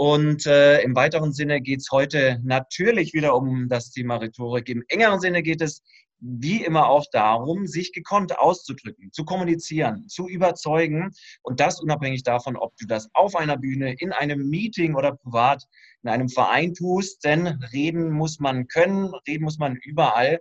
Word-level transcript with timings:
Und 0.00 0.46
äh, 0.46 0.80
im 0.80 0.96
weiteren 0.96 1.34
Sinne 1.34 1.60
geht 1.60 1.80
es 1.80 1.88
heute 1.92 2.40
natürlich 2.42 3.12
wieder 3.12 3.36
um 3.36 3.68
das 3.68 3.90
Thema 3.90 4.16
Rhetorik. 4.16 4.70
Im 4.70 4.82
engeren 4.88 5.20
Sinne 5.20 5.42
geht 5.42 5.60
es 5.60 5.82
wie 6.20 6.64
immer 6.64 6.88
auch 6.88 7.04
darum, 7.12 7.66
sich 7.66 7.92
gekonnt 7.92 8.38
auszudrücken, 8.38 9.12
zu 9.12 9.26
kommunizieren, 9.26 10.08
zu 10.08 10.26
überzeugen 10.26 11.10
und 11.42 11.60
das 11.60 11.82
unabhängig 11.82 12.22
davon, 12.22 12.56
ob 12.56 12.74
du 12.78 12.86
das 12.86 13.10
auf 13.12 13.36
einer 13.36 13.58
Bühne, 13.58 13.92
in 13.98 14.12
einem 14.12 14.48
Meeting 14.48 14.94
oder 14.94 15.16
privat 15.16 15.64
in 16.02 16.08
einem 16.08 16.30
Verein 16.30 16.72
tust. 16.72 17.22
Denn 17.22 17.46
reden 17.70 18.10
muss 18.10 18.40
man 18.40 18.68
können, 18.68 19.12
reden 19.28 19.44
muss 19.44 19.58
man 19.58 19.76
überall. 19.76 20.40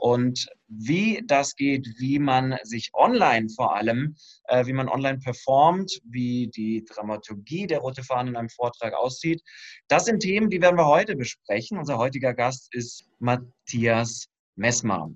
Und 0.00 0.48
wie 0.66 1.22
das 1.26 1.56
geht, 1.56 1.86
wie 1.98 2.18
man 2.18 2.56
sich 2.62 2.90
online 2.94 3.50
vor 3.50 3.76
allem, 3.76 4.16
äh, 4.44 4.64
wie 4.64 4.72
man 4.72 4.88
online 4.88 5.18
performt, 5.18 6.00
wie 6.04 6.48
die 6.48 6.86
Dramaturgie 6.86 7.66
der 7.66 7.80
Rote 7.80 8.02
Fahne 8.02 8.30
in 8.30 8.36
einem 8.36 8.48
Vortrag 8.48 8.94
aussieht, 8.94 9.42
das 9.88 10.06
sind 10.06 10.20
Themen, 10.20 10.48
die 10.48 10.62
werden 10.62 10.78
wir 10.78 10.86
heute 10.86 11.16
besprechen. 11.16 11.76
Unser 11.76 11.98
heutiger 11.98 12.32
Gast 12.32 12.74
ist 12.74 13.04
Matthias 13.18 14.28
Messmer. 14.56 15.10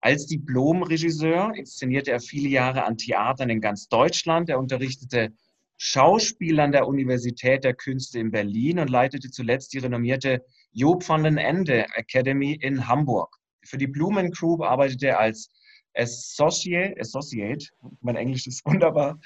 Als 0.00 0.26
Diplom-Regisseur 0.26 1.52
inszenierte 1.54 2.10
er 2.10 2.18
viele 2.18 2.48
Jahre 2.48 2.82
an 2.82 2.98
Theatern 2.98 3.48
in 3.48 3.60
ganz 3.60 3.86
Deutschland. 3.86 4.48
Er 4.48 4.58
unterrichtete 4.58 5.32
Schauspiel 5.76 6.58
an 6.58 6.72
der 6.72 6.88
Universität 6.88 7.62
der 7.62 7.74
Künste 7.74 8.18
in 8.18 8.32
Berlin 8.32 8.80
und 8.80 8.90
leitete 8.90 9.30
zuletzt 9.30 9.72
die 9.72 9.78
renommierte 9.78 10.44
Job 10.72 11.08
van 11.08 11.22
den 11.22 11.38
Ende 11.38 11.86
Academy 11.94 12.58
in 12.60 12.88
Hamburg. 12.88 13.36
Für 13.66 13.78
die 13.78 13.86
Blumen 13.86 14.30
Group 14.30 14.62
arbeitet 14.62 15.02
er 15.02 15.18
als 15.18 15.50
Associate, 15.94 16.94
Associate, 17.00 17.64
mein 18.00 18.16
Englisch 18.16 18.46
ist 18.46 18.64
wunderbar, 18.66 19.18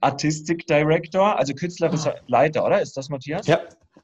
Artistic 0.00 0.66
Director, 0.66 1.38
also 1.38 1.54
künstlerischer 1.54 2.20
Leiter, 2.26 2.64
oder? 2.64 2.80
Ist 2.80 2.96
das 2.96 3.08
Matthias? 3.08 3.46
Ja, 3.46 3.60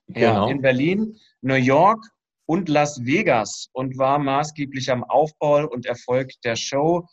genau. 0.08 0.46
Ja, 0.46 0.50
in 0.50 0.62
Berlin, 0.62 1.16
New 1.42 1.54
York 1.54 2.04
und 2.46 2.68
Las 2.68 3.04
Vegas 3.04 3.68
und 3.72 3.98
war 3.98 4.18
maßgeblich 4.18 4.90
am 4.90 5.04
Aufbau 5.04 5.66
und 5.68 5.86
Erfolg 5.86 6.30
der 6.44 6.56
Show 6.56 7.06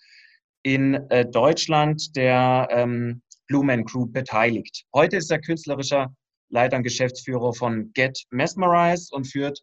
in 0.64 0.96
äh, 1.10 1.26
Deutschland 1.26 2.16
der 2.16 2.68
ähm, 2.72 3.22
Blumen 3.48 3.86
Group 3.86 4.14
beteiligt. 4.14 4.86
Heute 4.94 5.18
ist 5.18 5.32
er 5.32 5.40
künstlerischer 5.40 6.14
Leiter 6.50 6.78
und 6.78 6.84
Geschäftsführer 6.84 7.54
von 7.54 7.92
Get 7.94 8.24
Mesmerized 8.32 9.14
und 9.14 9.26
führt 9.26 9.62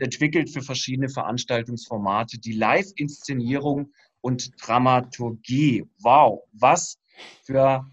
entwickelt 0.00 0.50
für 0.50 0.62
verschiedene 0.62 1.08
Veranstaltungsformate 1.08 2.38
die 2.38 2.52
Live-Inszenierung 2.52 3.92
und 4.20 4.50
Dramaturgie. 4.64 5.84
Wow, 6.02 6.42
was 6.52 6.98
für 7.42 7.84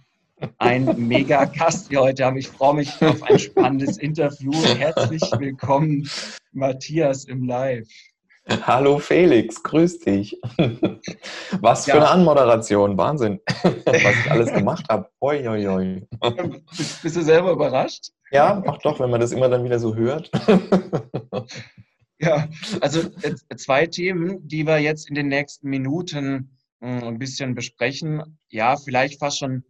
ein 0.58 0.86
mega 1.08 1.46
Gast 1.46 1.90
wir 1.90 2.02
heute 2.02 2.26
haben. 2.26 2.38
Ich 2.38 2.48
freue 2.48 2.76
mich 2.76 3.02
auf 3.02 3.24
ein 3.24 3.40
spannendes 3.40 3.98
Interview. 3.98 4.52
Herzlich 4.54 5.22
willkommen, 5.38 6.10
Matthias 6.52 7.26
im 7.26 7.44
Live. 7.44 7.88
Hallo 8.62 8.98
Felix, 8.98 9.62
grüß 9.62 10.00
dich. 10.00 10.40
Was 11.60 11.84
für 11.84 11.92
ja. 11.92 11.96
eine 11.98 12.10
Anmoderation, 12.10 12.98
Wahnsinn, 12.98 13.42
was 13.64 14.16
ich 14.26 14.32
alles 14.32 14.54
gemacht 14.54 14.86
habe. 14.90 15.10
Oi, 15.20 15.46
oi, 15.50 15.68
oi. 15.68 16.08
Bist 17.04 17.16
du 17.16 17.22
selber 17.22 17.52
überrascht? 17.52 18.12
Ja, 18.32 18.64
ach 18.66 18.78
doch, 18.78 19.02
wenn 19.02 19.10
man 19.10 19.20
das 19.20 19.34
immer 19.34 19.50
dann 19.50 19.66
wieder 19.66 19.80
so 19.80 19.96
hört. 19.96 20.32
Ja, 22.20 22.50
also 22.82 23.02
äh, 23.22 23.36
zwei 23.58 23.86
Themen, 23.86 24.48
die 24.48 24.66
wir 24.66 24.80
jetzt 24.80 25.08
in 25.10 25.16
den 25.16 25.28
nächsten 25.28 25.70
Minuten 25.70 26.58
hm, 26.82 27.04
ein 27.04 27.20
bisschen 27.20 27.54
besprechen. 27.54 28.40
Ja, 28.50 28.76
vielleicht 28.76 29.20
fast 29.20 29.40
schon 29.40 29.64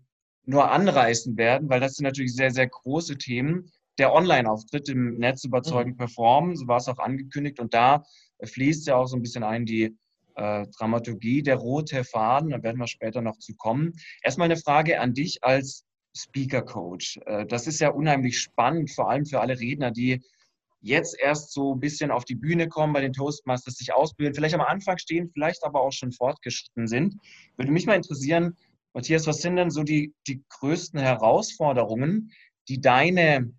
nur 0.45 0.71
anreißen 0.71 1.37
werden, 1.37 1.69
weil 1.69 1.81
das 1.81 1.95
sind 1.95 2.05
natürlich 2.05 2.33
sehr, 2.33 2.51
sehr 2.51 2.67
große 2.67 3.17
Themen. 3.17 3.69
Der 3.97 4.13
Online-Auftritt 4.13 4.87
im 4.89 5.17
Netz 5.17 5.43
überzeugend 5.43 5.95
mhm. 5.95 5.97
performen, 5.97 6.55
so 6.55 6.67
war 6.67 6.77
es 6.77 6.87
auch 6.87 6.99
angekündigt. 6.99 7.59
Und 7.59 7.73
da 7.73 8.03
fließt 8.41 8.87
ja 8.87 8.95
auch 8.95 9.07
so 9.07 9.17
ein 9.17 9.21
bisschen 9.21 9.43
ein 9.43 9.65
die 9.65 9.97
äh, 10.35 10.67
Dramaturgie, 10.77 11.41
der 11.41 11.55
rote 11.55 12.03
Faden. 12.03 12.51
Da 12.51 12.63
werden 12.63 12.77
wir 12.77 12.87
später 12.87 13.21
noch 13.21 13.37
zu 13.39 13.55
kommen. 13.55 13.93
Erstmal 14.21 14.45
eine 14.45 14.57
Frage 14.57 15.01
an 15.01 15.13
dich 15.13 15.43
als 15.43 15.83
Speaker 16.15 16.61
Coach. 16.61 17.19
Äh, 17.25 17.45
das 17.45 17.67
ist 17.67 17.81
ja 17.81 17.89
unheimlich 17.89 18.39
spannend, 18.39 18.91
vor 18.91 19.09
allem 19.09 19.25
für 19.25 19.41
alle 19.41 19.59
Redner, 19.59 19.91
die 19.91 20.23
jetzt 20.81 21.19
erst 21.19 21.51
so 21.51 21.73
ein 21.75 21.79
bisschen 21.79 22.11
auf 22.11 22.25
die 22.25 22.35
Bühne 22.35 22.67
kommen, 22.67 22.93
bei 22.93 23.01
den 23.01 23.13
Toastmasters 23.13 23.75
sich 23.75 23.93
ausbilden, 23.93 24.35
vielleicht 24.35 24.55
am 24.55 24.61
Anfang 24.61 24.97
stehen, 24.97 25.29
vielleicht 25.33 25.63
aber 25.63 25.81
auch 25.81 25.91
schon 25.91 26.11
fortgeschritten 26.11 26.87
sind. 26.87 27.15
Würde 27.57 27.71
mich 27.71 27.85
mal 27.85 27.95
interessieren, 27.95 28.55
Matthias, 28.93 29.27
was 29.27 29.41
sind 29.41 29.57
denn 29.57 29.69
so 29.69 29.83
die, 29.83 30.13
die 30.27 30.43
größten 30.49 30.99
Herausforderungen, 30.99 32.31
die 32.67 32.81
deine 32.81 33.53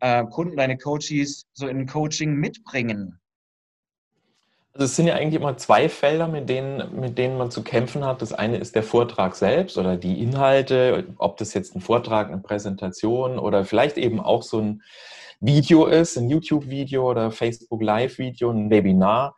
äh, 0.00 0.24
Kunden, 0.24 0.56
deine 0.56 0.76
Coaches 0.76 1.46
so 1.54 1.66
in 1.66 1.86
Coaching 1.86 2.34
mitbringen? 2.34 3.18
Also 4.74 4.86
es 4.86 4.96
sind 4.96 5.06
ja 5.06 5.16
eigentlich 5.16 5.40
immer 5.40 5.56
zwei 5.58 5.90
Felder, 5.90 6.28
mit 6.28 6.48
denen, 6.48 6.98
mit 6.98 7.18
denen 7.18 7.36
man 7.36 7.50
zu 7.50 7.62
kämpfen 7.62 8.06
hat. 8.06 8.22
Das 8.22 8.32
eine 8.32 8.56
ist 8.56 8.74
der 8.74 8.82
Vortrag 8.82 9.34
selbst 9.34 9.76
oder 9.76 9.98
die 9.98 10.22
Inhalte, 10.22 11.06
ob 11.18 11.36
das 11.36 11.52
jetzt 11.52 11.76
ein 11.76 11.82
Vortrag, 11.82 12.28
eine 12.28 12.40
Präsentation 12.40 13.38
oder 13.38 13.66
vielleicht 13.66 13.98
eben 13.98 14.18
auch 14.18 14.42
so 14.42 14.60
ein 14.60 14.82
Video 15.40 15.86
ist, 15.86 16.16
ein 16.16 16.30
YouTube-Video 16.30 17.10
oder 17.10 17.30
Facebook 17.30 17.82
Live-Video, 17.82 18.50
ein 18.50 18.70
Webinar, 18.70 19.36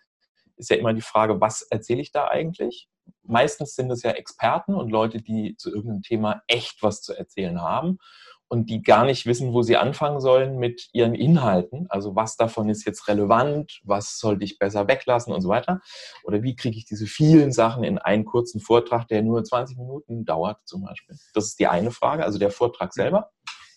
ist 0.56 0.70
ja 0.70 0.76
immer 0.76 0.94
die 0.94 1.00
Frage, 1.00 1.40
was 1.40 1.62
erzähle 1.62 2.02
ich 2.02 2.12
da 2.12 2.28
eigentlich? 2.28 2.88
Meistens 3.24 3.74
sind 3.74 3.90
es 3.90 4.04
ja 4.04 4.12
Experten 4.12 4.74
und 4.74 4.90
Leute, 4.90 5.20
die 5.20 5.56
zu 5.56 5.70
irgendeinem 5.74 6.02
Thema 6.02 6.42
echt 6.46 6.82
was 6.82 7.02
zu 7.02 7.12
erzählen 7.12 7.60
haben 7.60 7.98
und 8.48 8.70
die 8.70 8.82
gar 8.82 9.04
nicht 9.04 9.26
wissen, 9.26 9.52
wo 9.52 9.62
sie 9.62 9.76
anfangen 9.76 10.20
sollen 10.20 10.58
mit 10.58 10.88
ihren 10.92 11.14
Inhalten. 11.14 11.86
Also 11.88 12.14
was 12.14 12.36
davon 12.36 12.68
ist 12.68 12.84
jetzt 12.84 13.08
relevant, 13.08 13.80
was 13.84 14.18
sollte 14.18 14.44
ich 14.44 14.58
besser 14.58 14.86
weglassen 14.86 15.32
und 15.32 15.40
so 15.40 15.48
weiter. 15.48 15.80
Oder 16.24 16.42
wie 16.42 16.54
kriege 16.54 16.76
ich 16.76 16.84
diese 16.84 17.06
vielen 17.06 17.52
Sachen 17.52 17.84
in 17.84 17.98
einen 17.98 18.24
kurzen 18.24 18.60
Vortrag, 18.60 19.08
der 19.08 19.22
nur 19.22 19.42
20 19.42 19.78
Minuten 19.78 20.24
dauert 20.24 20.58
zum 20.64 20.82
Beispiel. 20.82 21.16
Das 21.32 21.46
ist 21.46 21.58
die 21.58 21.66
eine 21.66 21.90
Frage, 21.90 22.24
also 22.24 22.38
der 22.38 22.50
Vortrag 22.50 22.92
selber. 22.92 23.30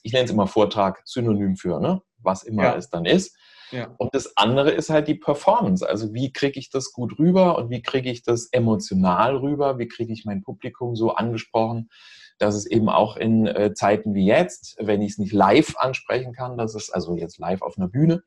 Ich 0.04 0.14
nenne 0.14 0.26
es 0.26 0.32
immer 0.32 0.48
Vortrag 0.48 1.02
synonym 1.06 1.56
für, 1.56 1.80
ne? 1.80 2.02
was 2.20 2.44
immer 2.44 2.64
ja. 2.64 2.76
es 2.76 2.90
dann 2.90 3.06
ist. 3.06 3.36
Ja. 3.72 3.94
Und 3.98 4.14
das 4.16 4.38
andere 4.38 4.72
ist 4.72 4.90
halt 4.90 5.08
die 5.08 5.16
Performance. 5.16 5.88
Also 5.88 6.14
wie 6.14 6.32
kriege 6.32 6.60
ich 6.60 6.70
das 6.70 6.94
gut 6.94 7.20
rüber 7.20 7.58
und 7.58 7.70
wie 7.70 7.82
kriege 7.82 8.10
ich 8.10 8.24
das 8.24 8.48
emotional 8.52 9.36
rüber? 9.38 9.78
Wie 9.78 9.88
kriege 9.88 10.14
ich 10.14 10.24
mein 10.26 10.42
Publikum 10.42 10.96
so 10.96 11.12
angesprochen, 11.16 11.90
dass 12.38 12.56
es 12.56 12.66
eben 12.66 12.90
auch 12.90 13.18
in 13.18 13.48
äh, 13.48 13.74
Zeiten 13.74 14.14
wie 14.14 14.26
jetzt, 14.26 14.78
wenn 14.80 15.02
ich 15.02 15.14
es 15.14 15.18
nicht 15.18 15.34
live 15.34 15.76
ansprechen 15.78 16.34
kann, 16.34 16.58
dass 16.58 16.76
es 16.76 16.90
also 16.90 17.16
jetzt 17.16 17.40
live 17.40 17.62
auf 17.62 17.78
einer 17.78 17.88
Bühne, 17.88 18.24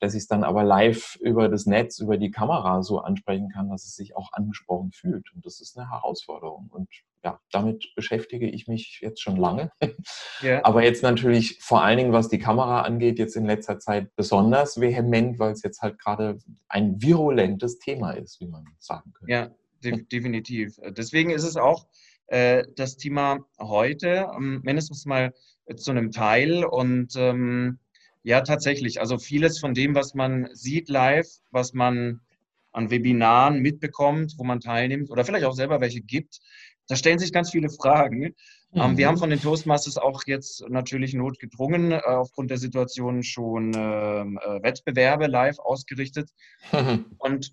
dass 0.00 0.14
ich 0.14 0.22
es 0.22 0.26
dann 0.28 0.44
aber 0.44 0.64
live 0.64 1.16
über 1.20 1.48
das 1.48 1.66
Netz, 1.66 1.98
über 1.98 2.16
die 2.16 2.30
Kamera 2.30 2.82
so 2.82 3.00
ansprechen 3.00 3.48
kann, 3.50 3.70
dass 3.70 3.84
es 3.84 3.96
sich 3.96 4.16
auch 4.16 4.32
angesprochen 4.32 4.92
fühlt. 4.92 5.32
Und 5.34 5.44
das 5.44 5.60
ist 5.60 5.78
eine 5.78 5.90
Herausforderung. 5.90 6.68
Und 6.70 6.88
ja, 7.24 7.40
damit 7.50 7.92
beschäftige 7.96 8.48
ich 8.48 8.68
mich 8.68 9.00
jetzt 9.02 9.20
schon 9.20 9.36
lange. 9.36 9.72
Ja. 10.40 10.60
Aber 10.64 10.84
jetzt 10.84 11.02
natürlich 11.02 11.58
vor 11.60 11.82
allen 11.82 11.98
Dingen, 11.98 12.12
was 12.12 12.28
die 12.28 12.38
Kamera 12.38 12.82
angeht, 12.82 13.18
jetzt 13.18 13.36
in 13.36 13.46
letzter 13.46 13.78
Zeit 13.78 14.14
besonders 14.14 14.80
vehement, 14.80 15.38
weil 15.38 15.52
es 15.52 15.62
jetzt 15.62 15.82
halt 15.82 15.98
gerade 15.98 16.38
ein 16.68 17.00
virulentes 17.02 17.78
Thema 17.78 18.12
ist, 18.12 18.40
wie 18.40 18.46
man 18.46 18.64
sagen 18.78 19.12
könnte. 19.12 19.32
Ja, 19.32 19.50
de 19.82 20.04
definitiv. 20.04 20.78
Deswegen 20.90 21.30
ist 21.30 21.44
es 21.44 21.56
auch 21.56 21.86
äh, 22.28 22.64
das 22.76 22.96
Thema 22.96 23.40
heute, 23.58 24.28
ähm, 24.36 24.60
mindestens 24.62 25.04
mal 25.06 25.34
zu 25.76 25.90
einem 25.90 26.10
Teil. 26.10 26.64
Und 26.64 27.14
ähm, 27.16 27.78
ja, 28.22 28.40
tatsächlich. 28.42 29.00
Also 29.00 29.18
vieles 29.18 29.58
von 29.58 29.74
dem, 29.74 29.94
was 29.94 30.14
man 30.14 30.48
sieht 30.52 30.88
live, 30.88 31.28
was 31.50 31.72
man 31.72 32.20
an 32.72 32.90
Webinaren 32.90 33.60
mitbekommt, 33.60 34.34
wo 34.36 34.44
man 34.44 34.60
teilnimmt 34.60 35.10
oder 35.10 35.24
vielleicht 35.24 35.46
auch 35.46 35.54
selber 35.54 35.80
welche 35.80 36.00
gibt, 36.00 36.40
da 36.88 36.96
stellen 36.96 37.18
sich 37.18 37.32
ganz 37.32 37.50
viele 37.50 37.70
Fragen. 37.70 38.34
Mhm. 38.72 38.98
wir 38.98 39.08
haben 39.08 39.16
von 39.16 39.30
den 39.30 39.40
Toastmasters 39.40 39.96
auch 39.96 40.24
jetzt 40.26 40.62
natürlich 40.68 41.14
notgedrungen 41.14 41.92
äh, 41.92 42.00
aufgrund 42.04 42.50
der 42.50 42.58
Situation 42.58 43.22
schon 43.22 43.72
ähm, 43.74 44.38
äh, 44.42 44.62
Wettbewerbe 44.62 45.26
live 45.26 45.58
ausgerichtet. 45.58 46.30
Mhm. 46.72 47.06
Und 47.18 47.52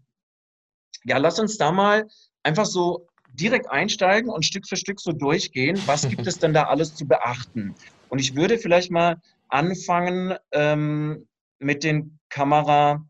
ja, 1.05 1.17
lass 1.17 1.39
uns 1.39 1.57
da 1.57 1.71
mal 1.71 2.07
einfach 2.43 2.65
so 2.65 3.07
direkt 3.35 3.69
einsteigen 3.69 4.29
und 4.29 4.45
Stück 4.45 4.67
für 4.67 4.77
Stück 4.77 4.99
so 4.99 5.11
durchgehen. 5.11 5.81
Was 5.85 6.01
gibt 6.09 6.27
es 6.27 6.39
denn 6.39 6.53
da 6.53 6.63
alles 6.63 6.95
zu 6.95 7.07
beachten? 7.07 7.75
Und 8.09 8.19
ich 8.19 8.35
würde 8.35 8.57
vielleicht 8.57 8.91
mal 8.91 9.17
anfangen 9.49 10.35
ähm, 10.51 11.27
mit 11.59 11.83
den 11.83 12.19
Kamera 12.29 13.05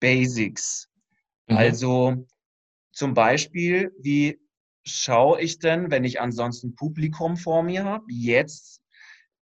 Basics. 0.00 0.88
Mhm. 1.46 1.56
Also 1.56 2.26
zum 2.92 3.14
Beispiel, 3.14 3.92
wie 4.00 4.40
schaue 4.84 5.40
ich 5.40 5.58
denn, 5.58 5.90
wenn 5.90 6.04
ich 6.04 6.20
ansonsten 6.20 6.74
Publikum 6.74 7.36
vor 7.36 7.62
mir 7.62 7.84
habe, 7.84 8.04
jetzt 8.08 8.82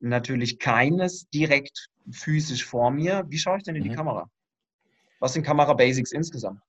natürlich 0.00 0.58
keines 0.58 1.28
direkt 1.30 1.88
physisch 2.10 2.64
vor 2.64 2.90
mir, 2.90 3.24
wie 3.28 3.38
schaue 3.38 3.58
ich 3.58 3.64
denn 3.64 3.76
in 3.76 3.84
die 3.84 3.90
mhm. 3.90 3.94
Kamera? 3.94 4.30
Was 5.20 5.32
sind 5.32 5.42
Kamera 5.44 5.74
Basics 5.74 6.12
insgesamt? 6.12 6.60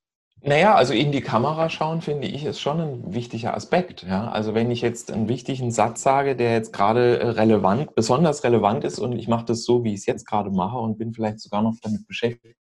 Naja, 0.42 0.74
also 0.74 0.94
in 0.94 1.12
die 1.12 1.20
Kamera 1.20 1.68
schauen, 1.68 2.00
finde 2.00 2.26
ich, 2.26 2.46
ist 2.46 2.60
schon 2.60 2.80
ein 2.80 3.14
wichtiger 3.14 3.54
Aspekt. 3.54 4.04
Ja? 4.04 4.30
Also 4.30 4.54
wenn 4.54 4.70
ich 4.70 4.80
jetzt 4.80 5.12
einen 5.12 5.28
wichtigen 5.28 5.70
Satz 5.70 6.02
sage, 6.02 6.34
der 6.34 6.52
jetzt 6.52 6.72
gerade 6.72 7.20
äh, 7.20 7.28
relevant, 7.28 7.94
besonders 7.94 8.42
relevant 8.42 8.84
ist 8.84 8.98
und 8.98 9.12
ich 9.12 9.28
mache 9.28 9.44
das 9.44 9.64
so, 9.64 9.84
wie 9.84 9.92
ich 9.92 10.00
es 10.00 10.06
jetzt 10.06 10.26
gerade 10.26 10.50
mache 10.50 10.78
und 10.78 10.96
bin 10.96 11.12
vielleicht 11.12 11.40
sogar 11.40 11.60
noch 11.62 11.74
damit 11.82 12.06
beschäftigt, 12.06 12.56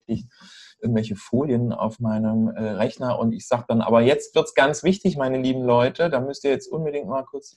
irgendwelche 0.81 1.16
Folien 1.16 1.74
auf 1.74 2.00
meinem 2.00 2.48
äh, 2.48 2.62
Rechner 2.62 3.19
und 3.19 3.33
ich 3.33 3.45
sage 3.45 3.66
dann, 3.68 3.81
aber 3.81 4.01
jetzt 4.01 4.36
wird 4.36 4.45
es 4.45 4.54
ganz 4.54 4.83
wichtig, 4.83 5.18
meine 5.18 5.42
lieben 5.42 5.63
Leute, 5.63 6.10
da 6.10 6.22
müsst 6.22 6.45
ihr 6.45 6.51
jetzt 6.51 6.68
unbedingt 6.68 7.07
mal 7.07 7.24
kurz 7.24 7.56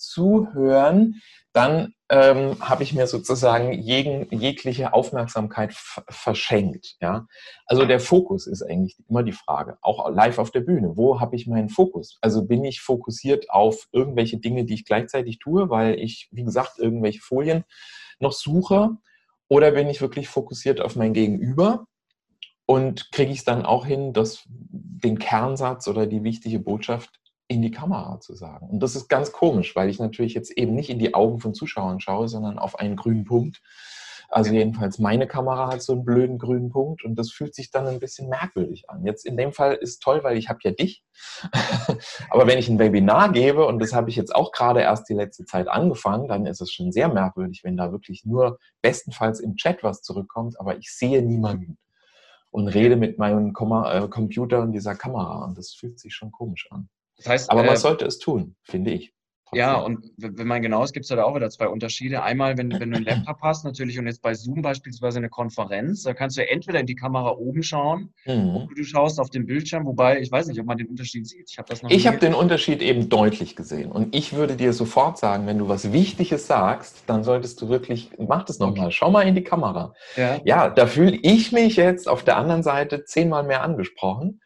zuhören 0.00 1.20
dann 1.52 1.94
ähm, 2.08 2.56
habe 2.60 2.84
ich 2.84 2.94
mir 2.94 3.06
sozusagen 3.06 3.72
jeden, 3.72 4.28
jegliche 4.30 4.92
Aufmerksamkeit 4.92 5.72
verschenkt. 5.74 6.96
Ja? 7.00 7.26
Also 7.66 7.86
der 7.86 7.98
Fokus 7.98 8.46
ist 8.46 8.62
eigentlich 8.62 8.96
immer 9.08 9.24
die 9.24 9.32
Frage, 9.32 9.76
auch 9.82 10.08
live 10.10 10.38
auf 10.38 10.52
der 10.52 10.60
Bühne. 10.60 10.96
Wo 10.96 11.20
habe 11.20 11.34
ich 11.34 11.48
meinen 11.48 11.68
Fokus? 11.68 12.18
Also 12.20 12.46
bin 12.46 12.64
ich 12.64 12.80
fokussiert 12.80 13.50
auf 13.50 13.88
irgendwelche 13.90 14.38
Dinge, 14.38 14.64
die 14.64 14.74
ich 14.74 14.84
gleichzeitig 14.84 15.40
tue, 15.40 15.70
weil 15.70 15.98
ich, 15.98 16.28
wie 16.30 16.44
gesagt, 16.44 16.78
irgendwelche 16.78 17.20
Folien 17.20 17.64
noch 18.20 18.32
suche? 18.32 18.90
Oder 19.48 19.72
bin 19.72 19.88
ich 19.88 20.00
wirklich 20.00 20.28
fokussiert 20.28 20.80
auf 20.80 20.94
mein 20.94 21.12
Gegenüber? 21.12 21.86
Und 22.64 23.10
kriege 23.10 23.32
ich 23.32 23.38
es 23.38 23.44
dann 23.44 23.66
auch 23.66 23.84
hin, 23.84 24.12
dass 24.12 24.44
den 24.46 25.18
Kernsatz 25.18 25.88
oder 25.88 26.06
die 26.06 26.22
wichtige 26.22 26.60
Botschaft 26.60 27.10
in 27.50 27.62
die 27.62 27.72
Kamera 27.72 28.20
zu 28.20 28.36
sagen. 28.36 28.68
Und 28.70 28.80
das 28.80 28.94
ist 28.94 29.08
ganz 29.08 29.32
komisch, 29.32 29.74
weil 29.74 29.88
ich 29.88 29.98
natürlich 29.98 30.34
jetzt 30.34 30.52
eben 30.52 30.72
nicht 30.72 30.88
in 30.88 31.00
die 31.00 31.14
Augen 31.14 31.40
von 31.40 31.52
Zuschauern 31.52 31.98
schaue, 31.98 32.28
sondern 32.28 32.60
auf 32.60 32.78
einen 32.78 32.94
grünen 32.94 33.24
Punkt. 33.24 33.60
Also 34.28 34.52
jedenfalls 34.52 35.00
meine 35.00 35.26
Kamera 35.26 35.72
hat 35.72 35.82
so 35.82 35.92
einen 35.92 36.04
blöden 36.04 36.38
grünen 36.38 36.70
Punkt 36.70 37.04
und 37.04 37.16
das 37.16 37.32
fühlt 37.32 37.56
sich 37.56 37.72
dann 37.72 37.88
ein 37.88 37.98
bisschen 37.98 38.28
merkwürdig 38.28 38.88
an. 38.88 39.04
Jetzt 39.04 39.26
in 39.26 39.36
dem 39.36 39.52
Fall 39.52 39.74
ist 39.74 39.98
toll, 40.00 40.22
weil 40.22 40.36
ich 40.36 40.48
habe 40.48 40.60
ja 40.62 40.70
dich. 40.70 41.02
Aber 42.30 42.46
wenn 42.46 42.60
ich 42.60 42.68
ein 42.68 42.78
Webinar 42.78 43.32
gebe 43.32 43.66
und 43.66 43.80
das 43.80 43.92
habe 43.92 44.10
ich 44.10 44.14
jetzt 44.14 44.32
auch 44.32 44.52
gerade 44.52 44.82
erst 44.82 45.08
die 45.08 45.14
letzte 45.14 45.44
Zeit 45.44 45.66
angefangen, 45.66 46.28
dann 46.28 46.46
ist 46.46 46.60
es 46.60 46.70
schon 46.70 46.92
sehr 46.92 47.08
merkwürdig, 47.08 47.64
wenn 47.64 47.76
da 47.76 47.90
wirklich 47.90 48.24
nur 48.24 48.60
bestenfalls 48.80 49.40
im 49.40 49.56
Chat 49.56 49.82
was 49.82 50.02
zurückkommt, 50.02 50.60
aber 50.60 50.78
ich 50.78 50.94
sehe 50.94 51.20
niemanden 51.20 51.78
und 52.52 52.68
rede 52.68 52.94
mit 52.94 53.18
meinem 53.18 53.48
äh, 53.48 54.08
Computer 54.08 54.60
und 54.60 54.70
dieser 54.70 54.94
Kamera 54.94 55.44
und 55.46 55.58
das 55.58 55.72
fühlt 55.72 55.98
sich 55.98 56.14
schon 56.14 56.30
komisch 56.30 56.68
an. 56.70 56.88
Das 57.20 57.28
heißt, 57.28 57.50
Aber 57.50 57.62
man 57.62 57.74
äh, 57.74 57.78
sollte 57.78 58.04
es 58.06 58.18
tun, 58.18 58.56
finde 58.62 58.92
ich. 58.92 59.12
Ja, 59.52 59.80
und 59.80 60.12
wenn 60.16 60.46
man 60.46 60.62
genau 60.62 60.84
ist, 60.84 60.92
gibt 60.92 61.04
es 61.04 61.08
da 61.08 61.22
auch 61.24 61.34
wieder 61.34 61.50
zwei 61.50 61.66
Unterschiede. 61.66 62.22
Einmal, 62.22 62.56
wenn, 62.56 62.70
wenn 62.70 62.90
du 62.90 62.96
einen 62.96 63.04
Laptop 63.04 63.38
hast, 63.42 63.64
natürlich, 63.64 63.98
und 63.98 64.06
jetzt 64.06 64.22
bei 64.22 64.34
Zoom 64.34 64.62
beispielsweise 64.62 65.18
eine 65.18 65.28
Konferenz, 65.28 66.04
da 66.04 66.14
kannst 66.14 66.36
du 66.36 66.48
entweder 66.48 66.78
in 66.78 66.86
die 66.86 66.94
Kamera 66.94 67.32
oben 67.32 67.62
schauen, 67.62 68.12
mhm. 68.26 68.68
du 68.74 68.84
schaust 68.84 69.18
auf 69.18 69.30
den 69.30 69.46
Bildschirm, 69.46 69.86
wobei 69.86 70.20
ich 70.20 70.30
weiß 70.30 70.46
nicht, 70.46 70.60
ob 70.60 70.66
man 70.66 70.78
den 70.78 70.86
Unterschied 70.86 71.26
sieht. 71.26 71.50
Ich 71.50 71.58
habe 71.58 71.68
das 71.68 71.82
noch 71.82 71.90
Ich 71.90 72.06
habe 72.06 72.18
den 72.18 72.34
Unterschied 72.34 72.80
eben 72.80 73.08
deutlich 73.08 73.56
gesehen. 73.56 73.90
Und 73.90 74.14
ich 74.14 74.34
würde 74.34 74.54
dir 74.54 74.72
sofort 74.72 75.18
sagen, 75.18 75.46
wenn 75.46 75.58
du 75.58 75.68
was 75.68 75.92
Wichtiges 75.92 76.46
sagst, 76.46 77.02
dann 77.06 77.24
solltest 77.24 77.60
du 77.60 77.68
wirklich, 77.68 78.10
mach 78.18 78.44
das 78.44 78.60
nochmal, 78.60 78.86
okay. 78.86 78.94
schau 78.94 79.10
mal 79.10 79.22
in 79.22 79.34
die 79.34 79.44
Kamera. 79.44 79.94
Ja, 80.16 80.40
ja 80.44 80.70
da 80.70 80.86
fühle 80.86 81.16
ich 81.16 81.50
mich 81.50 81.76
jetzt 81.76 82.08
auf 82.08 82.22
der 82.22 82.36
anderen 82.36 82.62
Seite 82.62 83.04
zehnmal 83.04 83.42
mehr 83.42 83.62
angesprochen 83.62 84.40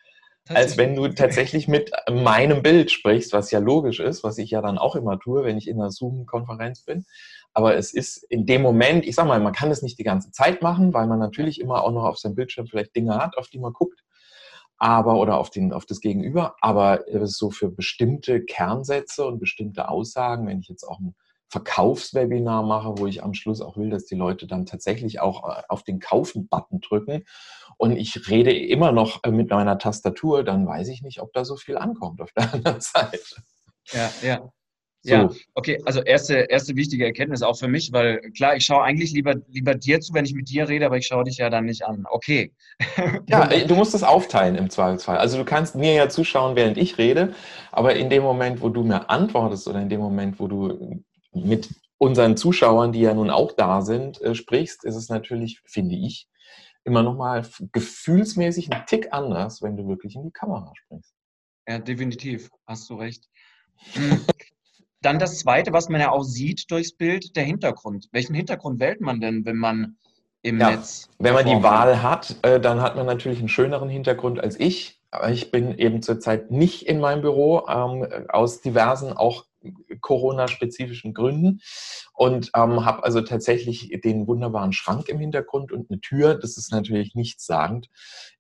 als 0.48 0.76
wenn 0.76 0.94
du 0.94 1.08
tatsächlich 1.08 1.68
mit 1.68 1.90
meinem 2.10 2.62
Bild 2.62 2.90
sprichst, 2.90 3.32
was 3.32 3.50
ja 3.50 3.60
logisch 3.60 4.00
ist, 4.00 4.22
was 4.24 4.36
ich 4.38 4.50
ja 4.50 4.60
dann 4.60 4.76
auch 4.76 4.94
immer 4.94 5.18
tue, 5.18 5.44
wenn 5.44 5.56
ich 5.56 5.68
in 5.68 5.80
einer 5.80 5.90
Zoom-Konferenz 5.90 6.82
bin. 6.82 7.06
Aber 7.54 7.76
es 7.76 7.94
ist 7.94 8.18
in 8.24 8.44
dem 8.44 8.62
Moment, 8.62 9.06
ich 9.06 9.14
sag 9.14 9.26
mal, 9.26 9.40
man 9.40 9.54
kann 9.54 9.70
es 9.70 9.80
nicht 9.80 9.98
die 9.98 10.04
ganze 10.04 10.32
Zeit 10.32 10.60
machen, 10.60 10.92
weil 10.92 11.06
man 11.06 11.18
natürlich 11.18 11.60
immer 11.60 11.82
auch 11.82 11.92
noch 11.92 12.04
auf 12.04 12.18
seinem 12.18 12.34
Bildschirm 12.34 12.66
vielleicht 12.66 12.94
Dinge 12.94 13.16
hat, 13.16 13.38
auf 13.38 13.48
die 13.48 13.58
man 13.58 13.72
guckt. 13.72 14.00
Aber, 14.76 15.18
oder 15.18 15.38
auf, 15.38 15.50
den, 15.50 15.72
auf 15.72 15.86
das 15.86 16.00
Gegenüber. 16.00 16.56
Aber 16.60 17.08
es 17.08 17.30
ist 17.30 17.38
so 17.38 17.50
für 17.50 17.70
bestimmte 17.70 18.44
Kernsätze 18.44 19.24
und 19.24 19.38
bestimmte 19.38 19.88
Aussagen, 19.88 20.46
wenn 20.46 20.60
ich 20.60 20.68
jetzt 20.68 20.84
auch 20.84 20.98
ein 20.98 21.14
Verkaufswebinar 21.48 22.64
mache, 22.64 22.98
wo 22.98 23.06
ich 23.06 23.22
am 23.22 23.32
Schluss 23.32 23.60
auch 23.60 23.76
will, 23.76 23.88
dass 23.88 24.06
die 24.06 24.16
Leute 24.16 24.48
dann 24.48 24.66
tatsächlich 24.66 25.20
auch 25.20 25.48
äh, 25.48 25.62
auf 25.68 25.84
den 25.84 26.00
Kaufen-Button 26.00 26.80
drücken 26.80 27.24
und 27.78 27.96
ich 27.96 28.28
rede 28.28 28.52
immer 28.52 28.92
noch 28.92 29.22
äh, 29.24 29.30
mit 29.30 29.50
meiner 29.50 29.78
Tastatur, 29.78 30.44
dann 30.44 30.66
weiß 30.66 30.88
ich 30.88 31.02
nicht, 31.02 31.20
ob 31.20 31.32
da 31.32 31.44
so 31.44 31.56
viel 31.56 31.76
ankommt 31.76 32.20
auf 32.20 32.32
der 32.32 32.52
anderen 32.54 32.80
Seite. 32.80 33.18
Ja, 33.92 34.10
ja. 34.22 34.50
So. 35.06 35.12
Ja, 35.12 35.30
okay, 35.52 35.82
also 35.84 36.00
erste, 36.00 36.34
erste 36.48 36.76
wichtige 36.76 37.04
Erkenntnis 37.04 37.42
auch 37.42 37.58
für 37.58 37.68
mich, 37.68 37.92
weil 37.92 38.22
klar, 38.34 38.56
ich 38.56 38.64
schaue 38.64 38.84
eigentlich 38.84 39.12
lieber, 39.12 39.34
lieber 39.48 39.74
dir 39.74 40.00
zu, 40.00 40.14
wenn 40.14 40.24
ich 40.24 40.32
mit 40.32 40.48
dir 40.48 40.66
rede, 40.66 40.86
aber 40.86 40.96
ich 40.96 41.06
schaue 41.06 41.24
dich 41.24 41.36
ja 41.36 41.50
dann 41.50 41.66
nicht 41.66 41.84
an. 41.84 42.06
Okay. 42.10 42.54
Ja, 43.28 43.46
du 43.46 43.74
musst 43.74 43.94
es 43.94 44.02
aufteilen 44.02 44.54
im 44.54 44.70
Zweifelsfall. 44.70 45.18
Also 45.18 45.36
du 45.36 45.44
kannst 45.44 45.74
mir 45.74 45.92
ja 45.92 46.08
zuschauen, 46.08 46.56
während 46.56 46.78
ich 46.78 46.96
rede, 46.96 47.34
aber 47.70 47.96
in 47.96 48.08
dem 48.08 48.22
Moment, 48.22 48.62
wo 48.62 48.70
du 48.70 48.82
mir 48.82 49.10
antwortest 49.10 49.68
oder 49.68 49.82
in 49.82 49.90
dem 49.90 50.00
Moment, 50.00 50.40
wo 50.40 50.48
du 50.48 51.02
mit 51.34 51.68
unseren 51.98 52.36
Zuschauern, 52.38 52.92
die 52.92 53.00
ja 53.00 53.12
nun 53.12 53.28
auch 53.28 53.52
da 53.52 53.82
sind, 53.82 54.22
äh, 54.22 54.34
sprichst, 54.34 54.84
ist 54.84 54.96
es 54.96 55.10
natürlich, 55.10 55.60
finde 55.66 55.96
ich, 55.96 56.28
immer 56.84 57.02
nochmal 57.02 57.46
gefühlsmäßig 57.72 58.72
ein 58.72 58.86
Tick 58.86 59.12
anders, 59.12 59.62
wenn 59.62 59.76
du 59.76 59.88
wirklich 59.88 60.14
in 60.16 60.24
die 60.24 60.30
Kamera 60.30 60.72
sprichst. 60.74 61.14
Ja, 61.66 61.78
definitiv. 61.78 62.50
Hast 62.66 62.88
du 62.90 62.94
recht. 62.96 63.24
Hm. 63.94 64.20
Dann 65.00 65.18
das 65.18 65.38
Zweite, 65.38 65.72
was 65.72 65.88
man 65.88 66.00
ja 66.00 66.10
auch 66.10 66.22
sieht 66.22 66.70
durchs 66.70 66.92
Bild, 66.92 67.36
der 67.36 67.44
Hintergrund. 67.44 68.08
Welchen 68.12 68.34
Hintergrund 68.34 68.80
wählt 68.80 69.00
man 69.00 69.20
denn, 69.20 69.44
wenn 69.44 69.56
man 69.56 69.96
im 70.42 70.60
ja, 70.60 70.70
Netz. 70.70 71.08
Wenn 71.18 71.34
man 71.34 71.46
die 71.46 71.62
Wahl 71.62 72.02
hat, 72.02 72.36
äh, 72.42 72.60
dann 72.60 72.80
hat 72.80 72.96
man 72.96 73.06
natürlich 73.06 73.38
einen 73.38 73.48
schöneren 73.48 73.88
Hintergrund 73.88 74.40
als 74.40 74.58
ich. 74.60 75.00
Aber 75.10 75.30
ich 75.30 75.50
bin 75.50 75.76
eben 75.78 76.02
zurzeit 76.02 76.50
nicht 76.50 76.86
in 76.86 77.00
meinem 77.00 77.22
Büro, 77.22 77.66
ähm, 77.68 78.06
aus 78.28 78.60
diversen 78.60 79.12
auch 79.12 79.44
Corona-spezifischen 80.00 81.14
Gründen 81.14 81.60
und 82.12 82.50
ähm, 82.54 82.84
habe 82.84 83.04
also 83.04 83.20
tatsächlich 83.20 83.88
den 84.04 84.26
wunderbaren 84.26 84.72
Schrank 84.72 85.08
im 85.08 85.18
Hintergrund 85.18 85.72
und 85.72 85.90
eine 85.90 86.00
Tür. 86.00 86.34
Das 86.34 86.56
ist 86.56 86.72
natürlich 86.72 87.14
nichtssagend. 87.14 87.88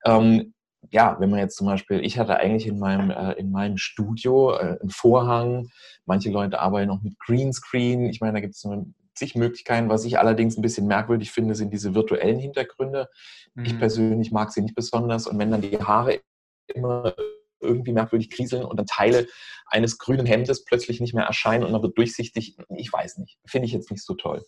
Ähm, 0.04 0.54
ja, 0.90 1.16
wenn 1.18 1.30
man 1.30 1.38
jetzt 1.38 1.56
zum 1.56 1.66
Beispiel, 1.66 2.04
ich 2.04 2.18
hatte 2.18 2.36
eigentlich 2.36 2.66
in 2.66 2.78
meinem, 2.78 3.10
äh, 3.10 3.32
in 3.32 3.50
meinem 3.50 3.78
Studio 3.78 4.54
äh, 4.54 4.78
einen 4.80 4.90
Vorhang. 4.90 5.68
Manche 6.04 6.30
Leute 6.30 6.60
arbeiten 6.60 6.88
noch 6.88 7.02
mit 7.02 7.18
Greenscreen. 7.18 8.06
Ich 8.06 8.20
meine, 8.20 8.34
da 8.34 8.40
gibt 8.40 8.54
es 8.54 8.66
zig 9.14 9.34
Möglichkeiten. 9.34 9.88
Was 9.88 10.04
ich 10.04 10.18
allerdings 10.18 10.56
ein 10.56 10.62
bisschen 10.62 10.86
merkwürdig 10.86 11.30
finde, 11.30 11.54
sind 11.54 11.72
diese 11.72 11.94
virtuellen 11.94 12.38
Hintergründe. 12.38 13.08
Mhm. 13.54 13.64
Ich 13.64 13.78
persönlich 13.78 14.32
mag 14.32 14.52
sie 14.52 14.62
nicht 14.62 14.74
besonders. 14.74 15.26
Und 15.26 15.38
wenn 15.38 15.50
dann 15.50 15.62
die 15.62 15.78
Haare 15.78 16.20
immer 16.66 17.14
irgendwie 17.64 17.92
merkwürdig 17.92 18.30
kriseln 18.30 18.64
und 18.64 18.78
dann 18.78 18.86
Teile 18.86 19.26
eines 19.66 19.98
grünen 19.98 20.26
Hemdes 20.26 20.64
plötzlich 20.64 21.00
nicht 21.00 21.14
mehr 21.14 21.24
erscheinen 21.24 21.64
und 21.64 21.72
man 21.72 21.82
wird 21.82 21.96
durchsichtig. 21.98 22.56
Ich 22.76 22.92
weiß 22.92 23.18
nicht. 23.18 23.38
Finde 23.46 23.66
ich 23.66 23.72
jetzt 23.72 23.90
nicht 23.90 24.04
so 24.04 24.14
toll. 24.14 24.44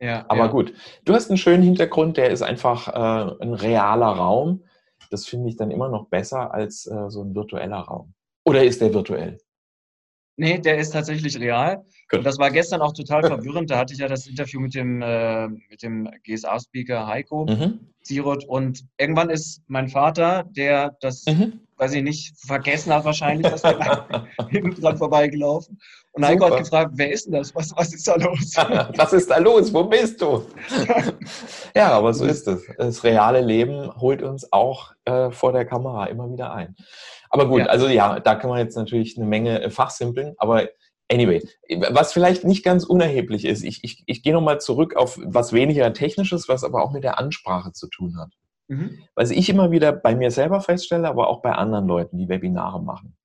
Ja, 0.00 0.24
Aber 0.28 0.46
ja. 0.46 0.46
gut. 0.48 0.74
Du 1.04 1.14
hast 1.14 1.30
einen 1.30 1.38
schönen 1.38 1.62
Hintergrund, 1.62 2.16
der 2.16 2.30
ist 2.30 2.42
einfach 2.42 2.88
äh, 2.88 3.42
ein 3.42 3.54
realer 3.54 4.08
Raum. 4.08 4.64
Das 5.10 5.26
finde 5.26 5.48
ich 5.48 5.56
dann 5.56 5.70
immer 5.70 5.88
noch 5.88 6.08
besser 6.08 6.52
als 6.52 6.86
äh, 6.86 7.10
so 7.10 7.22
ein 7.22 7.34
virtueller 7.34 7.78
Raum. 7.78 8.14
Oder 8.44 8.64
ist 8.64 8.80
der 8.80 8.92
virtuell? 8.92 9.38
Nee, 10.36 10.58
der 10.58 10.78
ist 10.78 10.90
tatsächlich 10.90 11.38
real. 11.38 11.84
Und 12.12 12.24
das 12.24 12.38
war 12.38 12.50
gestern 12.50 12.80
auch 12.80 12.92
total 12.92 13.22
verwirrend. 13.26 13.70
Da 13.70 13.78
hatte 13.78 13.94
ich 13.94 14.00
ja 14.00 14.08
das 14.08 14.26
Interview 14.26 14.60
mit 14.60 14.74
dem, 14.74 15.00
äh, 15.00 15.48
dem 15.82 16.08
GSA-Speaker 16.24 17.06
Heiko 17.06 17.46
mhm. 17.46 17.80
Sirot. 18.02 18.44
Und 18.44 18.84
irgendwann 18.98 19.30
ist 19.30 19.62
mein 19.68 19.88
Vater, 19.88 20.44
der 20.50 20.96
das, 21.00 21.24
mhm. 21.26 21.60
weiß 21.76 21.94
ich 21.94 22.02
nicht, 22.02 22.34
vergessen 22.46 22.92
hat 22.92 23.04
wahrscheinlich, 23.04 23.50
dass 23.50 23.62
er 23.62 24.26
hinten 24.48 24.80
dran 24.80 24.98
vorbeigelaufen. 24.98 25.78
Und 26.12 26.22
Super. 26.22 26.32
Heiko 26.32 26.44
hat 26.46 26.58
gefragt, 26.58 26.90
wer 26.94 27.12
ist 27.12 27.26
denn 27.26 27.32
das? 27.34 27.54
Was, 27.54 27.72
was 27.76 27.92
ist 27.92 28.06
da 28.06 28.16
los? 28.16 28.54
was 28.96 29.12
ist 29.12 29.30
da 29.30 29.38
los? 29.38 29.72
Wo 29.72 29.84
bist 29.84 30.20
du? 30.20 30.46
ja, 31.74 31.90
aber 31.90 32.12
so 32.14 32.24
ist 32.24 32.46
es. 32.46 32.64
Das 32.76 33.02
reale 33.02 33.40
Leben 33.40 33.90
holt 34.00 34.22
uns 34.22 34.52
auch 34.52 34.92
äh, 35.04 35.30
vor 35.30 35.52
der 35.52 35.64
Kamera 35.64 36.06
immer 36.06 36.30
wieder 36.30 36.52
ein. 36.54 36.76
Aber 37.34 37.48
gut, 37.48 37.62
ja. 37.62 37.66
also 37.66 37.88
ja, 37.88 38.20
da 38.20 38.36
kann 38.36 38.48
man 38.48 38.60
jetzt 38.60 38.76
natürlich 38.76 39.16
eine 39.16 39.26
Menge 39.26 39.60
äh, 39.60 39.68
fachsimpeln, 39.68 40.34
aber 40.36 40.68
anyway, 41.10 41.42
was 41.90 42.12
vielleicht 42.12 42.44
nicht 42.44 42.64
ganz 42.64 42.84
unerheblich 42.84 43.44
ist, 43.44 43.64
ich, 43.64 43.82
ich, 43.82 44.04
ich 44.06 44.22
gehe 44.22 44.32
nochmal 44.32 44.60
zurück 44.60 44.94
auf 44.94 45.18
was 45.20 45.52
weniger 45.52 45.92
Technisches, 45.92 46.48
was 46.48 46.62
aber 46.62 46.84
auch 46.84 46.92
mit 46.92 47.02
der 47.02 47.18
Ansprache 47.18 47.72
zu 47.72 47.88
tun 47.88 48.20
hat. 48.20 48.30
Mhm. 48.68 49.00
Was 49.16 49.32
ich 49.32 49.48
immer 49.48 49.72
wieder 49.72 49.92
bei 49.92 50.14
mir 50.14 50.30
selber 50.30 50.60
feststelle, 50.60 51.08
aber 51.08 51.26
auch 51.26 51.42
bei 51.42 51.50
anderen 51.50 51.88
Leuten, 51.88 52.18
die 52.18 52.28
Webinare 52.28 52.80
machen. 52.80 53.16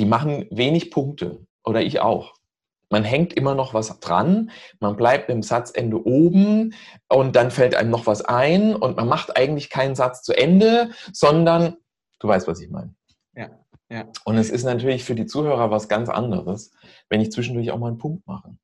Die 0.00 0.04
machen 0.04 0.46
wenig 0.50 0.90
Punkte 0.90 1.46
oder 1.62 1.82
ich 1.82 2.00
auch. 2.00 2.34
Man 2.90 3.04
hängt 3.04 3.34
immer 3.34 3.54
noch 3.54 3.72
was 3.72 4.00
dran, 4.00 4.50
man 4.80 4.96
bleibt 4.96 5.30
im 5.30 5.44
Satzende 5.44 6.04
oben 6.04 6.74
und 7.08 7.36
dann 7.36 7.52
fällt 7.52 7.76
einem 7.76 7.90
noch 7.90 8.06
was 8.06 8.24
ein 8.24 8.74
und 8.74 8.96
man 8.96 9.06
macht 9.06 9.36
eigentlich 9.36 9.70
keinen 9.70 9.94
Satz 9.94 10.22
zu 10.22 10.36
Ende, 10.36 10.90
sondern 11.12 11.76
du 12.18 12.28
weißt, 12.28 12.46
was 12.46 12.60
ich 12.60 12.70
meine. 12.70 12.94
Ja, 13.34 13.50
ja. 13.88 14.10
Und 14.24 14.36
es 14.36 14.50
ist 14.50 14.64
natürlich 14.64 15.04
für 15.04 15.14
die 15.14 15.26
Zuhörer 15.26 15.70
was 15.70 15.88
ganz 15.88 16.08
anderes, 16.08 16.72
wenn 17.08 17.20
ich 17.20 17.32
zwischendurch 17.32 17.70
auch 17.70 17.78
mal 17.78 17.88
einen 17.88 17.98
Punkt 17.98 18.26
mache. 18.26 18.56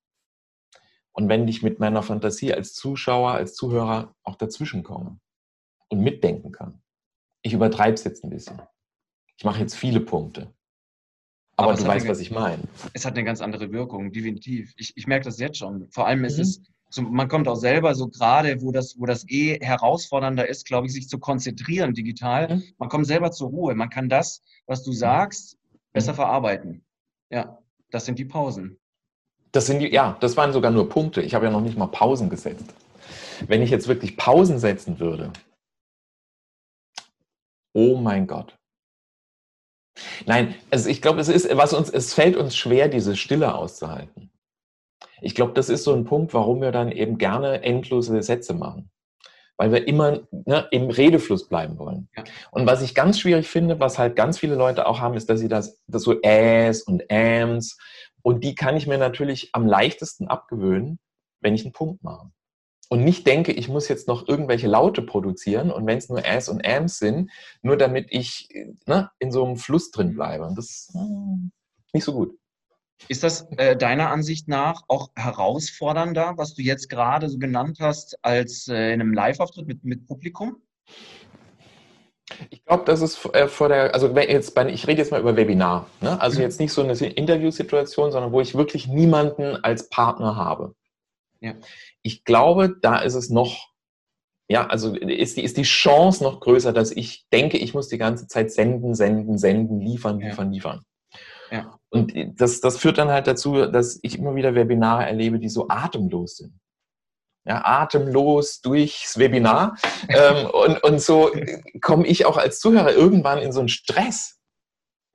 Und 1.13 1.29
wenn 1.29 1.47
ich 1.47 1.63
mit 1.63 1.79
meiner 1.79 2.03
Fantasie 2.03 2.53
als 2.53 2.75
Zuschauer, 2.75 3.33
als 3.33 3.55
Zuhörer 3.55 4.15
auch 4.25 4.35
dazwischen 4.35 4.83
komme 4.83 5.21
und 5.89 6.01
mitdenken 6.01 6.51
kann. 6.51 6.83
Ich 7.43 7.53
übertreibe 7.53 7.95
es 7.95 8.05
jetzt 8.05 8.25
ein 8.25 8.31
bisschen. 8.31 8.61
Ich 9.37 9.45
mache 9.45 9.61
jetzt 9.61 9.77
viele 9.77 10.01
Punkte. 10.01 10.53
Aber, 11.57 11.71
Aber 11.71 11.81
du 11.81 11.87
weißt, 11.87 12.09
was 12.09 12.19
ich 12.19 12.33
meine. 12.33 12.63
Es 12.95 13.05
hat 13.05 13.15
eine 13.15 13.25
ganz 13.25 13.41
andere 13.41 13.71
Wirkung, 13.71 14.11
definitiv. 14.11 14.75
Ich, 14.77 14.97
ich 14.97 15.07
merke 15.07 15.27
das 15.27 15.39
jetzt 15.39 15.59
schon. 15.59 15.89
Vor 15.91 16.07
allem 16.07 16.25
ist 16.25 16.37
mhm. 16.37 16.43
es, 16.43 16.63
so, 16.95 17.03
man 17.03 17.29
kommt 17.29 17.49
auch 17.49 17.57
selber 17.57 17.95
so 17.95 18.09
gerade, 18.09 18.63
wo 18.63 18.71
das, 18.71 18.99
wo 18.99 19.07
das 19.07 19.29
eh 19.29 19.59
herausfordernder 19.61 20.49
ist, 20.49 20.65
glaube 20.65 20.87
ich, 20.87 20.93
sich 20.93 21.09
zu 21.09 21.19
konzentrieren 21.19 21.93
digital. 21.93 22.57
Mhm. 22.57 22.63
Man 22.79 22.89
kommt 22.89 23.07
selber 23.07 23.33
zur 23.33 23.49
Ruhe. 23.49 23.75
Man 23.75 23.91
kann 23.91 24.09
das, 24.09 24.43
was 24.67 24.83
du 24.85 24.91
mhm. 24.91 24.97
sagst, 24.97 25.59
besser 25.93 26.13
mhm. 26.13 26.17
verarbeiten. 26.17 26.85
Ja, 27.31 27.59
das 27.91 28.05
sind 28.05 28.19
die 28.19 28.25
Pausen. 28.25 28.79
Das 29.53 29.67
sind 29.67 29.81
die, 29.81 29.93
ja, 29.93 30.17
das 30.21 30.37
waren 30.37 30.53
sogar 30.53 30.71
nur 30.71 30.89
Punkte. 30.89 31.21
Ich 31.21 31.35
habe 31.35 31.47
ja 31.47 31.51
noch 31.51 31.61
nicht 31.61 31.77
mal 31.77 31.87
Pausen 31.87 32.31
gesetzt. 32.31 32.73
Wenn 33.47 33.63
ich 33.63 33.71
jetzt 33.71 33.89
wirklich 33.89 34.17
Pausen 34.17 34.59
setzen 34.59 35.01
würde, 35.01 35.33
oh 37.73 37.97
mein 37.97 38.27
Gott, 38.27 38.57
Nein, 40.27 40.57
also 40.71 40.89
ich 40.89 41.01
glaube, 41.01 41.21
es 41.21 41.29
ist, 41.29 41.57
was 41.57 41.73
uns, 41.73 41.89
es 41.89 42.15
fällt 42.15 42.37
uns 42.37 42.57
schwer, 42.57 42.89
diese 42.89 43.15
Stille 43.15 43.55
auszuhalten. 43.55 44.31
Ich 45.25 45.35
glaube, 45.35 45.53
das 45.55 45.69
ist 45.69 45.85
so 45.85 45.93
ein 45.95 46.05
Punkt, 46.05 46.35
warum 46.35 46.61
wir 46.61 46.73
dann 46.73 46.93
eben 46.93 47.19
gerne 47.19 47.63
endlose 47.63 48.23
Sätze 48.23 48.55
machen. 48.55 48.91
Weil 49.57 49.73
wir 49.73 49.87
immer 49.87 50.21
ne, 50.31 50.67
im 50.71 50.91
Redefluss 50.91 51.49
bleiben 51.49 51.79
wollen. 51.79 52.09
Ja. 52.17 52.25
Und 52.51 52.67
was 52.67 52.83
ich 52.83 52.95
ganz 52.95 53.21
schwierig 53.21 53.47
finde, 53.47 53.79
was 53.79 53.99
halt 53.99 54.17
ganz 54.17 54.39
viele 54.39 54.57
Leute 54.57 54.87
auch 54.87 55.01
haben, 55.01 55.15
ist, 55.15 55.31
dass 55.31 55.41
sie 55.41 55.49
das, 55.49 55.81
das 55.87 56.03
so 56.03 56.21
Äs 56.23 56.83
und 56.83 57.05
Äms 57.09 57.79
und 58.23 58.43
die 58.43 58.55
kann 58.55 58.77
ich 58.77 58.87
mir 58.87 58.99
natürlich 58.99 59.51
am 59.53 59.67
leichtesten 59.67 60.27
abgewöhnen, 60.29 60.99
wenn 61.41 61.55
ich 61.55 61.65
einen 61.65 61.73
Punkt 61.73 62.03
mache 62.03 62.31
und 62.89 63.03
nicht 63.05 63.27
denke, 63.27 63.53
ich 63.53 63.69
muss 63.69 63.89
jetzt 63.89 64.09
noch 64.09 64.29
irgendwelche 64.29 64.69
Laute 64.69 65.03
produzieren 65.03 65.71
und 65.71 65.87
wenn 65.87 65.99
es 65.99 66.09
nur 66.09 66.25
As 66.25 66.49
und 66.49 66.67
Ams 66.67 66.99
sind, 66.99 67.31
nur 67.63 67.77
damit 67.77 68.09
ich 68.11 68.49
ne, 68.87 69.11
in 69.19 69.33
so 69.33 69.45
einem 69.45 69.57
Fluss 69.57 69.91
drin 69.91 70.15
bleibe. 70.15 70.45
Und 70.45 70.57
das 70.57 70.67
ist 70.67 70.95
hm, 70.95 71.51
nicht 71.93 72.05
so 72.05 72.13
gut. 72.13 72.39
Ist 73.09 73.23
das 73.23 73.47
äh, 73.57 73.77
deiner 73.77 74.11
Ansicht 74.11 74.49
nach 74.49 74.83
auch 74.89 75.11
herausfordernder, 75.17 76.35
was 76.37 76.55
du 76.55 76.63
jetzt 76.63 76.89
gerade 76.89 77.29
so 77.29 77.39
genannt 77.39 77.79
hast, 77.81 78.17
als 78.23 78.69
äh, 78.69 78.93
in 78.93 79.01
einem 79.01 79.13
Live-Auftritt 79.13 79.67
mit, 79.67 79.85
mit 79.85 80.07
Publikum? 80.07 80.57
Ich 82.51 82.65
glaube, 82.65 82.85
das 82.87 83.03
ist 83.03 83.25
äh, 83.35 83.49
vor 83.49 83.69
der, 83.69 83.95
also 83.95 84.09
jetzt 84.17 84.55
bei, 84.55 84.67
ich 84.69 84.87
rede 84.87 84.99
jetzt 84.99 85.11
mal 85.11 85.21
über 85.21 85.37
Webinar, 85.37 85.87
ne? 86.01 86.21
also 86.21 86.39
mhm. 86.39 86.45
jetzt 86.45 86.59
nicht 86.59 86.73
so 86.73 86.83
eine 86.83 86.95
Interviewsituation, 86.95 88.13
sondern 88.13 88.33
wo 88.33 88.41
ich 88.41 88.55
wirklich 88.55 88.89
niemanden 88.89 89.57
als 89.57 89.91
Partner 89.91 90.37
habe. 90.37 90.75
Ja 91.41 91.55
ich 92.05 92.25
glaube, 92.25 92.77
da 92.81 92.99
ist 92.99 93.15
es 93.15 93.31
noch, 93.31 93.73
ja, 94.49 94.67
also 94.67 94.95
ist 94.95 95.39
die, 95.39 95.43
ist 95.43 95.57
die 95.57 95.63
Chance 95.63 96.23
noch 96.23 96.39
größer, 96.39 96.73
dass 96.73 96.93
ich 96.93 97.27
denke, 97.33 97.57
ich 97.57 97.75
muss 97.75 97.89
die 97.89 97.99
ganze 97.99 98.29
Zeit 98.29 98.53
senden, 98.53 98.95
senden, 98.95 99.39
senden, 99.39 99.81
liefern, 99.81 100.21
liefern, 100.21 100.49
ja. 100.49 100.53
liefern. 100.53 100.85
Ja. 101.51 101.79
Und 101.91 102.13
das, 102.41 102.61
das 102.61 102.79
führt 102.79 102.99
dann 102.99 103.11
halt 103.11 103.27
dazu, 103.27 103.67
dass 103.67 103.99
ich 104.03 104.19
immer 104.19 104.35
wieder 104.35 104.55
Webinare 104.55 105.07
erlebe, 105.07 105.39
die 105.39 105.49
so 105.49 105.69
atemlos 105.69 106.37
sind. 106.37 106.59
Ja, 107.47 107.63
atemlos 107.65 108.61
durchs 108.63 109.19
Webinar. 109.19 109.77
ähm, 110.09 110.47
und, 110.47 110.83
und 110.83 111.01
so 111.01 111.31
komme 111.81 112.07
ich 112.07 112.27
auch 112.27 112.37
als 112.39 112.59
Zuhörer 112.59 112.93
irgendwann 112.93 113.39
in 113.39 113.53
so 113.53 113.61
einen 113.61 113.69
Stress. 113.69 114.41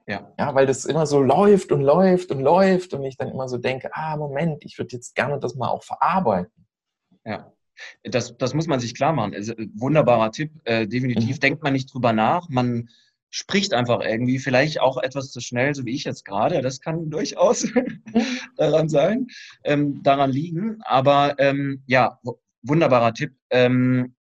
Ja. 0.07 0.33
ja, 0.39 0.55
weil 0.55 0.65
das 0.65 0.86
immer 0.86 1.05
so 1.05 1.21
läuft 1.21 1.71
und 1.71 1.81
läuft 1.81 2.31
und 2.31 2.39
läuft 2.39 2.95
und 2.95 3.03
ich 3.03 3.15
dann 3.15 3.29
immer 3.29 3.48
so 3.48 3.57
denke, 3.57 3.91
ah, 3.93 4.17
Moment, 4.17 4.65
ich 4.65 4.77
würde 4.79 4.95
jetzt 4.95 5.13
gerne 5.13 5.39
das 5.39 5.53
mal 5.53 5.69
auch 5.69 5.83
verarbeiten. 5.83 6.65
Ja. 7.25 7.51
Das, 8.03 8.36
das 8.38 8.55
muss 8.55 8.67
man 8.67 8.79
sich 8.79 8.95
klar 8.95 9.13
machen. 9.13 9.36
Also, 9.36 9.53
wunderbarer 9.75 10.31
Tipp. 10.31 10.51
Äh, 10.65 10.88
definitiv 10.88 11.36
mhm. 11.36 11.39
denkt 11.39 11.63
man 11.63 11.74
nicht 11.74 11.93
drüber 11.93 12.12
nach. 12.12 12.50
Man 12.50 12.89
spricht 13.29 13.74
einfach 13.74 14.01
irgendwie, 14.01 14.39
vielleicht 14.39 14.81
auch 14.81 14.98
etwas 14.98 15.31
zu 15.31 15.39
schnell, 15.39 15.75
so 15.75 15.86
wie 15.86 15.93
ich 15.93 16.03
jetzt 16.03 16.25
gerade. 16.25 16.62
Das 16.62 16.81
kann 16.81 17.09
durchaus 17.09 17.67
daran 18.57 18.89
sein, 18.89 19.27
ähm, 19.63 20.01
daran 20.03 20.31
liegen. 20.31 20.79
Aber 20.81 21.36
ähm, 21.39 21.83
ja, 21.86 22.19
wunderbarer 22.62 23.13
Tipp. 23.13 23.33
Ähm, 23.50 24.15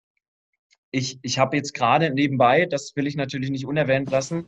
ich 0.91 1.19
ich 1.23 1.39
habe 1.39 1.57
jetzt 1.57 1.75
gerade 1.75 2.11
nebenbei, 2.11 2.67
das 2.67 2.95
will 2.95 3.07
ich 3.07 3.17
natürlich 3.17 3.51
nicht 3.51 3.67
unerwähnt 3.67 4.11
lassen, 4.11 4.47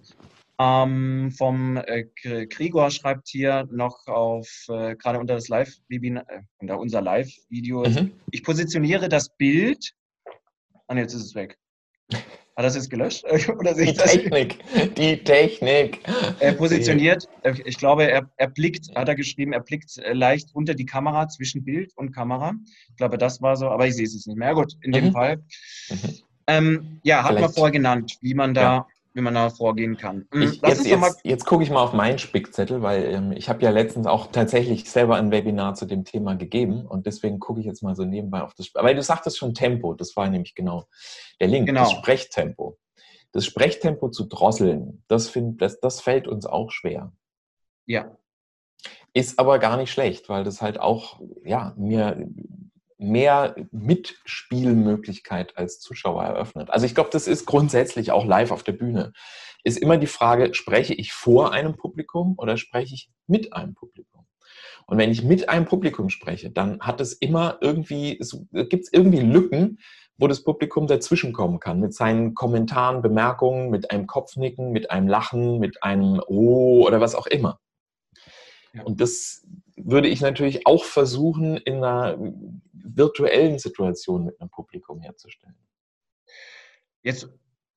ähm, 0.58 1.32
vom 1.32 1.76
äh, 1.76 2.06
Gregor 2.46 2.90
schreibt 2.90 3.28
hier 3.28 3.68
noch 3.70 4.06
auf, 4.06 4.48
äh, 4.68 4.96
gerade 4.96 5.18
unter 5.18 5.34
das 5.34 5.48
Live-Webinar, 5.48 6.24
äh, 6.28 6.40
unter 6.58 6.78
unser 6.78 7.02
Live-Video, 7.02 7.86
mhm. 7.86 8.12
ich 8.30 8.42
positioniere 8.42 9.08
das 9.08 9.28
Bild. 9.36 9.92
Ah, 10.86 10.96
jetzt 10.96 11.12
ist 11.14 11.24
es 11.24 11.34
weg. 11.34 11.58
Hat 12.56 12.64
das 12.64 12.74
jetzt 12.74 12.88
gelöscht? 12.88 13.24
Oder 13.58 13.74
sehe 13.74 13.86
die 13.86 13.92
Technik, 13.92 14.58
die 14.96 15.22
Technik. 15.22 16.00
Er 16.40 16.52
positioniert, 16.54 17.28
ich 17.64 17.76
glaube, 17.76 18.10
er, 18.10 18.30
er 18.38 18.48
blickt, 18.48 18.94
hat 18.94 19.08
er 19.08 19.14
geschrieben, 19.14 19.52
er 19.52 19.60
blickt 19.60 19.98
äh, 19.98 20.14
leicht 20.14 20.54
unter 20.54 20.74
die 20.74 20.86
Kamera, 20.86 21.28
zwischen 21.28 21.64
Bild 21.64 21.92
und 21.96 22.12
Kamera. 22.12 22.54
Ich 22.88 22.96
glaube, 22.96 23.18
das 23.18 23.42
war 23.42 23.56
so, 23.56 23.68
aber 23.68 23.86
ich 23.86 23.94
sehe 23.94 24.06
es 24.06 24.14
jetzt 24.14 24.26
nicht 24.26 24.38
mehr. 24.38 24.54
Gut, 24.54 24.72
in 24.80 24.90
mhm. 24.90 24.94
dem 24.94 25.12
Fall. 25.12 25.36
Mhm. 25.90 26.18
Ähm, 26.48 27.00
ja, 27.02 27.24
hat 27.24 27.38
man 27.38 27.52
vorher 27.52 27.72
genannt, 27.72 28.16
wie 28.22 28.34
man 28.34 28.54
da 28.54 28.62
ja 28.62 28.86
wie 29.16 29.22
man 29.22 29.34
da 29.34 29.48
vorgehen 29.48 29.96
kann. 29.96 30.28
Hm, 30.30 30.42
ich, 30.42 30.60
jetzt 30.60 30.86
jetzt, 30.86 31.20
jetzt 31.24 31.46
gucke 31.46 31.62
ich 31.62 31.70
mal 31.70 31.82
auf 31.82 31.94
meinen 31.94 32.18
Spickzettel, 32.18 32.82
weil 32.82 33.04
ähm, 33.06 33.32
ich 33.32 33.48
habe 33.48 33.62
ja 33.62 33.70
letztens 33.70 34.06
auch 34.06 34.30
tatsächlich 34.30 34.90
selber 34.90 35.16
ein 35.16 35.30
Webinar 35.30 35.74
zu 35.74 35.86
dem 35.86 36.04
Thema 36.04 36.36
gegeben 36.36 36.84
und 36.84 37.06
deswegen 37.06 37.40
gucke 37.40 37.60
ich 37.60 37.66
jetzt 37.66 37.82
mal 37.82 37.96
so 37.96 38.04
nebenbei 38.04 38.42
auf 38.42 38.52
das. 38.52 38.70
Weil 38.74 38.94
du 38.94 39.02
sagtest 39.02 39.38
schon 39.38 39.54
Tempo, 39.54 39.94
das 39.94 40.14
war 40.16 40.28
nämlich 40.28 40.54
genau 40.54 40.86
der 41.40 41.48
Link, 41.48 41.66
genau. 41.66 41.80
das 41.80 41.92
Sprechtempo. 41.92 42.76
Das 43.32 43.46
Sprechtempo 43.46 44.10
zu 44.10 44.26
drosseln, 44.26 45.02
das, 45.08 45.30
find, 45.30 45.62
das, 45.62 45.80
das 45.80 46.02
fällt 46.02 46.28
uns 46.28 46.44
auch 46.44 46.70
schwer. 46.70 47.10
Ja. 47.86 48.18
Ist 49.14 49.38
aber 49.38 49.58
gar 49.58 49.78
nicht 49.78 49.90
schlecht, 49.90 50.28
weil 50.28 50.44
das 50.44 50.60
halt 50.60 50.78
auch 50.78 51.22
ja, 51.42 51.72
mir 51.78 52.28
mehr 52.98 53.56
Mitspielmöglichkeit 53.72 55.56
als 55.56 55.80
Zuschauer 55.80 56.24
eröffnet. 56.24 56.70
Also 56.70 56.86
ich 56.86 56.94
glaube, 56.94 57.10
das 57.12 57.26
ist 57.28 57.46
grundsätzlich 57.46 58.10
auch 58.10 58.24
live 58.24 58.50
auf 58.50 58.62
der 58.62 58.72
Bühne. 58.72 59.12
Ist 59.64 59.78
immer 59.78 59.98
die 59.98 60.06
Frage, 60.06 60.54
spreche 60.54 60.94
ich 60.94 61.12
vor 61.12 61.52
einem 61.52 61.76
Publikum 61.76 62.34
oder 62.38 62.56
spreche 62.56 62.94
ich 62.94 63.10
mit 63.26 63.52
einem 63.52 63.74
Publikum? 63.74 64.26
Und 64.86 64.98
wenn 64.98 65.10
ich 65.10 65.24
mit 65.24 65.48
einem 65.48 65.64
Publikum 65.66 66.08
spreche, 66.08 66.50
dann 66.50 66.80
hat 66.80 67.00
es 67.00 67.12
immer 67.12 67.58
irgendwie, 67.60 68.18
gibt 68.52 68.84
es 68.84 68.92
irgendwie 68.92 69.20
Lücken, 69.20 69.78
wo 70.16 70.28
das 70.28 70.42
Publikum 70.42 70.86
dazwischen 70.86 71.32
kommen 71.32 71.60
kann, 71.60 71.80
mit 71.80 71.92
seinen 71.92 72.34
Kommentaren, 72.34 73.02
Bemerkungen, 73.02 73.68
mit 73.70 73.90
einem 73.90 74.06
Kopfnicken, 74.06 74.72
mit 74.72 74.90
einem 74.90 75.08
Lachen, 75.08 75.58
mit 75.58 75.82
einem 75.82 76.22
Oh 76.26 76.86
oder 76.86 77.00
was 77.00 77.14
auch 77.14 77.26
immer. 77.26 77.58
Und 78.84 79.00
das 79.00 79.46
würde 79.76 80.08
ich 80.08 80.20
natürlich 80.20 80.66
auch 80.66 80.84
versuchen, 80.84 81.56
in 81.56 81.76
einer 81.76 82.18
virtuellen 82.94 83.58
Situation 83.58 84.24
mit 84.24 84.40
einem 84.40 84.50
Publikum 84.50 85.00
herzustellen. 85.00 85.56
Jetzt 87.02 87.28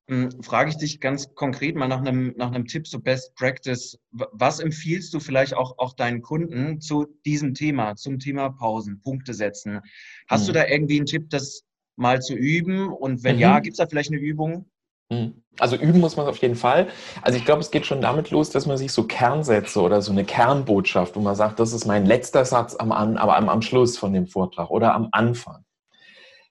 hm, 0.10 0.42
frage 0.42 0.72
ich 0.72 0.78
dich 0.78 1.00
ganz 1.00 1.36
konkret 1.36 1.76
mal 1.76 1.88
nach 1.88 2.00
einem, 2.00 2.34
nach 2.36 2.52
einem 2.52 2.66
Tipp, 2.66 2.88
so 2.88 3.00
Best 3.00 3.36
Practice. 3.36 4.00
Was 4.12 4.60
empfiehlst 4.60 5.14
du 5.14 5.20
vielleicht 5.20 5.54
auch, 5.54 5.78
auch 5.78 5.94
deinen 5.94 6.24
Kunden 6.24 6.82
zu 6.82 7.06
diesem 7.26 7.54
Thema, 7.54 7.96
zum 7.96 8.18
Thema 8.18 8.50
Pausen, 8.50 9.02
Punkte 9.02 9.36
setzen? 9.36 9.82
Hast 10.28 10.44
mhm. 10.44 10.48
du 10.48 10.54
da 10.54 10.68
irgendwie 10.68 10.98
einen 10.98 11.06
Tipp, 11.06 11.30
das 11.30 11.64
mal 11.96 12.22
zu 12.22 12.34
üben? 12.34 12.90
Und 12.90 13.24
wenn 13.24 13.36
mhm. 13.36 13.42
ja, 13.42 13.60
gibt 13.60 13.74
es 13.74 13.78
da 13.78 13.86
vielleicht 13.86 14.12
eine 14.12 14.20
Übung? 14.20 14.70
Mhm. 15.10 15.44
Also 15.60 15.76
üben 15.76 16.00
muss 16.00 16.16
man 16.16 16.28
auf 16.28 16.38
jeden 16.38 16.56
Fall. 16.56 16.88
Also 17.22 17.38
ich 17.38 17.46
glaube, 17.46 17.62
es 17.62 17.72
geht 17.72 17.86
schon 17.86 18.02
damit 18.02 18.32
los, 18.32 18.50
dass 18.50 18.66
man 18.66 18.78
sich 18.78 18.94
so 18.94 19.04
Kernsätze 19.04 19.82
oder 19.82 20.02
so 20.02 20.12
eine 20.12 20.24
Kernbotschaft, 20.24 21.16
wo 21.16 21.20
man 21.20 21.36
sagt, 21.36 21.60
das 21.60 21.74
ist 21.74 21.86
mein 21.86 22.06
letzter 22.06 22.46
Satz 22.46 22.76
am, 22.76 22.92
An 22.92 23.18
aber 23.18 23.36
am, 23.36 23.50
am 23.50 23.62
Schluss 23.62 23.98
von 23.98 24.14
dem 24.14 24.28
Vortrag 24.28 24.70
oder 24.70 24.94
am 24.94 25.10
Anfang. 25.12 25.66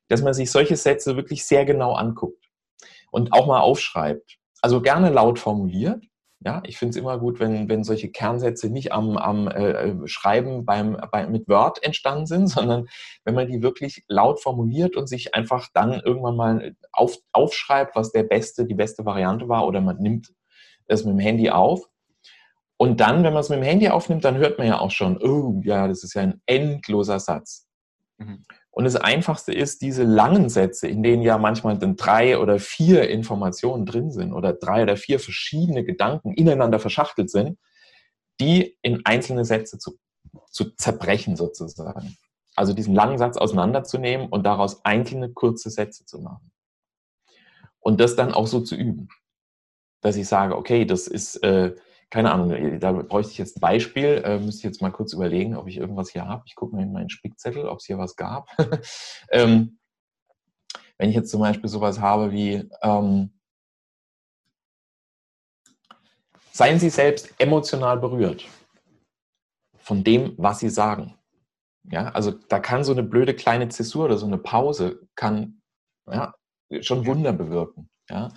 Dass 0.08 0.22
man 0.22 0.34
sich 0.34 0.50
solche 0.50 0.76
Sätze 0.76 1.16
wirklich 1.16 1.46
sehr 1.46 1.64
genau 1.64 1.94
anguckt 1.94 2.44
und 3.10 3.32
auch 3.32 3.46
mal 3.46 3.60
aufschreibt. 3.60 4.38
Also 4.60 4.82
gerne 4.82 5.10
laut 5.10 5.38
formuliert, 5.38 6.04
ja, 6.40 6.62
ich 6.64 6.78
finde 6.78 6.90
es 6.90 6.96
immer 6.96 7.18
gut, 7.18 7.40
wenn, 7.40 7.68
wenn 7.68 7.82
solche 7.82 8.10
Kernsätze 8.10 8.70
nicht 8.70 8.92
am, 8.92 9.16
am 9.16 9.48
äh, 9.48 9.70
äh, 9.70 9.96
Schreiben 10.06 10.64
beim, 10.64 10.96
bei, 11.10 11.26
mit 11.26 11.48
Word 11.48 11.82
entstanden 11.82 12.26
sind, 12.26 12.46
sondern 12.48 12.86
wenn 13.24 13.34
man 13.34 13.48
die 13.48 13.62
wirklich 13.62 14.04
laut 14.08 14.40
formuliert 14.40 14.96
und 14.96 15.08
sich 15.08 15.34
einfach 15.34 15.68
dann 15.74 16.00
irgendwann 16.00 16.36
mal 16.36 16.76
auf, 16.92 17.16
aufschreibt, 17.32 17.96
was 17.96 18.12
der 18.12 18.22
beste, 18.22 18.66
die 18.66 18.74
beste 18.74 19.04
Variante 19.04 19.48
war, 19.48 19.66
oder 19.66 19.80
man 19.80 19.98
nimmt 19.98 20.32
es 20.86 21.04
mit 21.04 21.14
dem 21.14 21.18
Handy 21.18 21.50
auf 21.50 21.88
Und 22.76 23.00
dann, 23.00 23.24
wenn 23.24 23.32
man 23.32 23.40
es 23.40 23.48
mit 23.48 23.58
dem 23.58 23.64
Handy 23.64 23.88
aufnimmt, 23.88 24.24
dann 24.24 24.36
hört 24.36 24.58
man 24.58 24.68
ja 24.68 24.78
auch 24.78 24.92
schon, 24.92 25.18
oh 25.20 25.60
ja, 25.64 25.88
das 25.88 26.04
ist 26.04 26.14
ja 26.14 26.22
ein 26.22 26.40
endloser 26.46 27.18
Satz. 27.18 27.66
Mhm. 28.18 28.44
Und 28.78 28.84
das 28.84 28.94
Einfachste 28.94 29.52
ist, 29.52 29.82
diese 29.82 30.04
langen 30.04 30.48
Sätze, 30.48 30.86
in 30.86 31.02
denen 31.02 31.22
ja 31.22 31.36
manchmal 31.36 31.76
dann 31.80 31.96
drei 31.96 32.38
oder 32.38 32.60
vier 32.60 33.10
Informationen 33.10 33.86
drin 33.86 34.12
sind 34.12 34.32
oder 34.32 34.52
drei 34.52 34.84
oder 34.84 34.96
vier 34.96 35.18
verschiedene 35.18 35.82
Gedanken 35.82 36.32
ineinander 36.32 36.78
verschachtelt 36.78 37.28
sind, 37.28 37.58
die 38.40 38.78
in 38.82 39.04
einzelne 39.04 39.44
Sätze 39.44 39.78
zu, 39.78 39.98
zu 40.52 40.76
zerbrechen 40.76 41.34
sozusagen. 41.34 42.16
Also 42.54 42.72
diesen 42.72 42.94
langen 42.94 43.18
Satz 43.18 43.36
auseinanderzunehmen 43.36 44.28
und 44.28 44.46
daraus 44.46 44.84
einzelne 44.84 45.32
kurze 45.32 45.70
Sätze 45.70 46.04
zu 46.04 46.20
machen. 46.20 46.52
Und 47.80 47.98
das 47.98 48.14
dann 48.14 48.32
auch 48.32 48.46
so 48.46 48.60
zu 48.60 48.76
üben. 48.76 49.08
Dass 50.02 50.14
ich 50.14 50.28
sage, 50.28 50.56
okay, 50.56 50.84
das 50.84 51.08
ist, 51.08 51.42
äh, 51.42 51.74
keine 52.10 52.32
Ahnung, 52.32 52.50
äh, 52.52 52.78
da 52.78 52.92
bräuchte 52.92 53.32
ich 53.32 53.38
jetzt 53.38 53.58
ein 53.58 53.60
Beispiel, 53.60 54.22
äh, 54.24 54.38
müsste 54.38 54.60
ich 54.60 54.64
jetzt 54.64 54.82
mal 54.82 54.90
kurz 54.90 55.12
überlegen, 55.12 55.56
ob 55.56 55.68
ich 55.68 55.76
irgendwas 55.76 56.10
hier 56.10 56.26
habe. 56.26 56.42
Ich 56.46 56.54
gucke 56.54 56.74
mal 56.74 56.82
in 56.82 56.92
meinen 56.92 57.10
Spickzettel, 57.10 57.66
ob 57.66 57.78
es 57.78 57.86
hier 57.86 57.98
was 57.98 58.16
gab. 58.16 58.48
ähm, 59.30 59.78
wenn 60.96 61.10
ich 61.10 61.16
jetzt 61.16 61.30
zum 61.30 61.40
Beispiel 61.40 61.68
sowas 61.68 62.00
habe 62.00 62.32
wie, 62.32 62.68
ähm, 62.82 63.38
seien 66.50 66.80
Sie 66.80 66.90
selbst 66.90 67.32
emotional 67.38 67.98
berührt 67.98 68.44
von 69.78 70.02
dem, 70.02 70.34
was 70.36 70.58
Sie 70.58 70.70
sagen. 70.70 71.14
Ja, 71.90 72.08
also 72.10 72.32
da 72.32 72.58
kann 72.58 72.84
so 72.84 72.92
eine 72.92 73.02
blöde 73.02 73.34
kleine 73.34 73.68
Zäsur 73.68 74.06
oder 74.06 74.18
so 74.18 74.26
eine 74.26 74.38
Pause 74.38 75.08
kann 75.14 75.62
ja, 76.06 76.34
schon 76.80 77.06
Wunder 77.06 77.32
bewirken. 77.32 77.88
Ja. 78.10 78.30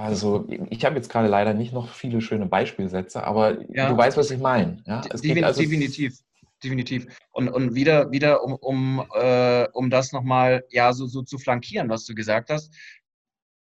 Also 0.00 0.46
ich 0.70 0.84
habe 0.84 0.96
jetzt 0.96 1.08
gerade 1.08 1.28
leider 1.28 1.54
nicht 1.54 1.72
noch 1.72 1.88
viele 1.88 2.20
schöne 2.20 2.46
Beispielsätze, 2.46 3.24
aber 3.24 3.58
ja. 3.74 3.88
du 3.88 3.96
weißt, 3.96 4.16
was 4.16 4.30
ich 4.30 4.40
meine. 4.40 4.82
Ja? 4.86 5.02
Defin 5.02 5.44
also 5.44 5.60
definitiv, 5.60 6.18
definitiv. 6.62 7.06
Und, 7.32 7.48
und 7.48 7.74
wieder, 7.74 8.10
wieder 8.10 8.42
um, 8.42 8.54
um, 8.54 9.06
äh, 9.14 9.68
um 9.72 9.90
das 9.90 10.12
nochmal 10.12 10.64
ja, 10.70 10.92
so, 10.92 11.06
so 11.06 11.22
zu 11.22 11.38
flankieren, 11.38 11.88
was 11.88 12.04
du 12.06 12.14
gesagt 12.14 12.50
hast. 12.50 12.74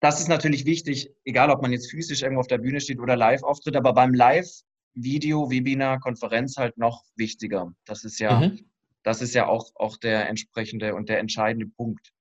Das 0.01 0.21
ist 0.21 0.29
natürlich 0.29 0.65
wichtig, 0.67 1.11
egal 1.25 1.51
ob 1.51 1.63
man 1.63 1.73
jetzt 1.73 1.91
physisch 1.91 2.23
irgendwo 2.23 2.41
auf 2.41 2.47
der 2.47 2.59
Bühne 2.59 2.81
steht 2.81 3.01
oder 3.01 3.17
live 3.17 3.43
auftritt, 3.43 3.75
aber 3.75 3.95
beim 3.95 4.13
Live-Video, 4.13 5.51
Webinar, 5.51 5.99
Konferenz 5.99 6.57
halt 6.57 6.77
noch 6.79 7.05
wichtiger. 7.17 7.73
Das 7.85 8.05
ist 8.05 8.21
ja, 8.21 8.41
mhm. 8.41 8.61
das 9.03 9.23
ist 9.23 9.35
ja 9.35 9.47
auch, 9.47 9.71
auch 9.75 9.97
der 9.97 10.29
entsprechende 10.29 10.95
und 10.95 11.09
der 11.09 11.19
entscheidende 11.19 11.67
Punkt. 11.67 12.13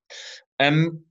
Ähm, 0.60 1.07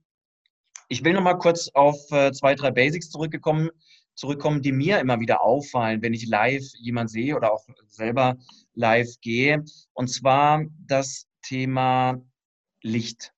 ich 0.87 1.03
will 1.03 1.13
noch 1.13 1.21
mal 1.21 1.35
kurz 1.35 1.69
auf 1.73 2.11
äh, 2.11 2.31
zwei, 2.31 2.55
drei 2.55 2.71
Basics 2.71 3.09
zurückgekommen, 3.09 3.69
zurückkommen, 4.15 4.61
die 4.61 4.71
mir 4.71 4.99
immer 4.99 5.19
wieder 5.19 5.41
auffallen, 5.41 6.01
wenn 6.01 6.13
ich 6.13 6.27
live 6.27 6.63
jemand 6.79 7.09
sehe 7.09 7.35
oder 7.35 7.53
auch 7.53 7.65
selber 7.87 8.37
live 8.73 9.19
gehe. 9.21 9.63
Und 9.93 10.07
zwar 10.07 10.65
das 10.87 11.27
Thema 11.41 12.21
Licht. 12.81 13.33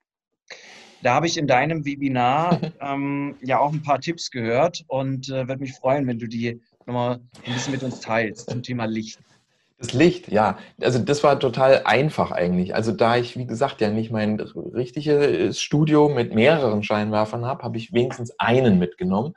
Da 1.01 1.13
habe 1.13 1.27
ich 1.27 1.37
in 1.37 1.47
deinem 1.47 1.85
Webinar 1.85 2.59
ähm, 2.81 3.35
ja 3.41 3.59
auch 3.59 3.71
ein 3.71 3.83
paar 3.83 4.01
Tipps 4.01 4.31
gehört 4.31 4.83
und 4.87 5.29
äh, 5.29 5.47
würde 5.47 5.61
mich 5.61 5.73
freuen, 5.73 6.07
wenn 6.07 6.19
du 6.19 6.27
die 6.27 6.61
nochmal 6.85 7.19
ein 7.45 7.53
bisschen 7.53 7.73
mit 7.73 7.83
uns 7.83 7.99
teilst 7.99 8.49
zum 8.49 8.63
Thema 8.63 8.85
Licht. 8.85 9.19
Das 9.79 9.93
Licht, 9.93 10.29
ja. 10.29 10.57
Also 10.81 10.99
das 10.99 11.23
war 11.23 11.39
total 11.39 11.83
einfach 11.85 12.31
eigentlich. 12.31 12.75
Also 12.75 12.91
da 12.91 13.15
ich, 13.15 13.37
wie 13.37 13.47
gesagt, 13.47 13.79
ja 13.79 13.89
nicht 13.89 14.11
mein 14.11 14.37
richtiges 14.41 15.61
Studio 15.61 16.09
mit 16.09 16.35
mehreren 16.35 16.83
Scheinwerfern 16.83 17.45
habe, 17.45 17.63
habe 17.63 17.77
ich 17.77 17.93
wenigstens 17.93 18.37
einen 18.39 18.77
mitgenommen. 18.77 19.35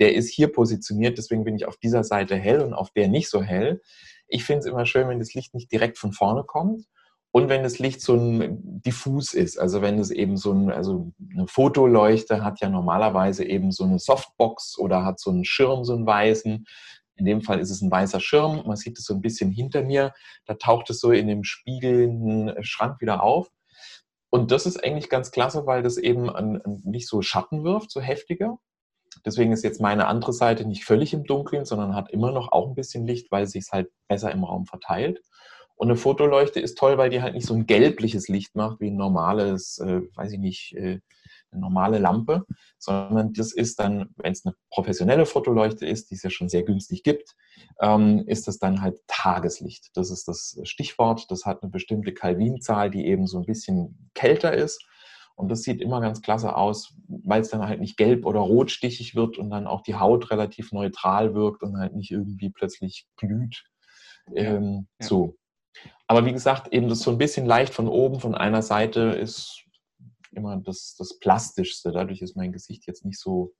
Der 0.00 0.14
ist 0.14 0.30
hier 0.30 0.50
positioniert, 0.50 1.18
deswegen 1.18 1.44
bin 1.44 1.56
ich 1.56 1.66
auf 1.68 1.76
dieser 1.76 2.04
Seite 2.04 2.36
hell 2.36 2.62
und 2.62 2.72
auf 2.72 2.90
der 2.90 3.08
nicht 3.08 3.28
so 3.28 3.42
hell. 3.42 3.82
Ich 4.28 4.44
finde 4.44 4.60
es 4.60 4.66
immer 4.66 4.86
schön, 4.86 5.10
wenn 5.10 5.18
das 5.18 5.34
Licht 5.34 5.52
nicht 5.52 5.70
direkt 5.70 5.98
von 5.98 6.12
vorne 6.12 6.42
kommt 6.42 6.86
und 7.30 7.50
wenn 7.50 7.62
das 7.62 7.78
Licht 7.78 8.00
so 8.00 8.14
ein 8.14 8.80
diffus 8.80 9.34
ist. 9.34 9.58
Also 9.58 9.82
wenn 9.82 9.98
es 9.98 10.10
eben 10.10 10.38
so 10.38 10.52
ein, 10.52 10.72
also 10.72 11.12
eine 11.34 11.46
Fotoleuchte 11.46 12.42
hat 12.42 12.60
ja 12.60 12.70
normalerweise 12.70 13.44
eben 13.44 13.72
so 13.72 13.84
eine 13.84 13.98
Softbox 13.98 14.78
oder 14.78 15.04
hat 15.04 15.20
so 15.20 15.30
einen 15.30 15.44
Schirm, 15.44 15.84
so 15.84 15.94
einen 15.94 16.06
weißen. 16.06 16.66
In 17.16 17.24
dem 17.24 17.42
Fall 17.42 17.60
ist 17.60 17.70
es 17.70 17.82
ein 17.82 17.90
weißer 17.90 18.20
Schirm. 18.20 18.62
Man 18.66 18.76
sieht 18.76 18.98
es 18.98 19.04
so 19.04 19.14
ein 19.14 19.20
bisschen 19.20 19.50
hinter 19.50 19.82
mir. 19.82 20.12
Da 20.46 20.54
taucht 20.54 20.90
es 20.90 21.00
so 21.00 21.10
in 21.10 21.26
dem 21.26 21.44
spiegelnden 21.44 22.62
Schrank 22.64 23.00
wieder 23.00 23.22
auf. 23.22 23.50
Und 24.30 24.50
das 24.50 24.64
ist 24.64 24.82
eigentlich 24.82 25.10
ganz 25.10 25.30
klasse, 25.30 25.66
weil 25.66 25.82
das 25.82 25.98
eben 25.98 26.60
nicht 26.84 27.06
so 27.06 27.20
Schatten 27.20 27.64
wirft, 27.64 27.90
so 27.90 28.00
heftiger. 28.00 28.58
Deswegen 29.26 29.52
ist 29.52 29.62
jetzt 29.62 29.80
meine 29.80 30.06
andere 30.06 30.32
Seite 30.32 30.64
nicht 30.64 30.84
völlig 30.84 31.12
im 31.12 31.24
Dunkeln, 31.24 31.66
sondern 31.66 31.94
hat 31.94 32.10
immer 32.10 32.32
noch 32.32 32.50
auch 32.50 32.66
ein 32.66 32.74
bisschen 32.74 33.06
Licht, 33.06 33.30
weil 33.30 33.44
es 33.44 33.52
sich 33.52 33.66
halt 33.70 33.90
besser 34.08 34.32
im 34.32 34.44
Raum 34.44 34.64
verteilt. 34.64 35.20
Und 35.74 35.88
eine 35.88 35.96
Fotoleuchte 35.96 36.60
ist 36.60 36.78
toll, 36.78 36.96
weil 36.96 37.10
die 37.10 37.22
halt 37.22 37.34
nicht 37.34 37.46
so 37.46 37.54
ein 37.54 37.66
gelbliches 37.66 38.28
Licht 38.28 38.54
macht 38.54 38.80
wie 38.80 38.88
ein 38.88 38.96
normales, 38.96 39.78
äh, 39.78 40.00
weiß 40.14 40.32
ich 40.32 40.38
nicht, 40.38 40.74
äh, 40.76 41.00
normale 41.52 41.98
Lampe, 41.98 42.44
sondern 42.78 43.32
das 43.32 43.52
ist 43.52 43.78
dann, 43.78 44.10
wenn 44.16 44.32
es 44.32 44.44
eine 44.44 44.54
professionelle 44.70 45.26
Fotoleuchte 45.26 45.86
ist, 45.86 46.10
die 46.10 46.14
es 46.14 46.22
ja 46.22 46.30
schon 46.30 46.48
sehr 46.48 46.62
günstig 46.62 47.02
gibt, 47.02 47.34
ähm, 47.80 48.24
ist 48.26 48.48
das 48.48 48.58
dann 48.58 48.82
halt 48.82 49.00
Tageslicht. 49.06 49.90
Das 49.94 50.10
ist 50.10 50.28
das 50.28 50.58
Stichwort. 50.64 51.30
Das 51.30 51.44
hat 51.44 51.62
eine 51.62 51.70
bestimmte 51.70 52.12
Kelvinzahl, 52.12 52.90
die 52.90 53.06
eben 53.06 53.26
so 53.26 53.38
ein 53.38 53.46
bisschen 53.46 54.10
kälter 54.14 54.52
ist. 54.54 54.84
Und 55.34 55.48
das 55.48 55.62
sieht 55.62 55.80
immer 55.80 56.00
ganz 56.00 56.22
klasse 56.22 56.56
aus, 56.56 56.94
weil 57.08 57.40
es 57.40 57.48
dann 57.48 57.66
halt 57.66 57.80
nicht 57.80 57.96
gelb 57.96 58.26
oder 58.26 58.40
rotstichig 58.40 59.14
wird 59.14 59.38
und 59.38 59.50
dann 59.50 59.66
auch 59.66 59.82
die 59.82 59.94
Haut 59.94 60.30
relativ 60.30 60.72
neutral 60.72 61.34
wirkt 61.34 61.62
und 61.62 61.78
halt 61.78 61.94
nicht 61.94 62.10
irgendwie 62.10 62.50
plötzlich 62.50 63.06
glüht. 63.16 63.64
Ähm, 64.34 64.86
ja. 65.00 65.06
So. 65.06 65.36
Aber 66.06 66.26
wie 66.26 66.32
gesagt, 66.32 66.72
eben 66.72 66.88
das 66.88 67.00
so 67.00 67.10
ein 67.10 67.18
bisschen 67.18 67.46
leicht 67.46 67.72
von 67.72 67.88
oben, 67.88 68.20
von 68.20 68.34
einer 68.34 68.62
Seite 68.62 69.00
ist 69.00 69.64
immer 70.32 70.56
das, 70.56 70.94
das 70.98 71.18
Plastischste. 71.18 71.92
Dadurch 71.92 72.22
ist 72.22 72.36
mein 72.36 72.52
Gesicht 72.52 72.86
jetzt 72.86 73.04
nicht 73.04 73.18
so, 73.18 73.54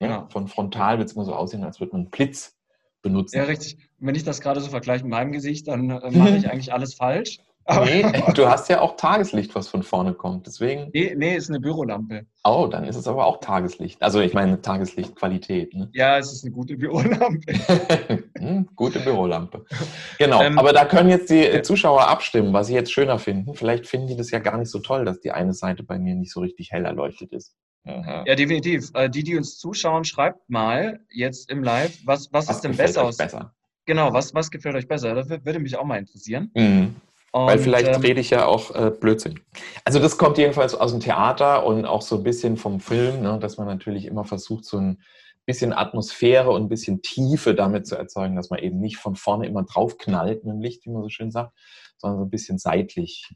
ja, 0.00 0.08
ja. 0.08 0.28
von 0.30 0.48
frontal 0.48 0.98
wird 0.98 1.08
es 1.08 1.14
immer 1.14 1.24
so 1.24 1.34
aussehen, 1.34 1.64
als 1.64 1.80
würde 1.80 1.92
man 1.92 2.02
einen 2.02 2.10
Blitz 2.10 2.56
benutzen. 3.02 3.36
Ja, 3.36 3.44
richtig. 3.44 3.78
wenn 3.98 4.14
ich 4.14 4.24
das 4.24 4.40
gerade 4.40 4.60
so 4.60 4.70
vergleiche 4.70 5.04
mit 5.04 5.10
meinem 5.10 5.32
Gesicht, 5.32 5.68
dann 5.68 5.90
äh, 5.90 6.10
mache 6.10 6.36
ich 6.36 6.50
eigentlich 6.50 6.72
alles 6.72 6.94
falsch. 6.94 7.38
Nee, 7.84 8.02
du 8.34 8.46
hast 8.46 8.68
ja 8.68 8.82
auch 8.82 8.96
Tageslicht, 8.96 9.54
was 9.54 9.68
von 9.68 9.82
vorne 9.82 10.12
kommt. 10.12 10.46
Deswegen. 10.46 10.90
Nee, 10.92 11.14
nee, 11.16 11.34
ist 11.34 11.48
eine 11.48 11.60
Bürolampe. 11.60 12.26
Oh, 12.44 12.68
dann 12.70 12.84
ist 12.84 12.96
es 12.96 13.08
aber 13.08 13.24
auch 13.24 13.40
Tageslicht. 13.40 14.02
Also 14.02 14.20
ich 14.20 14.34
meine 14.34 14.60
Tageslichtqualität. 14.60 15.72
Ne? 15.72 15.88
Ja, 15.94 16.18
es 16.18 16.30
ist 16.30 16.44
eine 16.44 16.52
gute 16.52 16.76
Bürolampe. 16.76 17.54
hm, 18.36 18.68
gute 18.74 19.00
Bürolampe. 19.00 19.64
Genau. 20.18 20.42
Ähm, 20.42 20.58
aber 20.58 20.72
da 20.72 20.84
können 20.84 21.08
jetzt 21.08 21.30
die 21.30 21.62
Zuschauer 21.62 22.08
abstimmen, 22.08 22.52
was 22.52 22.68
sie 22.68 22.74
jetzt 22.74 22.92
schöner 22.92 23.18
finden. 23.18 23.54
Vielleicht 23.54 23.86
finden 23.86 24.06
die 24.06 24.16
das 24.16 24.30
ja 24.30 24.38
gar 24.38 24.58
nicht 24.58 24.70
so 24.70 24.78
toll, 24.78 25.04
dass 25.04 25.20
die 25.20 25.32
eine 25.32 25.52
Seite 25.52 25.82
bei 25.82 25.98
mir 25.98 26.14
nicht 26.14 26.32
so 26.32 26.40
richtig 26.40 26.70
hell 26.70 26.84
erleuchtet 26.84 27.32
ist. 27.32 27.56
Aha. 27.84 28.24
Ja, 28.26 28.34
definitiv. 28.34 28.90
Äh, 28.94 29.10
die, 29.10 29.24
die 29.24 29.36
uns 29.36 29.58
zuschauen, 29.58 30.04
schreibt 30.04 30.48
mal 30.48 31.00
jetzt 31.10 31.50
im 31.50 31.62
Live, 31.62 31.98
was, 32.04 32.32
was, 32.32 32.48
was 32.48 32.56
ist 32.56 32.62
denn 32.62 32.76
besser 32.76 33.04
aus? 33.04 33.16
Besser? 33.16 33.52
Genau, 33.86 34.12
was, 34.12 34.34
was 34.34 34.50
gefällt 34.50 34.76
euch 34.76 34.88
besser? 34.88 35.14
Das 35.14 35.28
würde 35.28 35.58
mich 35.58 35.76
auch 35.76 35.84
mal 35.84 35.98
interessieren. 35.98 36.50
Mhm. 36.54 36.96
Und, 37.32 37.46
Weil 37.46 37.58
vielleicht 37.58 37.96
ähm, 37.96 38.00
rede 38.00 38.20
ich 38.20 38.30
ja 38.30 38.46
auch 38.46 38.72
äh, 38.74 38.90
Blödsinn. 38.90 39.40
Also 39.84 39.98
das 39.98 40.16
kommt 40.16 40.38
jedenfalls 40.38 40.74
aus 40.74 40.92
dem 40.92 41.00
Theater 41.00 41.66
und 41.66 41.84
auch 41.84 42.02
so 42.02 42.18
ein 42.18 42.22
bisschen 42.22 42.56
vom 42.56 42.78
Film, 42.78 43.22
ne, 43.22 43.38
dass 43.40 43.58
man 43.58 43.66
natürlich 43.66 44.06
immer 44.06 44.24
versucht, 44.24 44.64
so 44.64 44.78
ein 44.78 45.02
bisschen 45.46 45.72
Atmosphäre 45.72 46.50
und 46.50 46.62
ein 46.62 46.68
bisschen 46.68 47.02
Tiefe 47.02 47.54
damit 47.54 47.86
zu 47.86 47.96
erzeugen, 47.96 48.36
dass 48.36 48.50
man 48.50 48.60
eben 48.60 48.80
nicht 48.80 48.96
von 48.96 49.14
vorne 49.14 49.46
immer 49.46 49.64
draufknallt 49.64 50.44
mit 50.44 50.54
dem 50.54 50.60
Licht, 50.60 50.84
wie 50.86 50.90
man 50.90 51.02
so 51.02 51.08
schön 51.08 51.30
sagt, 51.30 51.52
sondern 51.98 52.18
so 52.18 52.24
ein 52.26 52.30
bisschen 52.30 52.58
seitlich 52.58 53.30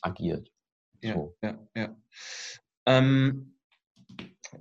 agiert. 0.00 0.50
Ja, 1.00 1.14
so. 1.14 1.36
ja, 1.42 1.58
ja. 1.74 1.96
Ähm, 2.86 3.58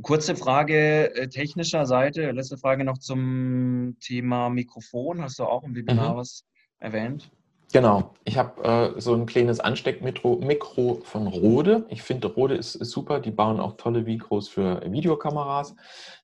kurze 0.01 0.35
Frage 0.35 1.15
äh, 1.15 1.27
technischer 1.27 1.85
Seite, 1.85 2.31
letzte 2.31 2.57
Frage 2.57 2.83
noch 2.83 2.97
zum 2.97 3.97
Thema 3.99 4.49
Mikrofon. 4.49 5.21
Hast 5.21 5.39
du 5.39 5.45
auch 5.45 5.63
im 5.63 5.75
Webinar 5.75 6.13
mhm. 6.13 6.17
was 6.17 6.45
erwähnt? 6.79 7.31
Genau, 7.73 8.15
ich 8.25 8.37
habe 8.37 8.95
äh, 8.97 8.99
so 8.99 9.13
ein 9.13 9.25
kleines 9.25 9.61
Ansteckmikro 9.61 10.39
Mikro 10.41 10.99
von 11.03 11.27
Rode. 11.27 11.85
Ich 11.87 12.03
finde, 12.03 12.27
Rode 12.27 12.55
ist, 12.55 12.75
ist, 12.75 12.91
super. 12.91 13.21
Die 13.21 13.31
bauen 13.31 13.61
auch 13.61 13.77
tolle 13.77 14.01
Mikros 14.01 14.49
für 14.49 14.81
Videokameras, 14.91 15.75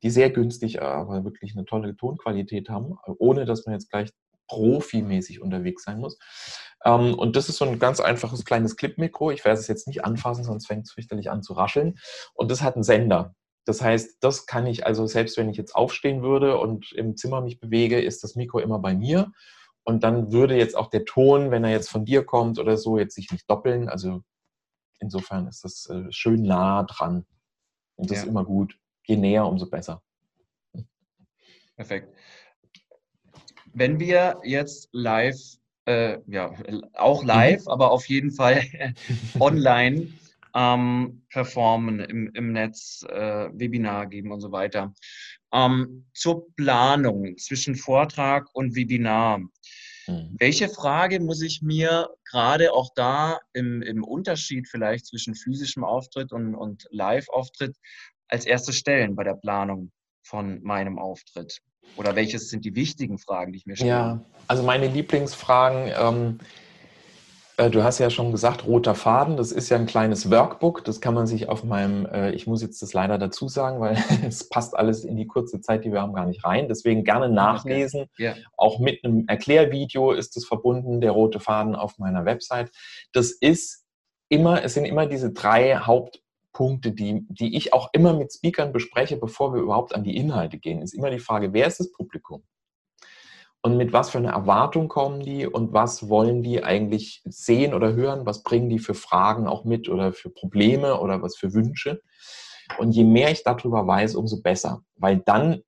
die 0.04 0.10
sehr 0.10 0.30
günstig, 0.30 0.82
aber 0.82 1.24
wirklich 1.24 1.54
eine 1.56 1.64
tolle 1.64 1.96
Tonqualität 1.96 2.68
haben, 2.68 2.98
ohne 3.18 3.46
dass 3.46 3.66
man 3.66 3.74
jetzt 3.74 3.90
gleich 3.90 4.10
profimäßig 4.50 5.42
unterwegs 5.42 5.84
sein 5.84 6.00
muss. 6.00 6.18
Ähm, 6.84 7.14
und 7.14 7.38
das 7.38 7.48
ist 7.48 7.58
so 7.58 7.66
ein 7.66 7.80
ganz 7.80 8.02
einfaches 8.02 8.44
kleines 8.44 8.76
Clip-Mikro. 8.76 9.32
Ich 9.32 9.46
werde 9.46 9.60
es 9.60 9.68
jetzt 9.68 9.88
nicht 9.88 10.04
anfassen, 10.04 10.44
sonst 10.44 10.68
fängt 10.68 10.86
es 10.86 10.92
fürchterlich 10.92 11.32
an 11.32 11.44
zu 11.44 11.54
rascheln. 11.54 11.98
Und 12.34 12.52
das 12.52 12.62
hat 12.62 12.76
einen 12.76 12.84
Sender. 12.84 13.36
Das 13.64 13.82
heißt, 13.82 14.18
das 14.20 14.48
kann 14.48 14.66
ich 14.68 14.86
also, 14.86 15.08
selbst 15.08 15.38
wenn 15.38 15.50
ich 15.50 15.58
jetzt 15.58 15.76
aufstehen 15.76 16.24
würde 16.24 16.58
und 16.58 16.92
im 16.94 17.16
Zimmer 17.16 17.40
mich 17.40 17.60
bewege, 17.60 18.02
ist 18.02 18.24
das 18.24 18.36
Mikro 18.36 18.60
immer 18.60 18.80
bei 18.80 18.96
mir 18.96 19.32
und 19.88 20.04
dann 20.04 20.34
würde 20.34 20.58
jetzt 20.58 20.76
auch 20.76 20.90
der 20.90 21.06
Ton, 21.06 21.50
wenn 21.50 21.64
er 21.64 21.72
jetzt 21.72 21.90
von 21.90 22.04
dir 22.04 22.26
kommt 22.26 22.60
oder 22.60 22.76
so, 22.76 23.00
jetzt 23.00 23.16
sich 23.16 23.32
nicht 23.32 23.50
doppeln. 23.50 23.88
Also 23.88 24.22
insofern 25.00 25.48
ist 25.48 25.64
das 25.64 25.90
äh, 25.90 26.12
schön 26.12 26.42
nah 26.42 26.84
dran. 26.84 27.26
Und 27.96 28.10
das 28.10 28.18
ja. 28.18 28.24
ist 28.24 28.30
immer 28.30 28.44
gut. 28.44 28.78
Je 29.06 29.16
näher, 29.16 29.46
umso 29.46 29.70
besser. 29.70 30.04
Perfekt. 31.78 32.14
wenn 33.72 33.98
wir 33.98 34.42
jetzt 34.44 34.90
live, 34.92 35.40
äh, 35.86 36.20
ja, 36.28 36.52
auch 36.92 37.24
live, 37.24 37.62
mhm. 37.62 37.72
aber 37.72 37.92
auf 37.92 38.10
jeden 38.10 38.32
Fall 38.32 38.62
online 39.40 40.12
ähm, 40.54 41.22
performen, 41.30 42.02
im, 42.02 42.30
im 42.34 42.52
Netz 42.52 43.06
äh, 43.08 43.50
Webinar 43.54 44.08
geben 44.08 44.34
und 44.34 44.42
so 44.42 44.52
weiter. 44.52 44.94
Ähm, 45.54 46.06
zur 46.14 46.54
Planung 46.56 47.38
zwischen 47.38 47.76
Vortrag 47.76 48.48
und 48.54 48.76
Webinar. 48.76 49.40
Mhm. 50.08 50.36
Welche 50.40 50.70
Frage 50.70 51.20
muss 51.20 51.42
ich 51.42 51.62
mir 51.62 52.10
gerade 52.30 52.74
auch 52.74 52.90
da 52.96 53.40
im, 53.54 53.82
im 53.82 54.04
Unterschied 54.04 54.68
vielleicht 54.68 55.06
zwischen 55.06 55.36
physischem 55.36 55.84
Auftritt 55.84 56.32
und, 56.32 56.56
und 56.56 56.88
Live-Auftritt 56.92 57.78
als 58.28 58.46
erstes 58.46 58.78
stellen 58.78 59.16
bei 59.16 59.24
der 59.24 59.36
Planung 59.36 59.92
von 60.24 60.62
meinem 60.64 61.00
Auftritt? 61.00 61.62
Oder 61.96 62.16
welches 62.16 62.50
sind 62.50 62.66
die 62.66 62.76
wichtigen 62.76 63.18
Fragen, 63.18 63.54
die 63.54 63.60
ich 63.60 63.66
mir 63.66 63.76
stelle? 63.76 63.90
Ja, 63.90 64.26
also 64.48 64.64
meine 64.64 64.88
Lieblingsfragen, 64.88 65.92
ähm, 65.98 66.40
äh, 66.40 66.44
du 67.58 67.84
hast 67.84 67.98
ja 67.98 68.12
schon 68.12 68.32
gesagt, 68.32 68.68
roter 68.68 68.94
Faden, 68.94 69.36
das 69.36 69.52
ist 69.52 69.70
ja 69.70 69.78
ein 69.78 69.88
kleines 69.88 70.30
Workbook, 70.30 70.84
das 70.86 71.02
kann 71.02 71.16
man 71.16 71.26
sich 71.26 71.50
auf 71.50 71.64
meinem, 71.64 72.06
äh, 72.06 72.32
ich 72.32 72.46
muss 72.46 72.62
jetzt 72.62 72.84
das 72.84 72.94
leider 72.94 73.18
dazu 73.18 73.48
sagen, 73.48 73.80
weil 73.80 73.98
es 74.28 74.48
passt 74.48 74.78
alles 74.78 75.04
in 75.04 75.18
die 75.18 75.26
kurze 75.26 75.60
Zeit, 75.60 75.84
die 75.84 75.92
wir 75.92 76.02
haben, 76.02 76.14
gar 76.14 76.28
nicht 76.28 76.46
rein. 76.46 76.68
Deswegen 76.68 77.04
gerne 77.04 77.30
nachlesen. 77.30 78.02
Okay. 78.14 78.24
Yeah. 78.24 78.36
Auch 78.58 78.80
mit 78.80 79.04
einem 79.04 79.26
Erklärvideo 79.28 80.12
ist 80.12 80.38
es 80.38 80.46
verbunden, 80.46 81.02
der 81.02 81.12
rote 81.12 81.40
Faden 81.40 81.76
auf 81.76 81.98
meiner 81.98 82.26
Website. 82.26 82.72
Das 83.12 83.32
ist 83.32 83.86
immer, 84.30 84.64
es 84.64 84.76
sind 84.76 84.86
immer 84.86 85.08
diese 85.08 85.32
drei 85.32 85.78
Hauptpunkte, 85.78 86.92
die, 86.92 87.26
die 87.28 87.58
ich 87.58 87.74
auch 87.74 87.90
immer 87.92 88.14
mit 88.14 88.34
Speakern 88.34 88.72
bespreche, 88.72 89.18
bevor 89.18 89.56
wir 89.56 89.62
überhaupt 89.62 89.96
an 89.96 90.04
die 90.04 90.16
Inhalte 90.16 90.60
gehen, 90.60 90.84
ist 90.84 90.94
immer 90.94 91.10
die 91.10 91.20
Frage, 91.20 91.54
wer 91.54 91.66
ist 91.66 91.80
das 91.80 91.92
Publikum? 91.92 92.44
Und 93.68 93.76
mit 93.76 93.92
was 93.92 94.12
für 94.12 94.18
einer 94.18 94.32
Erwartung 94.32 94.88
kommen 94.88 95.20
die 95.20 95.46
und 95.46 95.74
was 95.74 96.08
wollen 96.08 96.42
die 96.42 96.64
eigentlich 96.64 97.22
sehen 97.26 97.74
oder 97.74 97.92
hören, 97.92 98.26
was 98.26 98.42
bringen 98.42 98.70
die 98.70 98.80
für 98.80 98.94
Fragen 98.94 99.46
auch 99.46 99.66
mit 99.66 99.90
oder 99.90 100.14
für 100.14 100.30
Probleme 100.30 101.02
oder 101.02 101.22
was 101.22 101.36
für 101.36 101.54
Wünsche. 101.54 102.02
Und 102.78 102.94
je 102.94 103.04
mehr 103.04 103.30
ich 103.30 103.44
darüber 103.44 103.86
weiß, 103.86 104.16
umso 104.16 104.42
besser, 104.42 104.84
weil 104.96 105.18
dann 105.18 105.64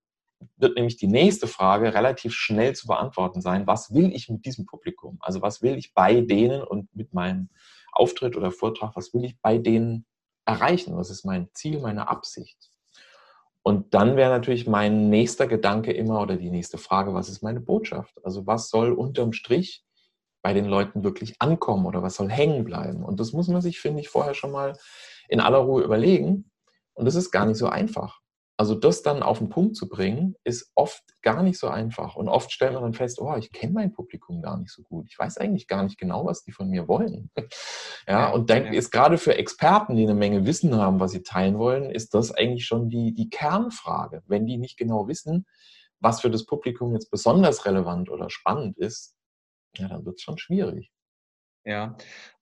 wird 0.55 0.77
nämlich 0.77 0.95
die 0.95 1.07
nächste 1.07 1.47
Frage 1.47 1.93
relativ 1.93 2.33
schnell 2.33 2.73
zu 2.73 2.88
beantworten 2.88 3.41
sein, 3.41 3.67
was 3.67 3.93
will 3.93 4.15
ich 4.15 4.29
mit 4.29 4.45
diesem 4.45 4.65
Publikum? 4.65 5.17
Also 5.19 5.41
was 5.41 5.62
will 5.62 5.77
ich 5.77 5.93
bei 5.93 6.21
denen 6.21 6.63
und 6.63 6.95
mit 6.95 7.13
meinem 7.13 7.49
Auftritt 7.91 8.38
oder 8.38 8.51
Vortrag, 8.51 8.95
was 8.95 9.13
will 9.13 9.25
ich 9.25 9.41
bei 9.41 9.57
denen 9.57 10.05
erreichen? 10.45 10.95
Was 10.95 11.09
ist 11.09 11.25
mein 11.25 11.49
Ziel, 11.51 11.81
meine 11.81 12.07
Absicht? 12.07 12.71
Und 13.69 13.93
dann 13.93 14.17
wäre 14.17 14.32
natürlich 14.32 14.65
mein 14.65 15.12
nächster 15.12 15.45
Gedanke 15.45 15.91
immer 15.91 16.23
oder 16.23 16.38
die 16.38 16.49
nächste 16.49 16.79
Frage, 16.79 17.13
was 17.13 17.29
ist 17.29 17.43
meine 17.43 17.60
Botschaft? 17.60 18.19
Also 18.23 18.47
was 18.47 18.71
soll 18.71 18.91
unterm 18.91 19.32
Strich 19.32 19.86
bei 20.41 20.55
den 20.55 20.65
Leuten 20.65 21.03
wirklich 21.03 21.39
ankommen 21.39 21.86
oder 21.86 22.01
was 22.01 22.15
soll 22.15 22.32
hängen 22.32 22.63
bleiben? 22.63 23.05
Und 23.05 23.19
das 23.19 23.32
muss 23.32 23.47
man 23.47 23.62
sich, 23.62 23.79
finde 23.79 24.01
ich, 24.01 24.10
vorher 24.10 24.34
schon 24.34 24.49
mal 24.51 24.75
in 25.27 25.39
aller 25.39 25.60
Ruhe 25.60 25.84
überlegen. 25.84 26.49
Und 26.95 27.05
das 27.05 27.13
ist 27.13 27.29
gar 27.29 27.45
nicht 27.45 27.58
so 27.58 27.67
einfach. 27.67 28.21
Also 28.59 28.75
das 28.75 29.03
dann 29.03 29.23
auf 29.23 29.37
den 29.37 29.47
Punkt 29.47 29.77
zu 29.77 29.87
bringen, 29.87 30.35
ist 30.43 30.73
oft 30.75 31.01
gar 31.21 31.43
nicht 31.43 31.57
so 31.57 31.69
einfach. 31.69 32.17
Und 32.17 32.27
oft 32.27 32.51
stellt 32.51 32.73
man 32.73 32.83
dann 32.83 32.93
fest, 32.93 33.21
oh, 33.21 33.33
ich 33.37 33.53
kenne 33.53 33.71
mein 33.71 33.93
Publikum 33.93 34.41
gar 34.41 34.57
nicht 34.57 34.73
so 34.73 34.83
gut. 34.83 35.05
Ich 35.09 35.17
weiß 35.17 35.37
eigentlich 35.37 35.65
gar 35.65 35.81
nicht 35.81 35.97
genau, 35.97 36.25
was 36.25 36.43
die 36.43 36.51
von 36.51 36.69
mir 36.69 36.89
wollen. 36.89 37.31
ja, 38.07 38.29
und 38.31 38.49
dann 38.49 38.73
ist 38.73 38.91
gerade 38.91 39.17
für 39.17 39.37
Experten, 39.37 39.95
die 39.95 40.03
eine 40.03 40.13
Menge 40.13 40.45
Wissen 40.45 40.75
haben, 40.75 40.99
was 40.99 41.11
sie 41.11 41.23
teilen 41.23 41.57
wollen, 41.57 41.89
ist 41.89 42.13
das 42.13 42.33
eigentlich 42.33 42.65
schon 42.65 42.89
die, 42.89 43.13
die 43.13 43.29
Kernfrage. 43.29 44.23
Wenn 44.27 44.45
die 44.45 44.57
nicht 44.57 44.75
genau 44.75 45.07
wissen, 45.07 45.45
was 46.01 46.19
für 46.19 46.29
das 46.29 46.45
Publikum 46.45 46.91
jetzt 46.91 47.11
besonders 47.11 47.65
relevant 47.65 48.09
oder 48.09 48.29
spannend 48.29 48.77
ist, 48.77 49.15
ja, 49.77 49.87
dann 49.87 50.05
wird 50.05 50.17
es 50.17 50.21
schon 50.21 50.37
schwierig. 50.37 50.91
Ja, 51.63 51.95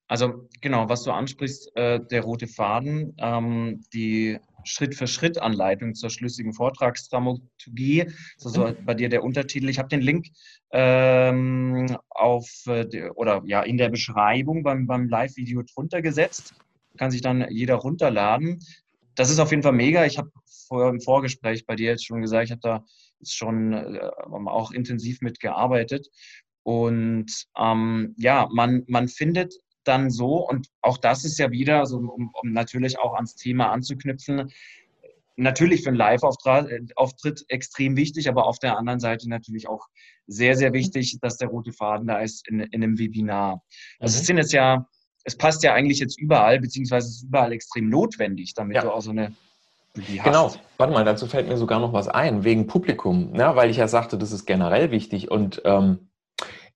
also 0.07 0.47
genau, 0.61 0.89
was 0.89 1.03
du 1.03 1.11
ansprichst, 1.11 1.75
äh, 1.75 1.99
der 1.99 2.23
rote 2.23 2.47
Faden, 2.47 3.13
ähm, 3.19 3.83
die 3.93 4.39
Schritt-für-Schritt-Anleitung 4.63 5.95
zur 5.95 6.09
schlüssigen 6.09 6.53
Vortragsdramaturgie. 6.53 8.05
Das 8.05 8.45
ist 8.45 8.57
also 8.57 8.75
bei 8.85 8.93
dir 8.93 9.09
der 9.09 9.23
Untertitel. 9.23 9.69
Ich 9.69 9.79
habe 9.79 9.89
den 9.89 10.01
Link 10.01 10.27
ähm, 10.71 11.97
auf 12.09 12.47
äh, 12.67 13.09
oder 13.11 13.41
ja 13.45 13.61
in 13.61 13.77
der 13.77 13.89
Beschreibung 13.89 14.63
beim, 14.63 14.87
beim 14.87 15.07
Live-Video 15.09 15.63
drunter 15.63 16.01
gesetzt. 16.01 16.53
Kann 16.97 17.11
sich 17.11 17.21
dann 17.21 17.45
jeder 17.49 17.75
runterladen. 17.75 18.59
Das 19.15 19.29
ist 19.29 19.39
auf 19.39 19.51
jeden 19.51 19.63
Fall 19.63 19.73
mega. 19.73 20.05
Ich 20.05 20.17
habe 20.17 20.31
vorher 20.67 20.89
im 20.89 21.01
Vorgespräch 21.01 21.65
bei 21.65 21.75
dir 21.75 21.91
jetzt 21.91 22.05
schon 22.05 22.21
gesagt, 22.21 22.45
ich 22.45 22.51
habe 22.51 22.61
da 22.61 22.83
jetzt 23.19 23.35
schon 23.35 23.73
äh, 23.73 24.09
auch 24.45 24.71
intensiv 24.71 25.21
mitgearbeitet. 25.21 26.09
Und 26.63 27.45
ähm, 27.57 28.13
ja, 28.17 28.49
man, 28.51 28.83
man 28.87 29.07
findet 29.07 29.55
dann 29.87 30.09
so, 30.09 30.47
und 30.47 30.67
auch 30.81 30.97
das 30.97 31.25
ist 31.25 31.39
ja 31.39 31.51
wieder, 31.51 31.79
also 31.79 31.97
um, 31.97 32.31
um 32.41 32.51
natürlich 32.51 32.99
auch 32.99 33.13
ans 33.15 33.35
Thema 33.35 33.71
anzuknüpfen, 33.71 34.51
natürlich 35.37 35.83
für 35.83 35.89
einen 35.89 35.97
Live-Auftritt 35.97 37.45
extrem 37.47 37.95
wichtig, 37.95 38.27
aber 38.27 38.45
auf 38.45 38.59
der 38.59 38.77
anderen 38.77 38.99
Seite 38.99 39.29
natürlich 39.29 39.69
auch 39.69 39.87
sehr, 40.25 40.55
sehr 40.55 40.73
wichtig, 40.73 41.19
dass 41.21 41.37
der 41.37 41.49
rote 41.49 41.71
Faden 41.71 42.07
da 42.07 42.19
ist 42.19 42.47
in, 42.47 42.59
in 42.59 42.83
einem 42.83 42.97
Webinar. 42.97 43.61
Also 43.99 44.17
mhm. 44.17 44.19
es 44.19 44.27
sind 44.27 44.37
jetzt 44.37 44.53
ja, 44.53 44.87
es 45.23 45.37
passt 45.37 45.63
ja 45.63 45.73
eigentlich 45.73 45.99
jetzt 45.99 46.19
überall, 46.19 46.59
beziehungsweise 46.59 47.07
ist 47.07 47.23
überall 47.23 47.51
extrem 47.51 47.89
notwendig, 47.89 48.53
damit 48.55 48.75
ja. 48.75 48.81
du 48.81 48.91
auch 48.91 49.01
so 49.01 49.11
eine 49.11 49.33
Genau, 50.23 50.53
warte 50.77 50.93
mal, 50.93 51.05
dazu 51.05 51.25
fällt 51.25 51.47
mir 51.47 51.57
sogar 51.57 51.79
noch 51.79 51.91
was 51.91 52.07
ein, 52.07 52.43
wegen 52.43 52.67
Publikum, 52.67 53.33
ja, 53.33 53.55
weil 53.55 53.71
ich 53.71 53.77
ja 53.77 53.87
sagte, 53.87 54.19
das 54.19 54.31
ist 54.31 54.45
generell 54.45 54.91
wichtig 54.91 55.31
und 55.31 55.61
ähm, 55.65 56.06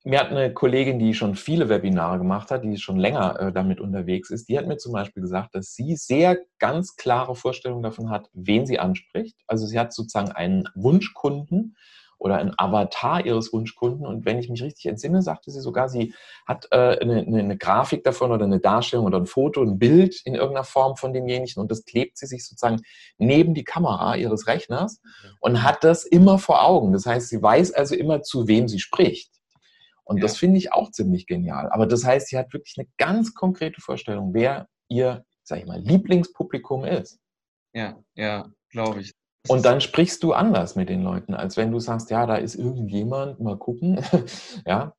mir 0.03 0.19
hat 0.19 0.31
eine 0.31 0.53
Kollegin, 0.53 0.99
die 0.99 1.13
schon 1.13 1.35
viele 1.35 1.69
Webinare 1.69 2.17
gemacht 2.17 2.49
hat, 2.49 2.63
die 2.63 2.77
schon 2.77 2.97
länger 2.97 3.39
äh, 3.39 3.51
damit 3.51 3.79
unterwegs 3.79 4.31
ist, 4.31 4.49
die 4.49 4.57
hat 4.57 4.67
mir 4.67 4.77
zum 4.77 4.93
Beispiel 4.93 5.21
gesagt, 5.21 5.53
dass 5.53 5.73
sie 5.73 5.95
sehr 5.95 6.39
ganz 6.59 6.95
klare 6.95 7.35
Vorstellungen 7.35 7.83
davon 7.83 8.09
hat, 8.09 8.29
wen 8.33 8.65
sie 8.65 8.79
anspricht. 8.79 9.37
Also 9.47 9.65
sie 9.65 9.79
hat 9.79 9.93
sozusagen 9.93 10.31
einen 10.31 10.67
Wunschkunden 10.73 11.75
oder 12.21 12.37
einen 12.37 12.53
Avatar 12.57 13.25
ihres 13.25 13.51
Wunschkunden. 13.51 14.05
Und 14.05 14.25
wenn 14.25 14.37
ich 14.37 14.47
mich 14.47 14.61
richtig 14.61 14.85
entsinne, 14.85 15.23
sagte 15.23 15.49
sie 15.49 15.59
sogar, 15.59 15.89
sie 15.89 16.13
hat 16.45 16.67
äh, 16.71 16.99
eine, 16.99 17.21
eine, 17.21 17.57
Grafik 17.57 18.03
davon 18.03 18.31
oder 18.31 18.45
eine 18.45 18.59
Darstellung 18.59 19.07
oder 19.07 19.17
ein 19.17 19.25
Foto, 19.25 19.61
ein 19.63 19.79
Bild 19.79 20.21
in 20.23 20.35
irgendeiner 20.35 20.63
Form 20.63 20.97
von 20.97 21.13
demjenigen 21.13 21.59
und 21.59 21.71
das 21.71 21.83
klebt 21.83 22.19
sie 22.19 22.27
sich 22.27 22.47
sozusagen 22.47 22.81
neben 23.17 23.55
die 23.55 23.63
Kamera 23.63 24.15
ihres 24.15 24.45
Rechners 24.45 25.01
und 25.39 25.63
hat 25.63 25.83
das 25.83 26.05
immer 26.05 26.37
vor 26.37 26.63
Augen. 26.63 26.93
Das 26.93 27.07
heißt, 27.07 27.29
sie 27.29 27.41
weiß 27.41 27.73
also 27.73 27.95
immer, 27.95 28.21
zu 28.21 28.47
wem 28.47 28.67
sie 28.67 28.79
spricht. 28.79 29.30
Und 30.11 30.17
ja. 30.17 30.23
das 30.23 30.37
finde 30.37 30.57
ich 30.57 30.73
auch 30.73 30.91
ziemlich 30.91 31.25
genial. 31.25 31.69
Aber 31.71 31.87
das 31.87 32.03
heißt, 32.03 32.27
sie 32.27 32.37
hat 32.37 32.51
wirklich 32.51 32.75
eine 32.77 32.89
ganz 32.97 33.33
konkrete 33.33 33.79
Vorstellung, 33.79 34.33
wer 34.33 34.67
ihr, 34.89 35.23
sag 35.43 35.59
ich 35.59 35.65
mal, 35.65 35.79
Lieblingspublikum 35.79 36.83
ist. 36.83 37.17
Ja, 37.73 37.97
ja, 38.13 38.51
glaube 38.71 38.99
ich. 38.99 39.13
Und 39.47 39.63
dann 39.63 39.79
sprichst 39.79 40.21
du 40.21 40.33
anders 40.33 40.75
mit 40.75 40.89
den 40.89 41.01
Leuten, 41.01 41.33
als 41.33 41.55
wenn 41.55 41.71
du 41.71 41.79
sagst, 41.79 42.09
ja, 42.11 42.25
da 42.25 42.35
ist 42.35 42.55
irgendjemand, 42.55 43.39
mal 43.39 43.57
gucken. 43.57 44.03
ja. 44.65 44.93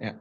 Ja. 0.00 0.14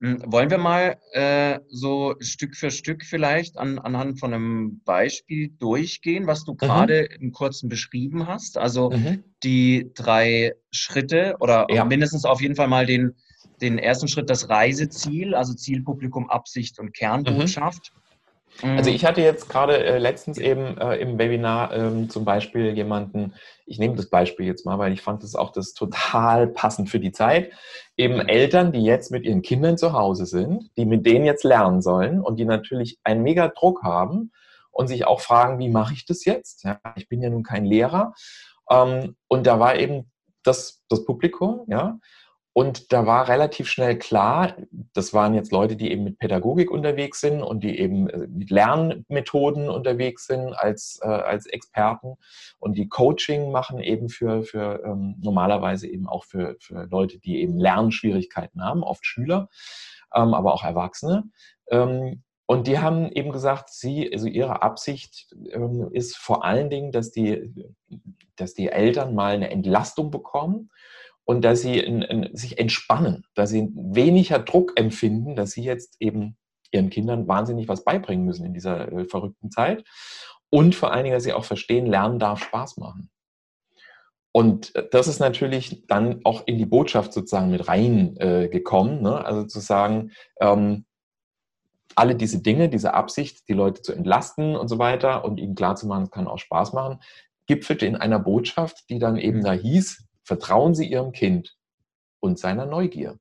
Hm, 0.00 0.22
wollen 0.26 0.50
wir 0.50 0.58
mal 0.58 0.96
äh, 1.12 1.60
so 1.68 2.14
Stück 2.20 2.56
für 2.56 2.70
Stück 2.70 3.04
vielleicht 3.04 3.58
an, 3.58 3.78
anhand 3.78 4.18
von 4.18 4.32
einem 4.32 4.80
Beispiel 4.86 5.50
durchgehen, 5.58 6.26
was 6.26 6.44
du 6.44 6.52
mhm. 6.52 6.56
gerade 6.56 7.08
mhm. 7.10 7.26
im 7.26 7.32
Kurzen 7.32 7.68
beschrieben 7.68 8.26
hast? 8.26 8.56
Also 8.56 8.90
mhm. 8.90 9.24
die 9.42 9.90
drei 9.94 10.54
Schritte 10.70 11.36
oder 11.40 11.66
ja. 11.68 11.84
mindestens 11.84 12.24
auf 12.24 12.40
jeden 12.40 12.56
Fall 12.56 12.68
mal 12.68 12.86
den, 12.86 13.14
den 13.60 13.78
ersten 13.78 14.08
Schritt, 14.08 14.30
das 14.30 14.48
Reiseziel, 14.48 15.34
also 15.34 15.54
Zielpublikum, 15.54 16.30
Absicht 16.30 16.78
und 16.78 16.94
Kernbotschaft. 16.94 17.92
Mhm. 18.62 18.76
Also 18.78 18.90
ich 18.90 19.04
hatte 19.04 19.20
jetzt 19.20 19.48
gerade 19.48 19.84
äh, 19.84 19.98
letztens 19.98 20.38
eben 20.38 20.78
äh, 20.78 20.96
im 20.96 21.18
Webinar 21.18 21.74
ähm, 21.74 22.08
zum 22.08 22.24
Beispiel 22.24 22.74
jemanden, 22.74 23.34
ich 23.66 23.78
nehme 23.78 23.96
das 23.96 24.08
Beispiel 24.08 24.46
jetzt 24.46 24.64
mal, 24.64 24.78
weil 24.78 24.92
ich 24.92 25.02
fand 25.02 25.22
das 25.22 25.34
auch 25.34 25.52
das 25.52 25.74
total 25.74 26.46
passend 26.46 26.88
für 26.88 27.00
die 27.00 27.12
Zeit, 27.12 27.52
eben 27.96 28.20
Eltern, 28.20 28.72
die 28.72 28.82
jetzt 28.82 29.10
mit 29.10 29.24
ihren 29.24 29.42
Kindern 29.42 29.76
zu 29.76 29.92
Hause 29.92 30.26
sind, 30.26 30.70
die 30.76 30.86
mit 30.86 31.04
denen 31.06 31.24
jetzt 31.24 31.44
lernen 31.44 31.82
sollen 31.82 32.20
und 32.20 32.38
die 32.38 32.44
natürlich 32.44 32.98
einen 33.04 33.22
mega 33.22 33.48
Druck 33.48 33.82
haben 33.82 34.32
und 34.70 34.88
sich 34.88 35.06
auch 35.06 35.20
fragen, 35.20 35.58
wie 35.58 35.68
mache 35.68 35.94
ich 35.94 36.06
das 36.06 36.24
jetzt? 36.24 36.64
Ja, 36.64 36.80
ich 36.96 37.08
bin 37.08 37.22
ja 37.22 37.30
nun 37.30 37.42
kein 37.42 37.64
Lehrer. 37.64 38.14
Ähm, 38.70 39.16
und 39.28 39.46
da 39.46 39.58
war 39.58 39.76
eben 39.76 40.10
das, 40.42 40.82
das 40.88 41.04
Publikum, 41.04 41.64
ja, 41.66 41.98
und 42.56 42.90
da 42.90 43.04
war 43.04 43.28
relativ 43.28 43.68
schnell 43.68 43.98
klar, 43.98 44.56
das 44.94 45.12
waren 45.12 45.34
jetzt 45.34 45.52
Leute, 45.52 45.76
die 45.76 45.90
eben 45.90 46.04
mit 46.04 46.18
Pädagogik 46.18 46.70
unterwegs 46.70 47.20
sind 47.20 47.42
und 47.42 47.62
die 47.62 47.78
eben 47.78 48.08
äh, 48.08 48.28
mit 48.28 48.48
Lernmethoden 48.48 49.68
unterwegs 49.68 50.26
sind 50.26 50.54
als, 50.54 50.98
äh, 51.02 51.06
als 51.06 51.44
Experten 51.44 52.14
und 52.58 52.78
die 52.78 52.88
Coaching 52.88 53.52
machen 53.52 53.78
eben 53.78 54.08
für, 54.08 54.42
für 54.42 54.82
ähm, 54.86 55.16
normalerweise 55.20 55.86
eben 55.86 56.08
auch 56.08 56.24
für, 56.24 56.56
für 56.58 56.88
Leute, 56.90 57.18
die 57.18 57.42
eben 57.42 57.58
Lernschwierigkeiten 57.58 58.64
haben, 58.64 58.82
oft 58.82 59.04
Schüler, 59.04 59.50
ähm, 60.14 60.32
aber 60.32 60.54
auch 60.54 60.64
Erwachsene. 60.64 61.24
Ähm, 61.70 62.22
und 62.46 62.68
die 62.68 62.78
haben 62.78 63.12
eben 63.12 63.32
gesagt, 63.32 63.68
sie, 63.68 64.10
also 64.10 64.28
ihre 64.28 64.62
Absicht 64.62 65.30
ähm, 65.50 65.90
ist 65.92 66.16
vor 66.16 66.42
allen 66.42 66.70
Dingen, 66.70 66.90
dass 66.90 67.10
die, 67.10 67.52
dass 68.36 68.54
die 68.54 68.68
Eltern 68.68 69.14
mal 69.14 69.34
eine 69.34 69.50
Entlastung 69.50 70.10
bekommen 70.10 70.70
und 71.26 71.44
dass 71.44 71.60
sie 71.60 71.78
in, 71.78 72.02
in, 72.02 72.34
sich 72.34 72.58
entspannen, 72.58 73.24
dass 73.34 73.50
sie 73.50 73.68
weniger 73.74 74.38
Druck 74.38 74.72
empfinden, 74.76 75.36
dass 75.36 75.50
sie 75.50 75.64
jetzt 75.64 75.96
eben 76.00 76.36
ihren 76.70 76.88
Kindern 76.88 77.28
wahnsinnig 77.28 77.68
was 77.68 77.84
beibringen 77.84 78.24
müssen 78.24 78.46
in 78.46 78.54
dieser 78.54 78.90
äh, 78.92 79.04
verrückten 79.04 79.50
Zeit. 79.50 79.84
Und 80.48 80.74
vor 80.74 80.92
allen 80.92 81.04
Dingen, 81.04 81.14
dass 81.14 81.24
sie 81.24 81.32
auch 81.32 81.44
verstehen, 81.44 81.86
Lernen 81.86 82.20
darf 82.20 82.42
Spaß 82.44 82.76
machen. 82.76 83.10
Und 84.32 84.72
das 84.92 85.08
ist 85.08 85.18
natürlich 85.18 85.86
dann 85.86 86.20
auch 86.24 86.46
in 86.46 86.58
die 86.58 86.66
Botschaft 86.66 87.12
sozusagen 87.12 87.50
mit 87.50 87.66
reingekommen. 87.68 88.98
Äh, 88.98 89.02
ne? 89.02 89.24
Also 89.24 89.44
zu 89.44 89.58
sagen, 89.60 90.12
ähm, 90.40 90.84
alle 91.96 92.14
diese 92.14 92.40
Dinge, 92.42 92.68
diese 92.68 92.94
Absicht, 92.94 93.48
die 93.48 93.54
Leute 93.54 93.82
zu 93.82 93.92
entlasten 93.92 94.54
und 94.54 94.68
so 94.68 94.78
weiter 94.78 95.24
und 95.24 95.40
ihnen 95.40 95.54
klarzumachen, 95.54 96.04
es 96.04 96.10
kann 96.10 96.28
auch 96.28 96.38
Spaß 96.38 96.72
machen, 96.74 97.00
gipfelte 97.46 97.86
in 97.86 97.96
einer 97.96 98.18
Botschaft, 98.18 98.90
die 98.90 98.98
dann 98.98 99.16
eben 99.16 99.42
da 99.42 99.52
hieß, 99.52 100.05
vertrauen 100.26 100.74
Sie 100.74 100.86
Ihrem 100.86 101.12
Kind 101.12 101.56
und 102.20 102.38
seiner 102.38 102.66
Neugier. 102.66 103.18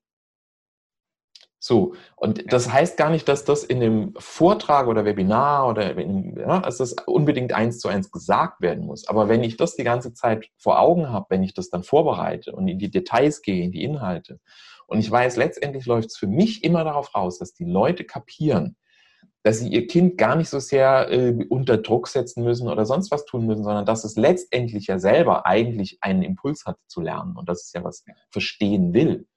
So, 1.60 1.96
und 2.16 2.52
das 2.54 2.72
heißt 2.72 2.96
gar 2.96 3.10
nicht, 3.10 3.28
dass 3.28 3.44
das 3.44 3.64
in 3.64 3.80
dem 3.80 4.14
Vortrag 4.20 4.88
oder 4.88 5.04
Webinar 5.04 5.68
oder 5.68 5.98
in, 5.98 6.38
ja, 6.38 6.60
dass 6.60 6.78
das 6.78 6.94
unbedingt 7.08 7.54
eins 7.54 7.80
zu 7.80 7.88
eins 7.88 8.12
gesagt 8.12 8.62
werden 8.62 8.86
muss. 8.86 9.08
Aber 9.08 9.30
wenn 9.30 9.44
ich 9.44 9.58
das 9.58 9.76
die 9.76 9.84
ganze 9.84 10.14
Zeit 10.14 10.48
vor 10.58 10.80
Augen 10.80 11.10
habe, 11.10 11.26
wenn 11.30 11.42
ich 11.42 11.56
das 11.56 11.72
dann 11.72 11.84
vorbereite 11.84 12.52
und 12.52 12.68
in 12.68 12.78
die 12.78 12.92
Details 12.92 13.42
gehe, 13.42 13.64
in 13.64 13.72
die 13.72 13.84
Inhalte, 13.84 14.40
und 14.88 15.00
ich 15.00 15.10
weiß, 15.10 15.38
letztendlich 15.38 15.88
läuft 15.88 16.10
es 16.10 16.18
für 16.18 16.28
mich 16.28 16.64
immer 16.64 16.84
darauf 16.84 17.16
raus, 17.16 17.40
dass 17.40 17.54
die 17.54 17.66
Leute 17.66 18.04
kapieren, 18.04 18.78
dass 19.46 19.60
sie 19.60 19.70
ihr 19.70 19.88
Kind 19.88 20.18
gar 20.18 20.36
nicht 20.36 20.50
so 20.50 20.60
sehr 20.60 21.10
äh, 21.12 21.46
unter 21.50 21.78
Druck 21.78 22.08
setzen 22.08 22.44
müssen 22.44 22.68
oder 22.68 22.86
sonst 22.86 23.12
was 23.12 23.26
tun 23.26 23.46
müssen, 23.46 23.64
sondern 23.64 23.86
dass 23.86 24.04
es 24.04 24.16
letztendlich 24.18 24.88
ja 24.88 25.00
selber 25.00 25.46
eigentlich 25.46 26.00
einen 26.02 26.24
Impuls 26.24 26.66
hat 26.66 26.78
zu 26.88 27.00
lernen 27.00 27.38
und 27.38 27.48
dass 27.48 27.64
es 27.64 27.74
ja 27.74 27.84
was 27.84 28.04
verstehen 28.32 28.94
will 28.94 29.28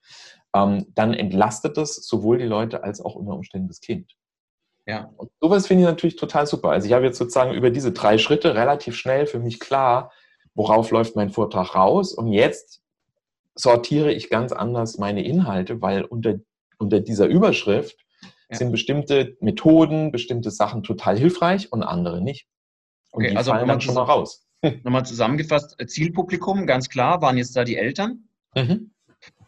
ähm, 0.55 0.87
dann 0.95 1.15
entlastet 1.15 1.77
das 1.77 1.97
sowohl 1.97 2.39
die 2.39 2.47
Leute 2.47 2.83
als 2.83 3.01
auch 3.01 3.15
unter 3.15 3.35
Umständen 3.35 3.69
das 3.69 3.81
Kind. 3.81 4.17
Ja. 4.87 5.13
Und 5.17 5.31
sowas 5.41 5.67
finde 5.67 5.83
ich 5.83 5.89
natürlich 5.89 6.17
total 6.17 6.47
super. 6.47 6.71
Also 6.71 6.87
ich 6.87 6.95
habe 6.95 7.05
jetzt 7.05 7.19
sozusagen 7.19 7.53
über 7.53 7.71
diese 7.71 7.93
drei 7.93 8.17
Schritte 8.17 8.55
relativ 8.55 8.97
schnell 8.97 9.27
für 9.27 9.39
mich 9.39 9.61
klar, 9.61 10.13
worauf 10.55 10.91
läuft 10.91 11.15
mein 11.15 11.31
Vortrag 11.31 11.75
raus. 11.75 12.15
Und 12.15 12.29
jetzt 12.29 12.83
sortiere 13.55 14.13
ich 14.13 14.31
ganz 14.31 14.53
anders 14.53 14.97
meine 14.99 15.23
Inhalte, 15.23 15.83
weil 15.83 16.05
unter, 16.05 16.37
unter 16.79 17.01
dieser 17.01 17.27
Überschrift 17.27 17.99
ja. 18.51 18.57
sind 18.57 18.73
bestimmte 18.73 19.37
Methoden, 19.41 20.13
bestimmte 20.13 20.51
Sachen 20.51 20.83
total 20.83 21.19
hilfreich 21.19 21.73
und 21.73 21.83
andere 21.83 22.21
nicht. 22.23 22.47
Und 23.11 23.23
okay, 23.23 23.31
die 23.31 23.37
also 23.37 23.53
fallen 23.53 23.69
dann 23.69 23.81
schon 23.81 23.95
mal 23.95 24.03
raus. 24.03 24.47
Nochmal 24.83 25.07
zusammengefasst, 25.07 25.77
Zielpublikum, 25.87 26.67
ganz 26.67 26.89
klar, 26.89 27.23
waren 27.23 27.39
jetzt 27.39 27.57
da 27.57 27.65
die 27.65 27.77
Eltern. 27.77 28.29
Mhm. 28.55 28.91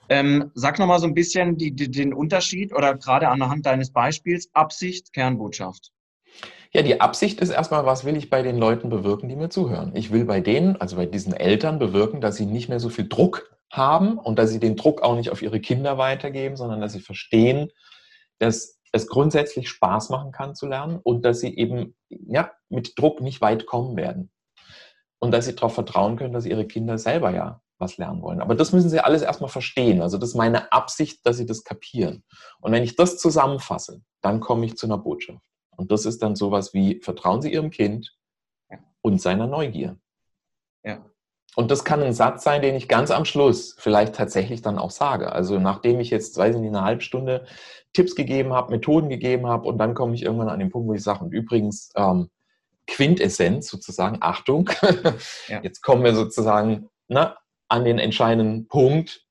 Ähm, 0.08 0.50
sag 0.54 0.78
nochmal 0.78 0.98
so 0.98 1.06
ein 1.06 1.14
bisschen 1.14 1.56
die, 1.56 1.72
die, 1.72 1.88
den 1.88 2.12
Unterschied 2.12 2.74
oder 2.74 2.96
gerade 2.96 3.28
anhand 3.28 3.64
deines 3.66 3.92
Beispiels 3.92 4.50
Absicht, 4.54 5.12
Kernbotschaft. 5.12 5.92
Ja, 6.72 6.82
die 6.82 7.00
Absicht 7.00 7.40
ist 7.40 7.50
erstmal, 7.50 7.86
was 7.86 8.04
will 8.04 8.16
ich 8.16 8.28
bei 8.28 8.42
den 8.42 8.56
Leuten 8.56 8.90
bewirken, 8.90 9.28
die 9.28 9.36
mir 9.36 9.50
zuhören? 9.50 9.92
Ich 9.94 10.12
will 10.12 10.24
bei 10.24 10.40
denen, 10.40 10.76
also 10.80 10.96
bei 10.96 11.06
diesen 11.06 11.32
Eltern 11.32 11.78
bewirken, 11.78 12.20
dass 12.20 12.36
sie 12.36 12.46
nicht 12.46 12.68
mehr 12.68 12.80
so 12.80 12.88
viel 12.88 13.08
Druck 13.08 13.56
haben 13.70 14.18
und 14.18 14.38
dass 14.38 14.50
sie 14.50 14.58
den 14.58 14.76
Druck 14.76 15.02
auch 15.02 15.16
nicht 15.16 15.30
auf 15.30 15.42
ihre 15.42 15.60
Kinder 15.60 15.96
weitergeben, 15.96 16.56
sondern 16.56 16.80
dass 16.80 16.92
sie 16.92 17.00
verstehen, 17.00 17.70
dass 18.38 18.79
es 18.92 19.06
grundsätzlich 19.06 19.68
Spaß 19.68 20.10
machen 20.10 20.32
kann 20.32 20.54
zu 20.54 20.66
lernen 20.66 20.98
und 21.02 21.24
dass 21.24 21.40
sie 21.40 21.56
eben 21.56 21.94
ja, 22.08 22.50
mit 22.68 22.98
Druck 22.98 23.20
nicht 23.20 23.40
weit 23.40 23.66
kommen 23.66 23.96
werden. 23.96 24.30
Und 25.18 25.32
dass 25.32 25.44
sie 25.44 25.54
darauf 25.54 25.74
vertrauen 25.74 26.16
können, 26.16 26.32
dass 26.32 26.46
ihre 26.46 26.66
Kinder 26.66 26.96
selber 26.98 27.30
ja 27.30 27.60
was 27.78 27.96
lernen 27.96 28.22
wollen. 28.22 28.40
Aber 28.40 28.54
das 28.54 28.72
müssen 28.72 28.90
sie 28.90 29.00
alles 29.00 29.22
erstmal 29.22 29.50
verstehen. 29.50 30.02
Also 30.02 30.18
das 30.18 30.30
ist 30.30 30.34
meine 30.34 30.72
Absicht, 30.72 31.24
dass 31.26 31.36
sie 31.36 31.46
das 31.46 31.64
kapieren. 31.64 32.24
Und 32.60 32.72
wenn 32.72 32.82
ich 32.82 32.96
das 32.96 33.18
zusammenfasse, 33.18 34.02
dann 34.20 34.40
komme 34.40 34.66
ich 34.66 34.76
zu 34.76 34.86
einer 34.86 34.98
Botschaft. 34.98 35.44
Und 35.76 35.90
das 35.90 36.04
ist 36.04 36.22
dann 36.22 36.36
sowas 36.36 36.74
wie, 36.74 37.00
vertrauen 37.00 37.40
Sie 37.40 37.52
Ihrem 37.52 37.70
Kind 37.70 38.14
und 39.00 39.20
seiner 39.20 39.46
Neugier. 39.46 39.98
Ja. 40.84 41.04
Und 41.56 41.70
das 41.70 41.84
kann 41.84 42.02
ein 42.02 42.12
Satz 42.12 42.44
sein, 42.44 42.62
den 42.62 42.76
ich 42.76 42.88
ganz 42.88 43.10
am 43.10 43.24
Schluss 43.24 43.74
vielleicht 43.78 44.14
tatsächlich 44.14 44.62
dann 44.62 44.78
auch 44.78 44.90
sage. 44.90 45.32
Also 45.32 45.58
nachdem 45.58 45.98
ich 46.00 46.10
jetzt, 46.10 46.36
weiß 46.36 46.54
ich 46.54 46.60
nicht, 46.60 46.70
eine 46.70 46.84
halbe 46.84 47.02
Stunde 47.02 47.44
Tipps 47.92 48.14
gegeben 48.14 48.52
habe, 48.52 48.70
Methoden 48.70 49.08
gegeben 49.08 49.48
habe 49.48 49.66
und 49.66 49.78
dann 49.78 49.94
komme 49.94 50.14
ich 50.14 50.22
irgendwann 50.22 50.48
an 50.48 50.60
den 50.60 50.70
Punkt, 50.70 50.88
wo 50.88 50.94
ich 50.94 51.02
sage, 51.02 51.24
und 51.24 51.32
übrigens, 51.32 51.90
ähm, 51.96 52.30
Quintessenz 52.86 53.68
sozusagen, 53.68 54.18
Achtung, 54.20 54.70
ja. 55.48 55.60
jetzt 55.62 55.82
kommen 55.82 56.04
wir 56.04 56.14
sozusagen 56.14 56.88
na, 57.08 57.36
an 57.68 57.84
den 57.84 57.98
entscheidenden 57.98 58.66
Punkt, 58.68 59.24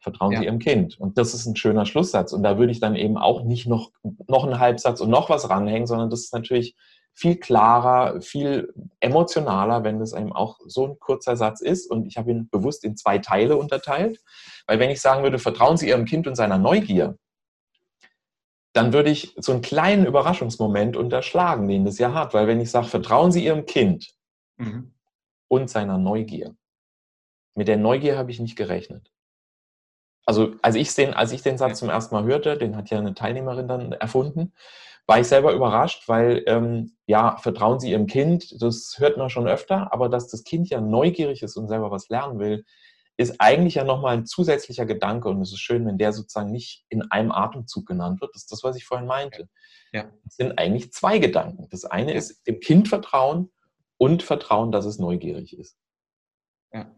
vertrauen 0.00 0.32
ja. 0.32 0.38
Sie 0.38 0.44
Ihrem 0.44 0.58
Kind. 0.58 1.00
Und 1.00 1.18
das 1.18 1.34
ist 1.34 1.46
ein 1.46 1.56
schöner 1.56 1.86
Schlusssatz. 1.86 2.32
Und 2.32 2.42
da 2.42 2.58
würde 2.58 2.70
ich 2.70 2.80
dann 2.80 2.94
eben 2.94 3.16
auch 3.16 3.42
nicht 3.42 3.66
noch, 3.66 3.90
noch 4.28 4.44
einen 4.44 4.60
Halbsatz 4.60 5.00
und 5.00 5.10
noch 5.10 5.30
was 5.30 5.48
ranhängen, 5.48 5.86
sondern 5.86 6.10
das 6.10 6.20
ist 6.20 6.34
natürlich 6.34 6.76
viel 7.14 7.36
klarer, 7.36 8.20
viel 8.20 8.74
emotionaler, 9.00 9.84
wenn 9.84 10.00
das 10.00 10.12
eben 10.12 10.32
auch 10.32 10.58
so 10.66 10.86
ein 10.86 10.98
kurzer 10.98 11.36
Satz 11.36 11.60
ist. 11.60 11.90
Und 11.90 12.06
ich 12.06 12.16
habe 12.16 12.30
ihn 12.30 12.48
bewusst 12.50 12.84
in 12.84 12.96
zwei 12.96 13.18
Teile 13.18 13.56
unterteilt. 13.56 14.20
Weil 14.66 14.80
wenn 14.80 14.90
ich 14.90 15.00
sagen 15.00 15.22
würde, 15.22 15.38
vertrauen 15.38 15.76
Sie 15.76 15.88
Ihrem 15.88 16.04
Kind 16.04 16.26
und 16.26 16.34
seiner 16.34 16.58
Neugier, 16.58 17.16
dann 18.72 18.92
würde 18.92 19.10
ich 19.10 19.34
so 19.38 19.52
einen 19.52 19.62
kleinen 19.62 20.04
Überraschungsmoment 20.04 20.96
unterschlagen, 20.96 21.68
den 21.68 21.84
das 21.84 21.98
ja 21.98 22.12
hat. 22.12 22.34
Weil 22.34 22.48
wenn 22.48 22.60
ich 22.60 22.70
sage, 22.70 22.88
vertrauen 22.88 23.30
Sie 23.30 23.44
Ihrem 23.44 23.64
Kind 23.64 24.12
mhm. 24.56 24.92
und 25.46 25.70
seiner 25.70 25.98
Neugier, 25.98 26.56
mit 27.54 27.68
der 27.68 27.76
Neugier 27.76 28.18
habe 28.18 28.32
ich 28.32 28.40
nicht 28.40 28.56
gerechnet. 28.56 29.12
Also 30.26 30.54
als 30.62 30.74
ich 30.74 30.92
den, 30.94 31.14
als 31.14 31.30
ich 31.30 31.42
den 31.42 31.58
Satz 31.58 31.78
zum 31.78 31.90
ersten 31.90 32.14
Mal 32.14 32.24
hörte, 32.24 32.56
den 32.56 32.76
hat 32.76 32.90
ja 32.90 32.98
eine 32.98 33.14
Teilnehmerin 33.14 33.68
dann 33.68 33.92
erfunden, 33.92 34.52
war 35.06 35.20
ich 35.20 35.26
selber 35.26 35.52
überrascht, 35.52 36.08
weil 36.08 36.42
ähm, 36.46 36.96
ja, 37.06 37.36
vertrauen 37.36 37.78
Sie 37.78 37.90
Ihrem 37.90 38.06
Kind, 38.06 38.60
das 38.62 38.94
hört 38.98 39.18
man 39.18 39.28
schon 39.28 39.46
öfter, 39.46 39.92
aber 39.92 40.08
dass 40.08 40.28
das 40.28 40.44
Kind 40.44 40.70
ja 40.70 40.80
neugierig 40.80 41.42
ist 41.42 41.56
und 41.56 41.68
selber 41.68 41.90
was 41.90 42.08
lernen 42.08 42.38
will, 42.38 42.64
ist 43.16 43.40
eigentlich 43.40 43.76
ja 43.76 43.84
nochmal 43.84 44.16
ein 44.16 44.26
zusätzlicher 44.26 44.86
Gedanke 44.86 45.28
und 45.28 45.40
es 45.40 45.52
ist 45.52 45.60
schön, 45.60 45.86
wenn 45.86 45.98
der 45.98 46.12
sozusagen 46.12 46.50
nicht 46.50 46.84
in 46.88 47.02
einem 47.10 47.30
Atemzug 47.30 47.86
genannt 47.86 48.20
wird. 48.20 48.34
Das 48.34 48.42
ist 48.42 48.52
das, 48.52 48.64
was 48.64 48.76
ich 48.76 48.84
vorhin 48.84 49.06
meinte. 49.06 49.48
Ja. 49.92 50.10
Das 50.24 50.36
sind 50.36 50.58
eigentlich 50.58 50.92
zwei 50.92 51.18
Gedanken. 51.18 51.68
Das 51.70 51.84
eine 51.84 52.12
ja. 52.12 52.18
ist 52.18 52.46
dem 52.46 52.58
Kind 52.58 52.88
vertrauen 52.88 53.52
und 53.98 54.22
vertrauen, 54.22 54.72
dass 54.72 54.84
es 54.84 54.98
neugierig 54.98 55.56
ist. 55.56 55.76
Ja. 56.72 56.90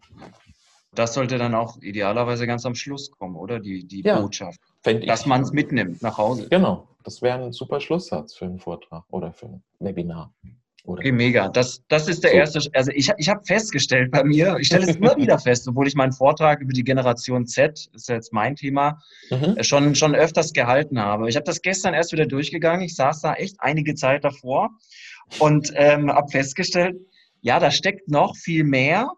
Das 0.94 1.12
sollte 1.12 1.36
dann 1.36 1.54
auch 1.54 1.82
idealerweise 1.82 2.46
ganz 2.46 2.64
am 2.64 2.74
Schluss 2.74 3.10
kommen, 3.10 3.36
oder? 3.36 3.60
Die, 3.60 3.86
die 3.86 4.00
ja, 4.00 4.18
Botschaft. 4.18 4.60
Dass 4.82 5.26
man 5.26 5.42
es 5.42 5.52
mitnimmt 5.52 6.00
nach 6.00 6.16
Hause. 6.16 6.48
Genau. 6.48 6.88
Das 7.06 7.22
wäre 7.22 7.40
ein 7.40 7.52
super 7.52 7.78
Schlusssatz 7.78 8.34
für 8.34 8.46
einen 8.46 8.58
Vortrag 8.58 9.04
oder 9.10 9.32
für 9.32 9.46
ein 9.46 9.62
Webinar. 9.78 10.34
Oder? 10.82 10.98
Okay, 10.98 11.12
mega. 11.12 11.48
Das, 11.48 11.80
das 11.86 12.08
ist 12.08 12.24
der 12.24 12.32
so. 12.32 12.36
erste. 12.36 12.70
Also 12.74 12.90
ich, 12.90 13.12
ich 13.16 13.28
habe 13.28 13.44
festgestellt 13.44 14.10
bei 14.10 14.24
mir, 14.24 14.56
ich 14.58 14.66
stelle 14.66 14.90
es 14.90 14.96
immer 14.96 15.16
wieder 15.16 15.38
fest, 15.38 15.68
obwohl 15.68 15.86
ich 15.86 15.94
meinen 15.94 16.10
Vortrag 16.10 16.60
über 16.60 16.72
die 16.72 16.82
Generation 16.82 17.46
Z, 17.46 17.88
ist 17.94 18.08
jetzt 18.08 18.32
mein 18.32 18.56
Thema, 18.56 18.98
mhm. 19.30 19.56
Äh, 19.56 19.62
schon, 19.62 19.94
schon 19.94 20.16
öfters 20.16 20.52
gehalten 20.52 20.98
habe. 20.98 21.28
Ich 21.28 21.36
habe 21.36 21.44
das 21.44 21.62
gestern 21.62 21.94
erst 21.94 22.10
wieder 22.10 22.26
durchgegangen. 22.26 22.82
Ich 22.82 22.96
saß 22.96 23.20
da 23.20 23.34
echt 23.34 23.54
einige 23.60 23.94
Zeit 23.94 24.24
davor 24.24 24.70
und 25.38 25.70
ähm, 25.76 26.10
habe 26.10 26.28
festgestellt, 26.28 26.96
ja, 27.40 27.60
da 27.60 27.70
steckt 27.70 28.08
noch 28.08 28.34
viel 28.34 28.64
mehr 28.64 29.12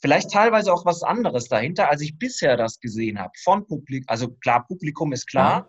vielleicht 0.00 0.30
teilweise 0.30 0.70
auch 0.70 0.84
was 0.84 1.02
anderes 1.02 1.48
dahinter, 1.48 1.90
als 1.90 2.02
ich 2.02 2.18
bisher 2.18 2.58
das 2.58 2.78
gesehen 2.78 3.18
habe. 3.18 3.32
Von 3.42 3.66
Publikum, 3.66 4.04
also 4.06 4.28
klar, 4.28 4.66
Publikum 4.66 5.14
ist 5.14 5.26
klar, 5.26 5.66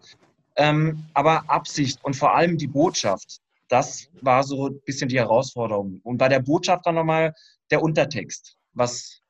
ähm, 0.55 1.05
aber 1.13 1.49
Absicht 1.49 2.03
und 2.03 2.15
vor 2.15 2.35
allem 2.35 2.57
die 2.57 2.67
Botschaft, 2.67 3.41
das 3.67 4.09
war 4.21 4.43
so 4.43 4.67
ein 4.67 4.79
bisschen 4.85 5.09
die 5.09 5.19
Herausforderung. 5.19 5.99
Und 6.03 6.17
bei 6.17 6.29
der 6.29 6.39
Botschaft 6.39 6.85
dann 6.85 6.95
nochmal 6.95 7.33
der 7.71 7.81
Untertext, 7.81 8.57
was 8.73 9.21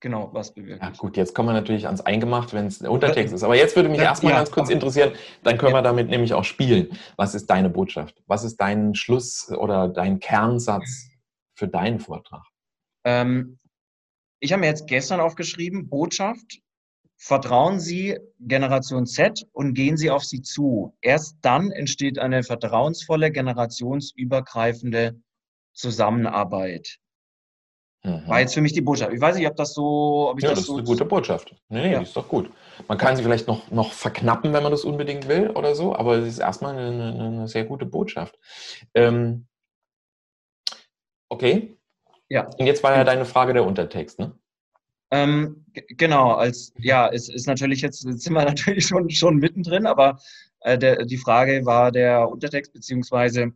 genau 0.00 0.30
was 0.32 0.52
bewirkt. 0.52 0.82
Ja, 0.82 0.90
gut, 0.90 1.16
jetzt 1.16 1.34
kommen 1.34 1.48
wir 1.48 1.54
natürlich 1.54 1.86
ans 1.86 2.02
Eingemacht, 2.02 2.52
wenn 2.52 2.66
es 2.66 2.78
der 2.78 2.90
Untertext 2.90 3.34
ist. 3.34 3.42
Aber 3.42 3.56
jetzt 3.56 3.74
würde 3.74 3.88
mich 3.88 3.98
erstmal 3.98 4.32
ja, 4.32 4.38
ganz 4.38 4.50
kurz 4.50 4.68
interessieren, 4.68 5.12
dann 5.42 5.58
können 5.58 5.74
wir 5.74 5.82
damit 5.82 6.08
nämlich 6.08 6.34
auch 6.34 6.44
spielen. 6.44 6.96
Was 7.16 7.34
ist 7.34 7.46
deine 7.46 7.70
Botschaft? 7.70 8.22
Was 8.26 8.44
ist 8.44 8.58
dein 8.58 8.94
Schluss 8.94 9.50
oder 9.50 9.88
dein 9.88 10.20
Kernsatz 10.20 11.08
für 11.54 11.68
deinen 11.68 12.00
Vortrag? 12.00 12.44
Ähm, 13.04 13.58
ich 14.40 14.52
habe 14.52 14.60
mir 14.60 14.66
jetzt 14.66 14.86
gestern 14.86 15.20
aufgeschrieben, 15.20 15.88
Botschaft, 15.88 16.60
vertrauen 17.16 17.80
Sie 17.80 18.18
Generation 18.40 19.06
Z 19.06 19.46
und 19.52 19.74
gehen 19.74 19.96
Sie 19.96 20.10
auf 20.10 20.24
sie 20.24 20.42
zu. 20.42 20.94
Erst 21.00 21.38
dann 21.42 21.70
entsteht 21.70 22.18
eine 22.18 22.42
vertrauensvolle, 22.42 23.30
generationsübergreifende 23.30 25.20
Zusammenarbeit. 25.72 26.98
Mhm. 28.04 28.28
War 28.28 28.40
jetzt 28.40 28.54
für 28.54 28.60
mich 28.60 28.74
die 28.74 28.82
Botschaft. 28.82 29.12
Ich 29.12 29.20
weiß 29.20 29.36
nicht, 29.36 29.46
ob 29.46 29.56
das 29.56 29.72
so. 29.72 30.28
Ob 30.30 30.38
ich 30.38 30.44
ja, 30.44 30.50
das, 30.50 30.58
das 30.60 30.66
so 30.66 30.74
ist 30.74 30.80
eine 30.80 30.86
gute 30.86 31.04
Botschaft. 31.06 31.54
Nee, 31.68 31.82
nee, 31.82 31.92
ja. 31.92 31.98
die 31.98 32.04
ist 32.04 32.16
doch 32.16 32.28
gut. 32.28 32.50
Man 32.86 32.98
kann 32.98 33.16
sie 33.16 33.22
vielleicht 33.22 33.48
noch, 33.48 33.70
noch 33.70 33.92
verknappen, 33.92 34.52
wenn 34.52 34.62
man 34.62 34.72
das 34.72 34.84
unbedingt 34.84 35.26
will 35.26 35.50
oder 35.50 35.74
so, 35.74 35.96
aber 35.96 36.18
es 36.18 36.28
ist 36.28 36.38
erstmal 36.38 36.76
eine, 36.76 37.14
eine 37.14 37.48
sehr 37.48 37.64
gute 37.64 37.86
Botschaft. 37.86 38.38
Ähm, 38.94 39.46
okay, 41.30 41.78
ja. 42.28 42.48
Und 42.58 42.66
jetzt 42.66 42.82
war 42.82 42.94
ja 42.94 43.04
deine 43.04 43.24
Frage 43.24 43.54
der 43.54 43.64
Untertext, 43.64 44.18
ne? 44.18 44.38
Ähm, 45.14 45.64
genau, 45.96 46.32
als 46.32 46.72
ja, 46.76 47.08
es 47.08 47.28
ist 47.28 47.46
natürlich 47.46 47.82
jetzt, 47.82 48.04
jetzt 48.04 48.22
sind 48.22 48.32
wir 48.32 48.44
natürlich 48.44 48.86
schon, 48.86 49.08
schon 49.10 49.36
mittendrin, 49.36 49.86
aber 49.86 50.18
äh, 50.60 50.76
der, 50.76 51.04
die 51.04 51.18
Frage 51.18 51.64
war 51.64 51.92
der 51.92 52.28
Untertext, 52.28 52.72
beziehungsweise 52.72 53.52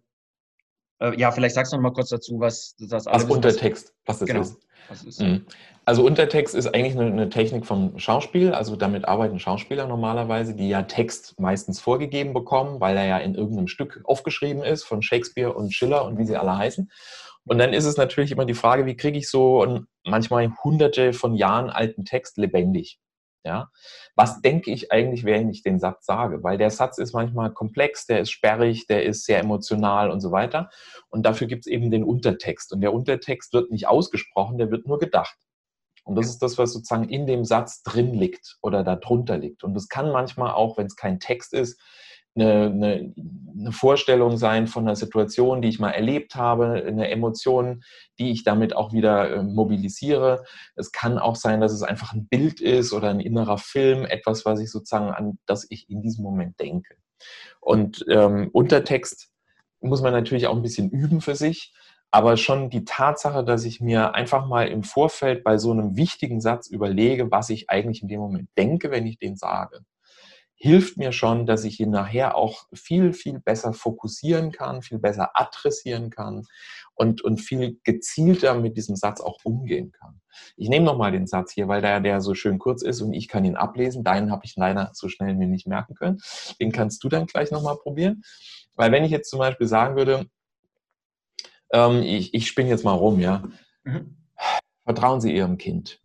äh, 1.00 1.18
ja, 1.18 1.32
vielleicht 1.32 1.56
sagst 1.56 1.72
du 1.72 1.76
noch 1.76 1.82
mal 1.82 1.92
kurz 1.92 2.10
dazu, 2.10 2.38
was 2.38 2.76
das 2.78 3.08
alles 3.08 3.24
was 3.24 3.36
Untertext, 3.36 3.92
was 4.06 4.20
das 4.20 4.28
genau, 4.28 4.40
ist. 4.42 4.56
Was 4.88 5.02
ist. 5.02 5.20
Mhm. 5.20 5.46
Also 5.84 6.04
Untertext 6.04 6.54
ist 6.54 6.66
eigentlich 6.66 6.96
eine, 6.96 7.06
eine, 7.06 7.28
Technik 7.28 7.66
vom 7.66 7.98
Schauspiel. 7.98 8.52
Also 8.52 8.76
damit 8.76 9.06
arbeiten 9.06 9.38
Schauspieler 9.38 9.86
normalerweise, 9.86 10.54
die 10.54 10.68
ja 10.68 10.82
Text 10.82 11.38
meistens 11.40 11.80
vorgegeben 11.80 12.34
bekommen, 12.34 12.80
weil 12.80 12.96
er 12.96 13.06
ja 13.06 13.18
in 13.18 13.34
irgendeinem 13.34 13.68
Stück 13.68 14.00
aufgeschrieben 14.04 14.62
ist 14.62 14.84
von 14.84 15.02
Shakespeare 15.02 15.52
und 15.52 15.74
Schiller 15.74 16.04
und 16.04 16.18
wie 16.18 16.24
sie 16.24 16.36
alle 16.36 16.56
heißen. 16.56 16.90
Und 17.44 17.58
dann 17.58 17.72
ist 17.72 17.86
es 17.86 17.96
natürlich 17.96 18.30
immer 18.30 18.44
die 18.44 18.54
Frage, 18.54 18.84
wie 18.84 18.96
kriege 18.96 19.18
ich 19.18 19.30
so 19.30 19.62
einen 19.62 19.86
manchmal 20.08 20.52
hunderte 20.62 21.12
von 21.12 21.34
Jahren 21.34 21.70
alten 21.70 22.04
Text 22.04 22.36
lebendig? 22.38 22.98
Ja? 23.44 23.70
Was 24.14 24.40
denke 24.42 24.70
ich 24.70 24.92
eigentlich, 24.92 25.24
wenn 25.24 25.48
ich 25.48 25.62
den 25.62 25.78
Satz 25.78 26.06
sage? 26.06 26.42
Weil 26.42 26.58
der 26.58 26.70
Satz 26.70 26.98
ist 26.98 27.14
manchmal 27.14 27.52
komplex, 27.52 28.06
der 28.06 28.20
ist 28.20 28.30
sperrig, 28.30 28.86
der 28.86 29.04
ist 29.04 29.24
sehr 29.24 29.40
emotional 29.40 30.10
und 30.10 30.20
so 30.20 30.32
weiter. 30.32 30.70
Und 31.08 31.24
dafür 31.24 31.46
gibt 31.46 31.66
es 31.66 31.72
eben 31.72 31.90
den 31.90 32.04
Untertext. 32.04 32.72
Und 32.72 32.80
der 32.80 32.92
Untertext 32.92 33.52
wird 33.52 33.70
nicht 33.70 33.88
ausgesprochen, 33.88 34.58
der 34.58 34.70
wird 34.70 34.86
nur 34.86 34.98
gedacht. 34.98 35.36
Und 36.04 36.16
das 36.16 36.28
ist 36.28 36.38
das, 36.38 36.56
was 36.56 36.72
sozusagen 36.72 37.08
in 37.08 37.26
dem 37.26 37.44
Satz 37.44 37.82
drin 37.82 38.14
liegt 38.14 38.56
oder 38.62 38.82
darunter 38.82 39.36
liegt. 39.36 39.62
Und 39.62 39.74
das 39.74 39.88
kann 39.88 40.10
manchmal 40.10 40.52
auch, 40.52 40.78
wenn 40.78 40.86
es 40.86 40.96
kein 40.96 41.20
Text 41.20 41.52
ist, 41.52 41.78
eine, 42.40 42.64
eine, 42.66 43.14
eine, 43.58 43.72
Vorstellung 43.72 44.36
sein 44.36 44.66
von 44.66 44.84
einer 44.84 44.96
Situation, 44.96 45.62
die 45.62 45.68
ich 45.68 45.80
mal 45.80 45.90
erlebt 45.90 46.34
habe, 46.34 46.84
eine 46.86 47.10
Emotion, 47.10 47.82
die 48.18 48.30
ich 48.30 48.44
damit 48.44 48.74
auch 48.74 48.92
wieder 48.92 49.30
äh, 49.30 49.42
mobilisiere. 49.42 50.44
Es 50.76 50.92
kann 50.92 51.18
auch 51.18 51.36
sein, 51.36 51.60
dass 51.60 51.72
es 51.72 51.82
einfach 51.82 52.12
ein 52.12 52.28
Bild 52.28 52.60
ist 52.60 52.92
oder 52.92 53.10
ein 53.10 53.20
innerer 53.20 53.58
Film, 53.58 54.04
etwas, 54.04 54.44
was 54.44 54.60
ich 54.60 54.70
sozusagen 54.70 55.10
an 55.10 55.38
das 55.46 55.66
ich 55.70 55.88
in 55.90 56.02
diesem 56.02 56.24
Moment 56.24 56.58
denke. 56.60 56.96
Und 57.60 58.04
ähm, 58.08 58.48
Untertext 58.52 59.30
muss 59.80 60.02
man 60.02 60.12
natürlich 60.12 60.46
auch 60.46 60.56
ein 60.56 60.62
bisschen 60.62 60.90
üben 60.90 61.20
für 61.20 61.34
sich. 61.34 61.72
Aber 62.10 62.38
schon 62.38 62.70
die 62.70 62.86
Tatsache, 62.86 63.44
dass 63.44 63.64
ich 63.64 63.82
mir 63.82 64.14
einfach 64.14 64.46
mal 64.46 64.68
im 64.68 64.82
Vorfeld 64.82 65.44
bei 65.44 65.58
so 65.58 65.72
einem 65.72 65.96
wichtigen 65.96 66.40
Satz 66.40 66.68
überlege, 66.68 67.30
was 67.30 67.50
ich 67.50 67.68
eigentlich 67.68 68.00
in 68.00 68.08
dem 68.08 68.20
Moment 68.20 68.48
denke, 68.56 68.90
wenn 68.90 69.06
ich 69.06 69.18
den 69.18 69.36
sage 69.36 69.80
hilft 70.60 70.96
mir 70.96 71.12
schon, 71.12 71.46
dass 71.46 71.64
ich 71.64 71.78
ihn 71.78 71.90
nachher 71.90 72.36
auch 72.36 72.66
viel, 72.72 73.12
viel 73.12 73.38
besser 73.38 73.72
fokussieren 73.72 74.50
kann, 74.50 74.82
viel 74.82 74.98
besser 74.98 75.30
adressieren 75.34 76.10
kann 76.10 76.46
und, 76.94 77.22
und 77.22 77.40
viel 77.40 77.78
gezielter 77.84 78.54
mit 78.54 78.76
diesem 78.76 78.96
Satz 78.96 79.20
auch 79.20 79.38
umgehen 79.44 79.92
kann. 79.92 80.20
Ich 80.56 80.68
nehme 80.68 80.84
nochmal 80.84 81.12
den 81.12 81.28
Satz 81.28 81.52
hier, 81.52 81.68
weil 81.68 81.80
der, 81.80 82.00
der 82.00 82.20
so 82.20 82.34
schön 82.34 82.58
kurz 82.58 82.82
ist 82.82 83.00
und 83.00 83.12
ich 83.12 83.28
kann 83.28 83.44
ihn 83.44 83.56
ablesen. 83.56 84.02
Deinen 84.02 84.32
habe 84.32 84.44
ich 84.44 84.56
leider 84.56 84.90
so 84.94 85.08
schnell 85.08 85.34
mir 85.34 85.46
nicht 85.46 85.68
merken 85.68 85.94
können. 85.94 86.18
Den 86.60 86.72
kannst 86.72 87.04
du 87.04 87.08
dann 87.08 87.26
gleich 87.26 87.52
nochmal 87.52 87.76
probieren. 87.76 88.22
Weil 88.74 88.90
wenn 88.90 89.04
ich 89.04 89.12
jetzt 89.12 89.30
zum 89.30 89.38
Beispiel 89.38 89.68
sagen 89.68 89.96
würde, 89.96 90.26
ähm, 91.70 92.02
ich, 92.02 92.34
ich 92.34 92.48
spinne 92.48 92.70
jetzt 92.70 92.84
mal 92.84 92.92
rum, 92.92 93.20
ja. 93.20 93.44
Mhm. 93.84 94.16
Vertrauen 94.84 95.20
Sie 95.20 95.34
Ihrem 95.34 95.58
Kind 95.58 96.00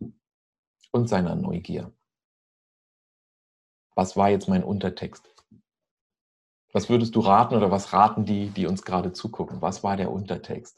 und 0.92 1.08
seiner 1.08 1.34
Neugier. 1.34 1.93
Was 3.94 4.16
war 4.16 4.30
jetzt 4.30 4.48
mein 4.48 4.64
Untertext? 4.64 5.28
Was 6.72 6.88
würdest 6.88 7.14
du 7.14 7.20
raten 7.20 7.54
oder 7.54 7.70
was 7.70 7.92
raten 7.92 8.24
die, 8.24 8.50
die 8.50 8.66
uns 8.66 8.82
gerade 8.82 9.12
zugucken? 9.12 9.62
Was 9.62 9.84
war 9.84 9.96
der 9.96 10.10
Untertext? 10.10 10.76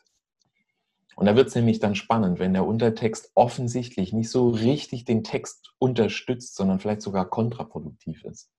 Und 1.16 1.24
da 1.24 1.34
wird 1.34 1.48
es 1.48 1.54
nämlich 1.54 1.80
dann 1.80 1.94
spannend, 1.94 2.38
wenn 2.38 2.52
der 2.52 2.66
Untertext 2.66 3.30
offensichtlich 3.34 4.12
nicht 4.12 4.28
so 4.28 4.50
richtig 4.50 5.06
den 5.06 5.24
Text 5.24 5.72
unterstützt, 5.78 6.54
sondern 6.54 6.78
vielleicht 6.78 7.00
sogar 7.00 7.24
kontraproduktiv 7.24 8.22
ist. 8.24 8.50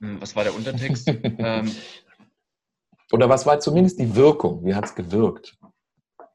Hm, 0.00 0.18
was 0.20 0.34
war 0.34 0.44
der 0.44 0.54
Untertext? 0.54 1.06
ähm, 1.22 1.70
oder 3.12 3.28
was 3.28 3.44
war 3.44 3.60
zumindest 3.60 4.00
die 4.00 4.16
Wirkung? 4.16 4.64
Wie 4.64 4.74
hat 4.74 4.86
es 4.86 4.94
gewirkt? 4.94 5.58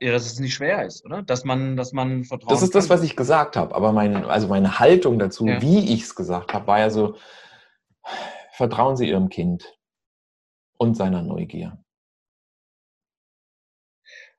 Ja, 0.04 0.12
dass 0.12 0.26
es 0.26 0.38
nicht 0.38 0.54
schwer 0.54 0.86
ist, 0.86 1.06
oder? 1.06 1.22
Dass 1.22 1.46
man, 1.46 1.78
dass 1.78 1.94
man 1.94 2.26
vertraut. 2.26 2.52
Das 2.52 2.62
ist 2.62 2.76
das, 2.76 2.90
was 2.90 3.04
ich 3.04 3.16
gesagt 3.16 3.56
habe. 3.56 3.74
Aber 3.74 3.94
mein, 3.94 4.26
also 4.26 4.50
meine 4.50 4.78
Haltung 4.80 5.18
dazu, 5.18 5.48
ja. 5.48 5.62
wie 5.62 5.94
ich 5.94 6.04
es 6.04 6.14
gesagt 6.14 6.54
habe, 6.54 6.68
war 6.68 6.80
ja 6.80 6.90
so, 6.90 7.16
vertrauen 8.52 8.98
Sie 8.98 9.08
Ihrem 9.08 9.30
Kind 9.30 9.78
und 10.78 10.98
seiner 10.98 11.22
Neugier. 11.22 11.83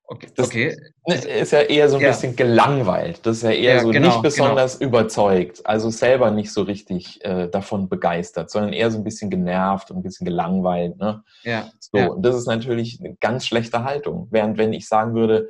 Okay. 0.06 0.28
Das 0.34 0.48
okay. 0.48 0.76
ist 1.06 1.52
ja 1.52 1.60
eher 1.60 1.88
so 1.88 1.96
ein 1.96 2.02
ja. 2.02 2.08
bisschen 2.08 2.36
gelangweilt. 2.36 3.24
Das 3.24 3.38
ist 3.38 3.42
ja 3.42 3.50
eher 3.50 3.76
ja, 3.76 3.80
so 3.80 3.90
genau, 3.90 4.08
nicht 4.08 4.22
besonders 4.22 4.78
genau. 4.78 4.90
überzeugt. 4.90 5.64
Also 5.64 5.88
selber 5.88 6.30
nicht 6.30 6.52
so 6.52 6.62
richtig 6.62 7.24
äh, 7.24 7.48
davon 7.48 7.88
begeistert, 7.88 8.50
sondern 8.50 8.74
eher 8.74 8.90
so 8.90 8.98
ein 8.98 9.04
bisschen 9.04 9.30
genervt 9.30 9.90
und 9.90 9.98
ein 9.98 10.02
bisschen 10.02 10.26
gelangweilt. 10.26 10.98
Ne? 10.98 11.24
Ja. 11.42 11.70
So. 11.80 11.98
Ja. 11.98 12.08
Und 12.08 12.22
das 12.22 12.36
ist 12.36 12.46
natürlich 12.46 13.00
eine 13.00 13.16
ganz 13.16 13.46
schlechte 13.46 13.84
Haltung. 13.84 14.28
Während 14.30 14.58
wenn 14.58 14.74
ich 14.74 14.86
sagen 14.86 15.14
würde, 15.14 15.48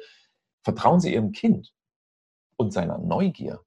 vertrauen 0.63 1.01
Sie 1.01 1.13
Ihrem 1.13 1.33
Kind 1.33 1.73
und 2.57 2.73
seiner 2.73 2.99
Neugier. 2.99 3.61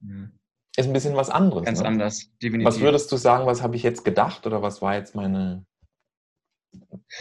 Mhm. 0.00 0.32
Ist 0.76 0.86
ein 0.86 0.92
bisschen 0.92 1.16
was 1.16 1.30
anderes. 1.30 1.64
Ganz 1.64 1.80
ne? 1.80 1.86
anders, 1.86 2.30
definitiv. 2.42 2.66
Was 2.66 2.80
würdest 2.80 3.10
du 3.12 3.16
sagen, 3.16 3.46
was 3.46 3.62
habe 3.62 3.76
ich 3.76 3.82
jetzt 3.82 4.04
gedacht 4.04 4.46
oder 4.46 4.60
was 4.60 4.82
war 4.82 4.94
jetzt 4.94 5.14
meine 5.14 5.64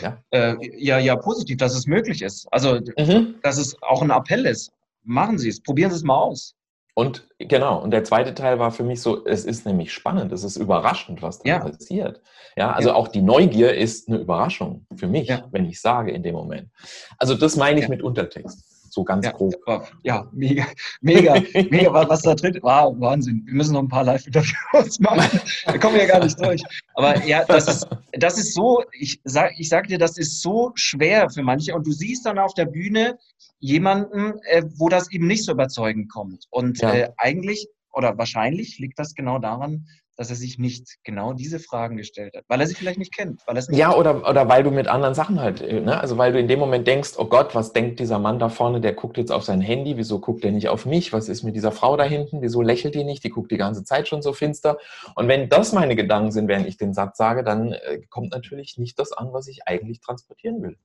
ja. 0.01 0.23
Äh, 0.31 0.55
ja, 0.77 0.99
ja, 0.99 1.15
positiv, 1.15 1.57
dass 1.57 1.75
es 1.75 1.85
möglich 1.85 2.21
ist. 2.21 2.47
Also, 2.51 2.79
mhm. 2.97 3.35
dass 3.43 3.57
es 3.57 3.75
auch 3.81 4.01
ein 4.01 4.11
Appell 4.11 4.45
ist. 4.45 4.71
Machen 5.03 5.37
Sie 5.37 5.49
es, 5.49 5.61
probieren 5.61 5.91
Sie 5.91 5.97
es 5.97 6.03
mal 6.03 6.15
aus. 6.15 6.55
Und 6.93 7.27
genau, 7.39 7.81
und 7.81 7.91
der 7.91 8.03
zweite 8.03 8.33
Teil 8.33 8.59
war 8.59 8.71
für 8.71 8.83
mich 8.83 9.01
so, 9.01 9.25
es 9.25 9.45
ist 9.45 9.65
nämlich 9.65 9.93
spannend, 9.93 10.31
es 10.33 10.43
ist 10.43 10.57
überraschend, 10.57 11.21
was 11.21 11.39
da 11.39 11.49
ja. 11.49 11.59
passiert. 11.59 12.21
Ja, 12.57 12.73
also 12.73 12.89
ja. 12.89 12.95
auch 12.95 13.07
die 13.07 13.21
Neugier 13.21 13.73
ist 13.73 14.09
eine 14.09 14.17
Überraschung 14.17 14.85
für 14.95 15.07
mich, 15.07 15.29
ja. 15.29 15.47
wenn 15.51 15.65
ich 15.65 15.79
sage 15.79 16.11
in 16.11 16.21
dem 16.21 16.35
Moment. 16.35 16.69
Also 17.17 17.35
das 17.35 17.55
meine 17.55 17.79
ich 17.79 17.87
mit 17.87 18.03
Untertext 18.03 18.80
so 18.91 19.03
ganz 19.03 19.25
ja, 19.25 19.31
grob. 19.31 19.55
Ja, 20.03 20.27
mega, 20.31 20.65
mega, 21.01 21.41
mega, 21.69 21.93
was 22.09 22.21
da 22.21 22.35
drin 22.35 22.59
Wow, 22.61 22.95
Wahnsinn. 22.99 23.43
Wir 23.45 23.53
müssen 23.53 23.73
noch 23.73 23.83
ein 23.83 23.87
paar 23.87 24.03
Live-Interviews 24.03 24.99
machen. 24.99 25.39
Da 25.65 25.77
kommen 25.77 25.95
wir 25.95 26.03
ja 26.03 26.07
gar 26.07 26.23
nicht 26.23 26.39
durch. 26.43 26.63
Aber 26.95 27.23
ja, 27.25 27.43
das 27.45 27.67
ist, 27.67 27.87
das 28.13 28.37
ist 28.37 28.53
so, 28.53 28.83
ich 28.91 29.19
sag, 29.23 29.51
ich 29.57 29.69
sag 29.69 29.87
dir, 29.87 29.97
das 29.97 30.17
ist 30.17 30.41
so 30.41 30.71
schwer 30.75 31.29
für 31.29 31.41
manche. 31.41 31.73
Und 31.73 31.87
du 31.87 31.91
siehst 31.91 32.25
dann 32.25 32.37
auf 32.37 32.53
der 32.53 32.65
Bühne 32.65 33.17
jemanden, 33.59 34.39
äh, 34.49 34.63
wo 34.75 34.89
das 34.89 35.11
eben 35.11 35.27
nicht 35.27 35.45
so 35.45 35.51
überzeugend 35.51 36.11
kommt. 36.11 36.45
Und 36.49 36.79
ja. 36.79 36.93
äh, 36.93 37.09
eigentlich 37.17 37.67
oder 37.93 38.17
wahrscheinlich 38.17 38.79
liegt 38.79 38.99
das 38.99 39.13
genau 39.15 39.39
daran, 39.39 39.85
dass 40.21 40.29
er 40.29 40.35
sich 40.35 40.59
nicht 40.59 40.99
genau 41.03 41.33
diese 41.33 41.57
Fragen 41.57 41.97
gestellt 41.97 42.35
hat, 42.35 42.43
weil 42.47 42.61
er 42.61 42.67
sie 42.67 42.75
vielleicht 42.75 42.99
nicht 42.99 43.11
kennt. 43.11 43.41
Weil 43.47 43.55
nicht 43.55 43.71
ja, 43.71 43.91
oder, 43.95 44.29
oder 44.29 44.47
weil 44.47 44.61
du 44.61 44.69
mit 44.69 44.87
anderen 44.87 45.15
Sachen 45.15 45.41
halt, 45.41 45.61
äh, 45.61 45.81
ne? 45.81 45.99
also 45.99 46.19
weil 46.19 46.31
du 46.31 46.39
in 46.39 46.47
dem 46.47 46.59
Moment 46.59 46.85
denkst, 46.85 47.13
oh 47.17 47.25
Gott, 47.25 47.55
was 47.55 47.73
denkt 47.73 47.99
dieser 47.99 48.19
Mann 48.19 48.37
da 48.37 48.49
vorne, 48.49 48.81
der 48.81 48.93
guckt 48.93 49.17
jetzt 49.17 49.31
auf 49.31 49.43
sein 49.43 49.61
Handy, 49.61 49.97
wieso 49.97 50.19
guckt 50.19 50.45
er 50.45 50.51
nicht 50.51 50.69
auf 50.69 50.85
mich, 50.85 51.11
was 51.11 51.27
ist 51.27 51.41
mit 51.41 51.55
dieser 51.55 51.71
Frau 51.71 51.97
da 51.97 52.03
hinten, 52.03 52.43
wieso 52.43 52.61
lächelt 52.61 52.93
die 52.93 53.03
nicht, 53.03 53.23
die 53.23 53.31
guckt 53.31 53.51
die 53.51 53.57
ganze 53.57 53.83
Zeit 53.83 54.07
schon 54.07 54.21
so 54.21 54.31
finster. 54.31 54.77
Und 55.15 55.27
wenn 55.27 55.49
das 55.49 55.73
meine 55.73 55.95
Gedanken 55.95 56.31
sind, 56.31 56.47
während 56.47 56.67
ich 56.67 56.77
den 56.77 56.93
Satz 56.93 57.17
sage, 57.17 57.43
dann 57.43 57.71
äh, 57.71 58.01
kommt 58.11 58.31
natürlich 58.31 58.77
nicht 58.77 58.99
das 58.99 59.13
an, 59.13 59.33
was 59.33 59.47
ich 59.47 59.61
eigentlich 59.65 60.01
transportieren 60.01 60.61
will. 60.61 60.77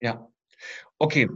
Ja, 0.00 0.26
Okay, 0.98 1.28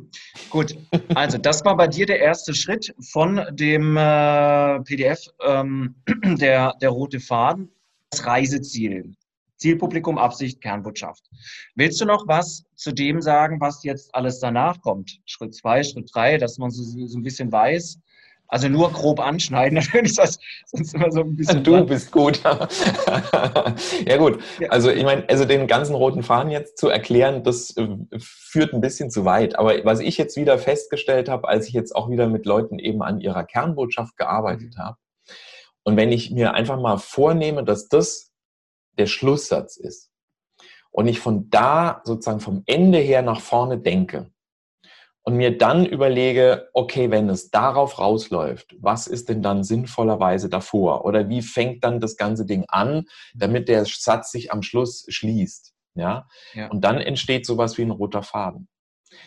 gut. 0.48 0.74
Also 1.14 1.37
das 1.37 1.64
war 1.64 1.76
bei 1.76 1.87
dir 1.87 2.06
der 2.06 2.20
erste 2.20 2.54
Schritt 2.54 2.94
von 3.12 3.42
dem 3.52 3.96
äh, 3.96 4.80
PDF, 4.80 5.26
ähm, 5.46 5.94
der, 6.24 6.74
der 6.80 6.88
rote 6.88 7.20
Faden, 7.20 7.70
das 8.11 8.26
Reiseziel. 8.26 9.12
Zielpublikum, 9.59 10.16
Absicht, 10.16 10.62
Kernbotschaft. 10.62 11.28
Willst 11.74 12.00
du 12.00 12.06
noch 12.06 12.26
was 12.26 12.64
zu 12.76 12.92
dem 12.92 13.20
sagen, 13.20 13.61
was 13.61 13.85
jetzt 13.85 14.14
alles 14.14 14.40
danach 14.40 14.80
kommt? 14.80 15.20
Schritt 15.26 15.54
zwei, 15.54 15.83
Schritt 15.83 16.11
drei, 16.14 16.38
dass 16.38 16.56
man 16.56 16.70
so, 16.70 16.83
so 16.83 17.18
ein 17.18 17.22
bisschen 17.22 17.52
weiß, 17.52 17.98
also 18.51 18.69
nur 18.69 18.93
grob 18.93 19.21
anschneiden, 19.21 19.79
natürlich, 19.85 20.15
sonst 20.15 20.41
immer 20.95 21.11
so 21.11 21.21
ein 21.21 21.37
bisschen. 21.37 21.63
Du 21.63 21.73
dran. 21.73 21.87
bist 21.87 22.11
gut. 22.11 22.42
ja, 24.07 24.17
gut. 24.17 24.40
Also, 24.69 24.90
ich 24.90 25.05
meine, 25.05 25.29
also 25.29 25.44
den 25.44 25.67
ganzen 25.69 25.94
roten 25.94 26.23
Faden 26.23 26.51
jetzt 26.51 26.77
zu 26.79 26.88
erklären, 26.88 27.44
das 27.44 27.77
äh, 27.77 27.88
führt 28.19 28.75
ein 28.75 28.81
bisschen 28.81 29.11
zu 29.11 29.25
weit. 29.25 29.59
Aber 29.59 29.75
was 29.85 30.01
ich 30.01 30.19
jetzt 30.19 30.37
wieder 30.37 30.59
festgestellt 30.59 31.29
habe, 31.29 31.48
als 31.48 31.69
ich 31.69 31.75
jetzt 31.75 31.94
auch 31.94 32.11
wieder 32.11 32.27
mit 32.29 32.44
Leuten 32.44 32.79
eben 32.79 33.03
an 33.03 33.21
ihrer 33.21 33.44
Kernbotschaft 33.44 34.17
gearbeitet 34.17 34.75
mhm. 34.77 34.83
habe, 34.83 34.96
und 35.83 35.96
wenn 35.96 36.13
ich 36.13 36.31
mir 36.31 36.53
einfach 36.53 36.79
mal 36.79 36.98
vornehme, 36.98 37.65
dass 37.65 37.88
das 37.88 38.33
der 38.98 39.07
Schlusssatz 39.07 39.77
ist 39.77 40.11
und 40.90 41.07
ich 41.07 41.21
von 41.21 41.48
da 41.51 42.03
sozusagen 42.05 42.40
vom 42.40 42.65
Ende 42.67 42.98
her 42.98 43.23
nach 43.23 43.40
vorne 43.40 43.79
denke, 43.79 44.31
und 45.31 45.37
mir 45.37 45.56
dann 45.56 45.87
überlege, 45.87 46.68
okay, 46.74 47.12
wenn 47.12 47.28
es 47.28 47.50
darauf 47.50 48.00
rausläuft, 48.00 48.74
was 48.81 49.06
ist 49.06 49.28
denn 49.28 49.42
dann 49.42 49.62
sinnvollerweise 49.62 50.48
davor? 50.48 51.04
Oder 51.04 51.28
wie 51.28 51.40
fängt 51.40 51.85
dann 51.85 52.00
das 52.00 52.16
ganze 52.16 52.44
Ding 52.46 52.64
an, 52.66 53.06
damit 53.33 53.68
der 53.68 53.85
Satz 53.85 54.33
sich 54.33 54.50
am 54.50 54.62
Schluss 54.62 55.06
schließt? 55.08 55.72
Ja? 55.94 56.26
ja. 56.54 56.68
Und 56.68 56.83
dann 56.83 56.98
entsteht 56.98 57.46
sowas 57.46 57.78
wie 57.78 57.83
ein 57.83 57.92
roter 57.92 58.24
Faden. 58.24 58.66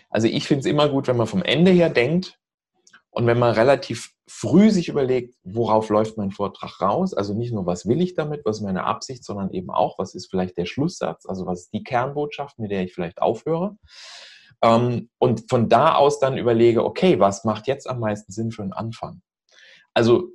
Also 0.10 0.28
ich 0.28 0.46
finde 0.46 0.60
es 0.60 0.66
immer 0.66 0.90
gut, 0.90 1.08
wenn 1.08 1.16
man 1.16 1.28
vom 1.28 1.42
Ende 1.42 1.72
her 1.72 1.90
denkt 1.90 2.38
Und 3.12 3.28
wenn 3.28 3.40
man 3.40 3.54
relativ 3.54 4.12
früh 4.28 4.72
sich 4.72 4.90
überlegt, 4.90 5.36
worauf 5.44 5.90
läuft 5.90 6.18
mein 6.18 6.32
Vortrag 6.32 6.82
raus, 6.82 7.14
also 7.14 7.34
nicht 7.34 7.54
nur, 7.54 7.66
was 7.66 7.88
will 7.88 8.02
ich 8.02 8.16
damit, 8.16 8.44
was 8.44 8.58
ist 8.58 8.64
meine 8.64 8.84
Absicht, 8.86 9.24
sondern 9.24 9.52
eben 9.52 9.70
auch, 9.70 10.00
was 10.00 10.16
ist 10.16 10.30
vielleicht 10.30 10.58
der 10.58 10.66
Schlusssatz, 10.66 11.26
also 11.28 11.46
was 11.46 11.62
ist 11.62 11.74
die 11.74 11.84
Kernbotschaft, 11.84 12.60
mit 12.60 12.72
der 12.72 12.84
ich 12.84 12.94
vielleicht 12.94 13.22
aufhöre. 13.22 13.78
Ähm, 14.64 15.10
und 15.20 15.50
von 15.50 15.70
da 15.70 15.94
aus 15.96 16.20
dann 16.20 16.38
überlege, 16.38 16.84
okay, 16.84 17.20
was 17.20 17.44
macht 17.44 17.68
jetzt 17.68 17.88
am 17.88 18.00
meisten 18.00 18.32
Sinn 18.32 18.52
für 18.52 18.64
einen 18.64 18.74
Anfang? 18.74 19.22
Also 19.94 20.30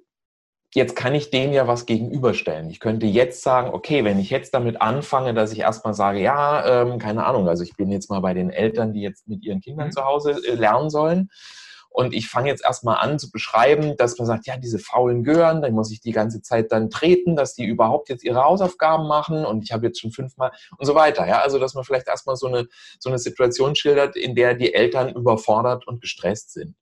jetzt 0.75 0.95
kann 0.95 1.15
ich 1.15 1.31
dem 1.31 1.53
ja 1.53 1.67
was 1.67 1.87
gegenüberstellen. 1.87 2.69
Ich 2.69 2.79
könnte 2.79 3.07
jetzt 3.07 3.43
sagen, 3.43 3.71
okay, 3.73 4.05
wenn 4.05 4.19
ich 4.19 4.29
jetzt 4.29 4.53
damit 4.53 4.83
anfange, 4.83 5.33
dass 5.33 5.53
ich 5.53 5.61
erstmal 5.61 5.95
sage, 5.95 6.21
ja, 6.21 6.83
ähm, 6.83 6.99
keine 6.99 7.25
Ahnung, 7.25 7.49
also 7.49 7.65
ich 7.65 7.75
bin 7.75 7.91
jetzt 7.91 8.11
mal 8.11 8.21
bei 8.21 8.35
den 8.35 8.51
Eltern, 8.51 8.93
die 8.93 9.01
jetzt 9.01 9.27
mit 9.29 9.43
ihren 9.43 9.63
Kindern 9.63 9.89
mhm. 9.89 9.93
zu 9.93 10.05
Hause 10.05 10.33
äh, 10.47 10.55
lernen 10.55 10.91
sollen. 10.91 11.31
Und 11.91 12.15
ich 12.15 12.29
fange 12.29 12.49
jetzt 12.49 12.65
erstmal 12.65 12.99
an 12.99 13.19
zu 13.19 13.31
beschreiben, 13.31 13.97
dass 13.97 14.19
man 14.19 14.27
sagt, 14.27 14.47
ja, 14.47 14.57
diese 14.57 14.79
faulen 14.79 15.25
Gören, 15.25 15.63
dann 15.63 15.73
muss 15.73 15.91
ich 15.91 16.01
die 16.01 16.13
ganze 16.13 16.43
Zeit 16.43 16.71
dann 16.71 16.91
treten, 16.91 17.35
dass 17.35 17.55
die 17.55 17.65
überhaupt 17.65 18.09
jetzt 18.09 18.25
ihre 18.25 18.45
Hausaufgaben 18.45 19.09
machen 19.09 19.45
und 19.45 19.65
ich 19.65 19.73
habe 19.73 19.87
jetzt 19.87 20.01
schon 20.01 20.13
fünfmal 20.13 20.53
und 20.77 20.87
so 20.87 20.95
weiter. 20.95 21.27
Ja, 21.27 21.41
also 21.41 21.59
dass 21.59 21.75
man 21.75 21.85
vielleicht 21.85 22.07
erstmal 22.07 22.37
so 22.37 22.47
eine, 22.47 22.69
so 23.01 23.09
eine 23.09 23.19
Situation 23.19 23.75
schildert, 23.75 24.17
in 24.17 24.35
der 24.35 24.55
die 24.55 24.75
Eltern 24.75 25.15
überfordert 25.15 25.87
und 25.87 26.01
gestresst 26.01 26.53
sind. 26.53 26.77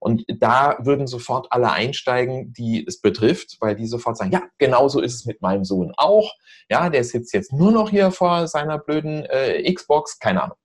Und 0.00 0.24
da 0.28 0.76
würden 0.80 1.06
sofort 1.06 1.48
alle 1.50 1.72
einsteigen, 1.72 2.52
die 2.52 2.84
es 2.86 3.00
betrifft, 3.00 3.56
weil 3.60 3.74
die 3.74 3.86
sofort 3.86 4.16
sagen, 4.16 4.30
ja, 4.30 4.42
genauso 4.58 5.00
ist 5.00 5.14
es 5.14 5.24
mit 5.24 5.42
meinem 5.42 5.64
Sohn 5.64 5.92
auch. 5.96 6.32
Ja, 6.70 6.88
der 6.88 7.02
sitzt 7.02 7.32
jetzt 7.34 7.52
nur 7.52 7.72
noch 7.72 7.90
hier 7.90 8.12
vor 8.12 8.46
seiner 8.46 8.78
blöden 8.78 9.24
äh, 9.24 9.72
Xbox, 9.72 10.18
keine 10.18 10.42
Ahnung. 10.42 10.56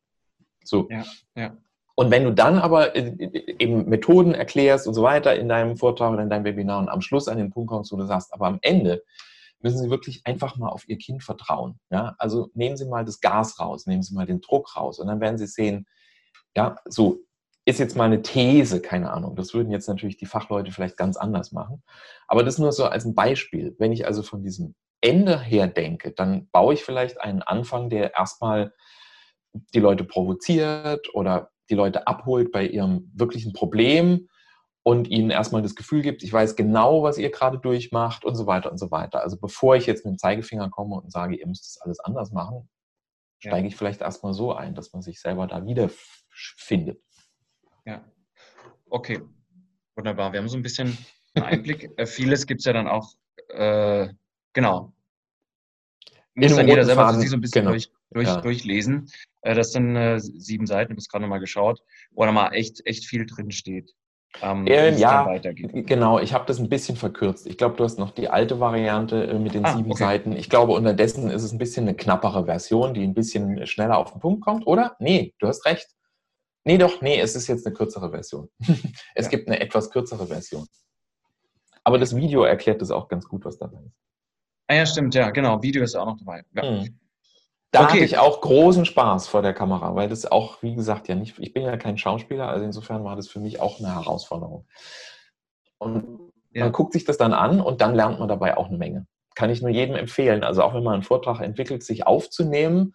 So. 0.64 0.88
Ja, 0.90 1.04
ja. 1.36 1.58
Und 1.96 2.10
wenn 2.10 2.24
du 2.24 2.34
dann 2.34 2.58
aber 2.58 2.96
äh, 2.96 3.16
eben 3.60 3.88
Methoden 3.88 4.34
erklärst 4.34 4.88
und 4.88 4.94
so 4.94 5.04
weiter 5.04 5.36
in 5.36 5.48
deinem 5.48 5.78
Vortrag 5.78 6.12
oder 6.12 6.24
in 6.24 6.30
deinem 6.30 6.46
Webinar 6.46 6.80
und 6.80 6.90
am 6.90 7.02
Schluss 7.02 7.28
an 7.28 7.38
den 7.38 7.52
Punkt 7.52 7.70
kommst, 7.70 7.92
wo 7.92 7.98
du 7.98 8.06
sagst, 8.06 8.34
aber 8.34 8.48
am 8.48 8.60
Ende 8.62 9.04
müssen 9.60 9.80
Sie 9.80 9.90
wirklich 9.90 10.22
einfach 10.26 10.58
mal 10.58 10.70
auf 10.70 10.88
Ihr 10.90 10.98
Kind 10.98 11.24
vertrauen. 11.24 11.80
Ja, 11.90 12.16
also 12.18 12.50
nehmen 12.54 12.78
Sie 12.78 12.86
mal 12.86 13.06
das 13.06 13.22
Gas 13.22 13.60
raus, 13.60 13.86
nehmen 13.86 14.04
Sie 14.04 14.14
mal 14.14 14.26
den 14.26 14.42
Druck 14.42 14.76
raus 14.76 15.00
und 15.00 15.08
dann 15.08 15.22
werden 15.22 15.38
Sie 15.38 15.48
sehen, 15.48 15.86
ja, 16.56 16.76
so 16.86 17.20
ist 17.66 17.80
jetzt 17.80 17.96
mal 17.96 18.06
eine 18.06 18.22
These, 18.22 18.82
keine 18.82 19.12
Ahnung. 19.12 19.36
Das 19.36 19.54
würden 19.54 19.72
jetzt 19.72 19.88
natürlich 19.88 20.18
die 20.18 20.26
Fachleute 20.26 20.72
vielleicht 20.72 20.98
ganz 20.98 21.16
anders 21.16 21.54
machen. 21.54 21.82
Aber 22.28 22.44
das 22.44 22.58
nur 22.58 22.74
so 22.74 22.86
als 22.86 23.06
ein 23.06 23.16
Beispiel. 23.16 23.74
Wenn 23.80 23.94
ich 23.94 24.06
also 24.06 24.22
von 24.22 24.44
diesem 24.44 24.76
Ende 25.00 25.40
her 25.40 25.68
denke, 25.68 26.12
dann 26.12 26.50
baue 26.52 26.74
ich 26.74 26.84
vielleicht 26.84 27.22
einen 27.22 27.42
Anfang, 27.42 27.90
der 27.90 28.16
erstmal 28.16 28.74
die 29.74 29.80
Leute 29.80 30.04
provoziert 30.04 31.14
oder 31.14 31.53
die 31.74 31.78
Leute 31.78 32.08
abholt 32.08 32.52
bei 32.52 32.66
ihrem 32.66 33.12
wirklichen 33.16 33.52
Problem 33.52 34.30
und 34.84 35.08
ihnen 35.08 35.32
erstmal 35.32 35.62
das 35.62 35.76
Gefühl 35.76 36.02
gibt, 36.02 36.24
ich 36.24 36.32
weiß 36.32 36.56
genau, 36.56 37.04
was 37.04 37.18
ihr 37.18 37.32
gerade 37.32 37.58
durchmacht 37.58 38.26
und 38.26 38.36
so 38.36 38.46
weiter 38.46 38.72
und 38.72 38.78
so 38.78 38.92
weiter. 38.92 39.22
Also 39.22 39.38
bevor 39.38 39.76
ich 39.76 39.88
jetzt 39.88 40.06
mit 40.06 40.14
dem 40.14 40.18
Zeigefinger 40.18 40.70
komme 40.70 40.96
und 40.96 41.12
sage, 41.12 41.36
ihr 41.36 41.48
müsst 41.48 41.66
das 41.66 41.82
alles 41.82 42.00
anders 42.00 42.32
machen, 42.32 42.70
steige 43.40 43.62
ja. 43.62 43.68
ich 43.68 43.76
vielleicht 43.76 44.02
erstmal 44.02 44.34
so 44.34 44.54
ein, 44.54 44.76
dass 44.76 44.94
man 44.94 45.02
sich 45.02 45.20
selber 45.20 45.48
da 45.48 45.66
wiederfindet. 45.66 47.02
Ja. 47.86 48.04
Okay. 48.90 49.22
Wunderbar. 49.96 50.32
Wir 50.34 50.40
haben 50.40 50.50
so 50.50 50.58
ein 50.58 50.64
bisschen 50.64 50.98
einen 51.34 51.46
Einblick. 51.46 51.92
Äh, 51.98 52.06
vieles 52.06 52.46
gibt 52.46 52.60
es 52.60 52.66
ja 52.66 52.74
dann 52.74 52.88
auch, 52.88 53.14
äh, 53.50 54.10
genau. 54.54 54.94
Muss 56.36 56.56
dann 56.56 56.68
jeder 56.68 56.84
selber 56.84 57.14
sich 57.14 57.30
so 57.30 57.38
ein 57.38 57.42
bisschen 57.42 57.62
genau. 57.62 57.72
durch, 57.72 57.92
durch, 58.12 58.28
ja. 58.28 58.42
durchlesen. 58.42 59.10
Äh, 59.44 59.56
das 59.56 59.72
sind 59.72 59.96
äh, 59.96 60.20
sieben 60.20 60.66
Seiten, 60.66 60.92
ich 60.92 60.96
habe 60.96 61.00
es 61.00 61.10
gerade 61.10 61.22
nochmal 61.24 61.40
geschaut, 61.40 61.82
wo 62.12 62.26
da 62.26 62.32
mal 62.32 62.50
echt, 62.54 62.82
echt 62.86 63.06
viel 63.06 63.26
drin 63.26 63.52
steht. 63.52 63.94
Ähm, 64.42 64.66
ähm, 64.68 64.98
ja, 64.98 65.38
genau. 65.38 66.18
Ich 66.18 66.34
habe 66.34 66.46
das 66.48 66.58
ein 66.60 66.68
bisschen 66.68 66.96
verkürzt. 66.96 67.46
Ich 67.46 67.58
glaube, 67.58 67.76
du 67.76 67.84
hast 67.84 68.00
noch 68.00 68.10
die 68.10 68.30
alte 68.30 68.60
Variante 68.60 69.28
äh, 69.28 69.38
mit 69.38 69.54
den 69.54 69.64
ah, 69.64 69.76
sieben 69.76 69.92
okay. 69.92 70.04
Seiten. 70.04 70.32
Ich 70.32 70.50
glaube, 70.50 70.72
unterdessen 70.72 71.30
ist 71.30 71.44
es 71.44 71.52
ein 71.52 71.60
bisschen 71.60 71.88
eine 71.88 71.96
knappere 71.96 72.46
Version, 72.46 72.96
die 72.96 73.04
ein 73.04 73.14
bisschen 73.14 73.68
schneller 73.68 73.98
auf 73.98 74.12
den 74.12 74.22
Punkt 74.22 74.44
kommt, 74.44 74.66
oder? 74.66 74.96
Nee, 75.00 75.36
du 75.38 75.48
hast 75.48 75.66
recht. 75.66 75.88
Nee, 76.66 76.80
doch, 76.80 77.02
nee, 77.02 77.20
es 77.20 77.36
ist 77.36 77.48
jetzt 77.48 77.68
eine 77.68 77.76
kürzere 77.76 78.10
Version. 78.10 78.50
es 79.16 79.26
ja. 79.26 79.30
gibt 79.30 79.48
eine 79.48 79.60
etwas 79.60 79.92
kürzere 79.92 80.26
Version. 80.26 80.66
Aber 81.84 82.00
das 82.00 82.16
Video 82.16 82.44
erklärt 82.44 82.82
das 82.82 82.90
auch 82.90 83.10
ganz 83.10 83.28
gut, 83.28 83.46
was 83.46 83.60
dabei 83.60 83.82
ist. 83.86 83.98
Ah 84.68 84.76
ja, 84.76 84.86
stimmt, 84.86 85.14
ja, 85.14 85.30
genau. 85.30 85.62
Video 85.62 85.84
ist 85.84 85.94
auch 85.94 86.06
noch 86.06 86.18
dabei. 86.18 86.44
Ja. 86.54 86.72
Mhm. 86.72 87.00
Da 87.74 87.86
okay. 87.86 87.94
hatte 87.94 88.06
ich 88.06 88.20
auch 88.20 88.40
großen 88.40 88.86
Spaß 88.86 89.28
vor 89.28 89.42
der 89.42 89.56
Kamera, 89.56 89.96
weil 89.96 90.08
das 90.08 90.32
auch, 90.32 90.62
wie 90.62 90.76
gesagt, 90.76 91.08
ja 91.08 91.16
nicht, 91.16 91.40
ich 91.40 91.54
bin 91.54 91.64
ja 91.64 91.76
kein 91.76 91.98
Schauspieler, 91.98 92.48
also 92.48 92.64
insofern 92.64 93.04
war 93.04 93.16
das 93.16 93.28
für 93.28 93.40
mich 93.40 93.60
auch 93.60 93.80
eine 93.80 93.96
Herausforderung. 93.96 94.68
Und 95.80 96.20
ja. 96.52 96.66
man 96.66 96.72
guckt 96.72 96.94
sich 96.94 97.04
das 97.04 97.18
dann 97.18 97.34
an 97.34 97.60
und 97.60 97.82
dann 97.82 97.96
lernt 97.96 98.20
man 98.20 98.28
dabei 98.28 98.58
auch 98.58 98.68
eine 98.68 98.78
Menge. 98.78 99.08
Kann 99.34 99.50
ich 99.50 99.64
nur 99.64 99.72
jedem 99.72 99.96
empfehlen. 99.96 100.44
Also 100.44 100.62
auch 100.62 100.76
wenn 100.76 100.84
man 100.84 100.94
einen 100.94 101.02
Vortrag 101.04 101.42
entwickelt, 101.42 101.82
sich 101.82 102.06
aufzunehmen, 102.06 102.94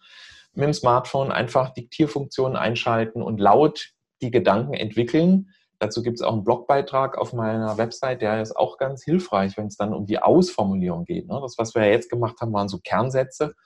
mit 0.55 0.67
dem 0.67 0.73
Smartphone 0.73 1.33
einfach 1.33 1.71
Diktierfunktionen 1.71 2.57
einschalten 2.57 3.21
und 3.21 3.41
laut 3.41 3.91
die 4.23 4.31
Gedanken 4.31 4.75
entwickeln. 4.75 5.51
Dazu 5.81 6.05
gibt 6.05 6.21
es 6.21 6.23
auch 6.23 6.35
einen 6.35 6.45
Blogbeitrag 6.45 7.19
auf 7.19 7.33
meiner 7.33 7.79
Website, 7.79 8.23
der 8.23 8.41
ist 8.41 8.57
auch 8.57 8.79
ganz 8.79 9.03
hilfreich, 9.03 9.57
wenn 9.57 9.67
es 9.67 9.77
dann 9.77 9.93
um 9.93 10.07
die 10.07 10.21
Ausformulierung 10.21 11.05
geht. 11.05 11.27
Ne? 11.27 11.41
Das, 11.43 11.59
was 11.59 11.75
wir 11.75 11.85
ja 11.85 11.91
jetzt 11.91 12.11
gemacht 12.11 12.41
haben, 12.41 12.53
waren 12.53 12.69
so 12.69 12.79
Kernsätze 12.79 13.57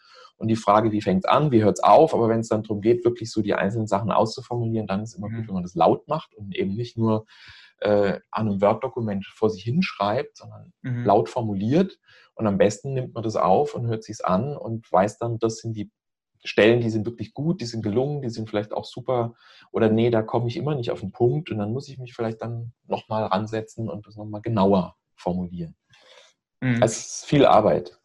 und 0.43 0.49
die 0.49 0.57
Frage, 0.57 0.90
wie 0.90 1.01
fängt 1.01 1.24
es 1.24 1.30
an, 1.30 1.53
wie 1.53 1.62
hört 1.62 1.78
es 1.78 1.84
auf. 1.84 2.14
Aber 2.14 2.28
wenn 2.28 2.40
es 2.40 2.49
dann 2.49 2.64
darum 2.64 2.80
geht, 2.80 3.05
wirklich 3.05 3.30
so 3.30 3.43
die 3.43 3.55
einzelnen 3.55 3.86
Sachen 3.86 4.11
auszuformulieren, 4.11 4.88
dann 4.88 5.05
ist 5.05 5.11
es 5.11 5.14
immer 5.14 5.28
mhm. 5.28 5.36
gut, 5.36 5.47
wenn 5.47 5.55
man 5.55 5.62
das 5.62 5.76
laut 5.76 6.09
macht 6.09 6.34
und 6.34 6.53
eben 6.57 6.74
nicht 6.74 6.99
nur 6.99 7.26
äh, 7.78 8.18
an 8.32 8.49
einem 8.49 8.61
Word-Dokument 8.61 9.24
vor 9.24 9.51
sich 9.51 9.62
hinschreibt, 9.62 10.36
sondern 10.36 10.72
mhm. 10.82 11.05
laut 11.05 11.28
formuliert. 11.28 11.97
Und 12.34 12.49
am 12.49 12.59
besten 12.59 12.93
nimmt 12.93 13.14
man 13.14 13.22
das 13.22 13.36
auf 13.36 13.76
und 13.76 13.86
hört 13.86 14.03
sich 14.03 14.26
an 14.26 14.57
und 14.57 14.90
weiß 14.90 15.18
dann, 15.18 15.38
das 15.38 15.59
sind 15.59 15.76
die 15.76 15.93
Stellen, 16.43 16.80
die 16.80 16.90
sind 16.90 17.07
wirklich 17.07 17.34
gut, 17.34 17.61
die 17.61 17.66
sind 17.66 17.82
gelungen, 17.82 18.20
die 18.22 18.30
sind 18.30 18.51
vielleicht 18.51 18.72
auch 18.72 18.84
super. 18.84 19.34
Oder 19.70 19.90
nee, 19.90 20.11
da 20.11 20.22
komme 20.22 20.49
ich 20.49 20.57
immer 20.57 20.74
nicht 20.74 20.90
auf 20.90 20.99
den 20.99 21.12
Punkt 21.12 21.53
und 21.53 21.59
dann 21.59 21.72
muss 21.72 21.88
ich 21.88 21.99
mich 21.99 22.14
vielleicht 22.14 22.43
dann 22.43 22.72
nochmal 22.88 23.26
ransetzen 23.26 23.88
und 23.88 24.09
das 24.09 24.16
nochmal 24.16 24.40
genauer 24.40 24.97
formulieren. 25.14 25.76
Mhm. 26.61 26.80
Das 26.80 26.99
ist 26.99 27.26
viel 27.26 27.47
Arbeit. 27.47 28.01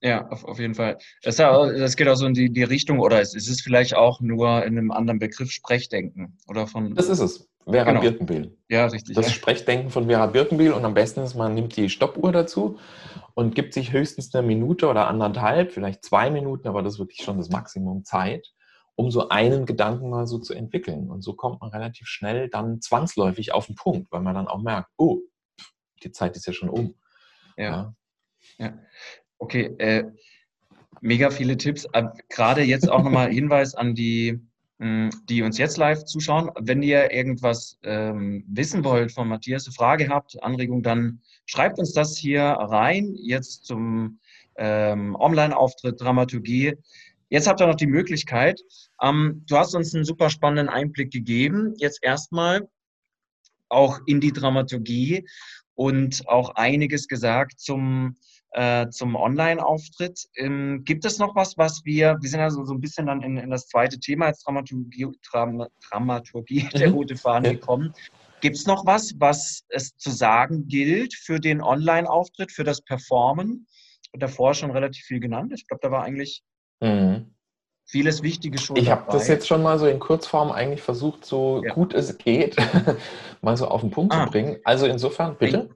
Ja, 0.00 0.28
auf, 0.28 0.44
auf 0.44 0.58
jeden 0.58 0.74
Fall. 0.74 0.98
Das, 1.22 1.36
das, 1.36 1.96
geht 1.96 2.08
auch 2.08 2.16
so 2.16 2.26
in 2.26 2.34
die, 2.34 2.52
die 2.52 2.62
Richtung, 2.62 3.00
oder 3.00 3.20
ist, 3.20 3.34
ist 3.34 3.48
es 3.48 3.60
vielleicht 3.60 3.94
auch 3.94 4.20
nur 4.20 4.64
in 4.64 4.78
einem 4.78 4.90
anderen 4.90 5.18
Begriff 5.18 5.50
Sprechdenken? 5.50 6.38
Oder 6.48 6.66
von, 6.66 6.94
das 6.94 7.08
ist 7.08 7.20
es. 7.20 7.50
Vera 7.64 7.84
genau. 7.84 8.00
Birkenbiel. 8.00 8.56
Ja, 8.68 8.86
richtig. 8.86 9.14
Das 9.14 9.26
ja. 9.26 9.32
Sprechdenken 9.32 9.90
von 9.90 10.06
Vera 10.06 10.26
Birkenbiel 10.26 10.72
und 10.72 10.84
am 10.84 10.94
besten 10.94 11.20
ist, 11.20 11.34
man 11.34 11.54
nimmt 11.54 11.76
die 11.76 11.90
Stoppuhr 11.90 12.32
dazu 12.32 12.78
und 13.34 13.54
gibt 13.54 13.74
sich 13.74 13.92
höchstens 13.92 14.34
eine 14.34 14.46
Minute 14.46 14.88
oder 14.88 15.06
anderthalb, 15.08 15.72
vielleicht 15.72 16.04
zwei 16.04 16.30
Minuten, 16.30 16.68
aber 16.68 16.82
das 16.82 16.94
ist 16.94 16.98
wirklich 16.98 17.22
schon 17.22 17.36
das 17.36 17.50
Maximum 17.50 18.04
Zeit, 18.04 18.48
um 18.96 19.10
so 19.10 19.28
einen 19.28 19.66
Gedanken 19.66 20.10
mal 20.10 20.26
so 20.26 20.38
zu 20.38 20.54
entwickeln. 20.54 21.10
Und 21.10 21.22
so 21.22 21.34
kommt 21.34 21.60
man 21.60 21.70
relativ 21.70 22.06
schnell 22.06 22.48
dann 22.48 22.80
zwangsläufig 22.80 23.52
auf 23.52 23.66
den 23.66 23.76
Punkt, 23.76 24.10
weil 24.10 24.22
man 24.22 24.34
dann 24.34 24.48
auch 24.48 24.62
merkt, 24.62 24.90
oh, 24.96 25.20
die 26.02 26.12
Zeit 26.12 26.36
ist 26.36 26.46
ja 26.46 26.52
schon 26.52 26.70
um. 26.70 26.94
Ja. 27.56 27.94
ja. 28.58 28.66
ja. 28.66 28.78
Okay, 29.40 29.74
äh, 29.78 30.04
mega 31.00 31.30
viele 31.30 31.56
Tipps. 31.56 31.86
Gerade 32.28 32.62
jetzt 32.62 32.88
auch 32.88 33.02
nochmal 33.02 33.30
Hinweis 33.32 33.74
an 33.74 33.94
die 33.94 34.38
hm, 34.80 35.10
die 35.28 35.42
uns 35.42 35.58
jetzt 35.58 35.76
live 35.76 36.04
zuschauen. 36.04 36.50
Wenn 36.58 36.82
ihr 36.82 37.10
irgendwas 37.12 37.78
ähm, 37.82 38.44
wissen 38.48 38.82
wollt 38.82 39.12
von 39.12 39.28
Matthias, 39.28 39.66
eine 39.66 39.74
Frage 39.74 40.08
habt, 40.08 40.42
Anregung, 40.42 40.82
dann 40.82 41.20
schreibt 41.44 41.78
uns 41.78 41.92
das 41.92 42.16
hier 42.16 42.42
rein, 42.42 43.14
jetzt 43.14 43.66
zum 43.66 44.20
ähm, 44.56 45.14
Online-Auftritt 45.16 46.00
Dramaturgie. 46.00 46.74
Jetzt 47.28 47.46
habt 47.46 47.60
ihr 47.60 47.66
noch 47.66 47.76
die 47.76 47.86
Möglichkeit. 47.86 48.60
Ähm, 49.02 49.44
du 49.46 49.58
hast 49.58 49.74
uns 49.74 49.94
einen 49.94 50.06
super 50.06 50.30
spannenden 50.30 50.70
Einblick 50.70 51.10
gegeben. 51.10 51.74
Jetzt 51.76 52.02
erstmal 52.02 52.66
auch 53.68 54.00
in 54.06 54.20
die 54.20 54.32
Dramaturgie 54.32 55.28
und 55.74 56.26
auch 56.26 56.54
einiges 56.54 57.06
gesagt 57.06 57.60
zum 57.60 58.16
äh, 58.52 58.88
zum 58.90 59.14
Online-Auftritt. 59.14 60.26
Ähm, 60.36 60.82
gibt 60.84 61.04
es 61.04 61.18
noch 61.18 61.36
was, 61.36 61.56
was 61.56 61.84
wir, 61.84 62.16
wir 62.20 62.28
sind 62.28 62.40
ja 62.40 62.50
so, 62.50 62.62
ein 62.62 62.80
bisschen 62.80 63.06
dann 63.06 63.22
in, 63.22 63.36
in 63.36 63.50
das 63.50 63.66
zweite 63.66 63.98
Thema 63.98 64.26
als 64.26 64.42
Dramaturgie, 64.42 65.06
Dram, 65.30 65.66
Dramaturgie 65.88 66.68
der 66.74 66.88
mhm. 66.88 66.94
rote 66.94 67.16
Fahne 67.16 67.54
gekommen. 67.54 67.94
Gibt 68.40 68.56
es 68.56 68.66
noch 68.66 68.86
was, 68.86 69.14
was 69.18 69.64
es 69.68 69.96
zu 69.96 70.10
sagen 70.10 70.66
gilt 70.66 71.14
für 71.14 71.40
den 71.40 71.62
Online-Auftritt, 71.62 72.50
für 72.50 72.64
das 72.64 72.80
Performen? 72.82 73.66
Und 74.12 74.22
davor 74.22 74.54
schon 74.54 74.70
relativ 74.70 75.04
viel 75.04 75.20
genannt. 75.20 75.52
Ich 75.54 75.68
glaube, 75.68 75.80
da 75.82 75.90
war 75.92 76.02
eigentlich 76.02 76.42
mhm. 76.80 77.34
vieles 77.86 78.22
Wichtige 78.22 78.58
schon. 78.58 78.76
Ich 78.76 78.90
habe 78.90 79.12
das 79.12 79.28
jetzt 79.28 79.46
schon 79.46 79.62
mal 79.62 79.78
so 79.78 79.86
in 79.86 80.00
Kurzform 80.00 80.50
eigentlich 80.50 80.82
versucht, 80.82 81.24
so 81.24 81.62
ja. 81.64 81.72
gut 81.74 81.94
es 81.94 82.18
geht, 82.18 82.56
mal 83.42 83.56
so 83.56 83.68
auf 83.68 83.82
den 83.82 83.90
Punkt 83.90 84.12
ah. 84.14 84.24
zu 84.24 84.32
bringen. 84.32 84.56
Also 84.64 84.86
insofern, 84.86 85.36
bitte. 85.36 85.70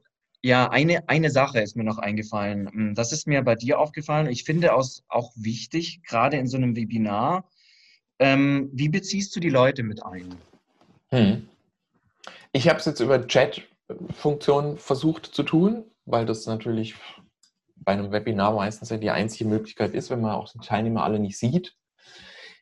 Ja, 0.44 0.68
eine, 0.68 1.08
eine 1.08 1.30
Sache 1.30 1.60
ist 1.62 1.74
mir 1.74 1.84
noch 1.84 1.96
eingefallen. 1.96 2.70
Hm, 2.70 2.94
das 2.94 3.12
ist 3.12 3.26
mir 3.26 3.40
bei 3.40 3.54
dir 3.54 3.78
aufgefallen. 3.78 4.26
Ich 4.26 4.44
finde 4.44 4.74
auch, 4.74 4.86
auch 5.08 5.32
wichtig, 5.36 6.02
gerade 6.02 6.36
in 6.36 6.46
so 6.46 6.58
einem 6.58 6.76
Webinar, 6.76 7.48
ähm, 8.18 8.68
wie 8.70 8.90
beziehst 8.90 9.34
du 9.34 9.40
die 9.40 9.48
Leute 9.48 9.82
mit 9.82 10.04
ein? 10.04 10.34
Hm. 11.08 11.48
Ich 12.52 12.68
habe 12.68 12.78
es 12.78 12.84
jetzt 12.84 13.00
über 13.00 13.26
Chat 13.26 13.62
Funktion 14.10 14.76
versucht 14.76 15.24
zu 15.24 15.44
tun, 15.44 15.86
weil 16.04 16.26
das 16.26 16.44
natürlich 16.44 16.94
bei 17.76 17.92
einem 17.92 18.12
Webinar 18.12 18.52
meistens 18.52 18.90
ja 18.90 18.98
die 18.98 19.10
einzige 19.10 19.48
Möglichkeit 19.48 19.94
ist, 19.94 20.10
wenn 20.10 20.20
man 20.20 20.32
auch 20.32 20.52
die 20.52 20.58
Teilnehmer 20.58 21.04
alle 21.04 21.20
nicht 21.20 21.38
sieht. 21.38 21.74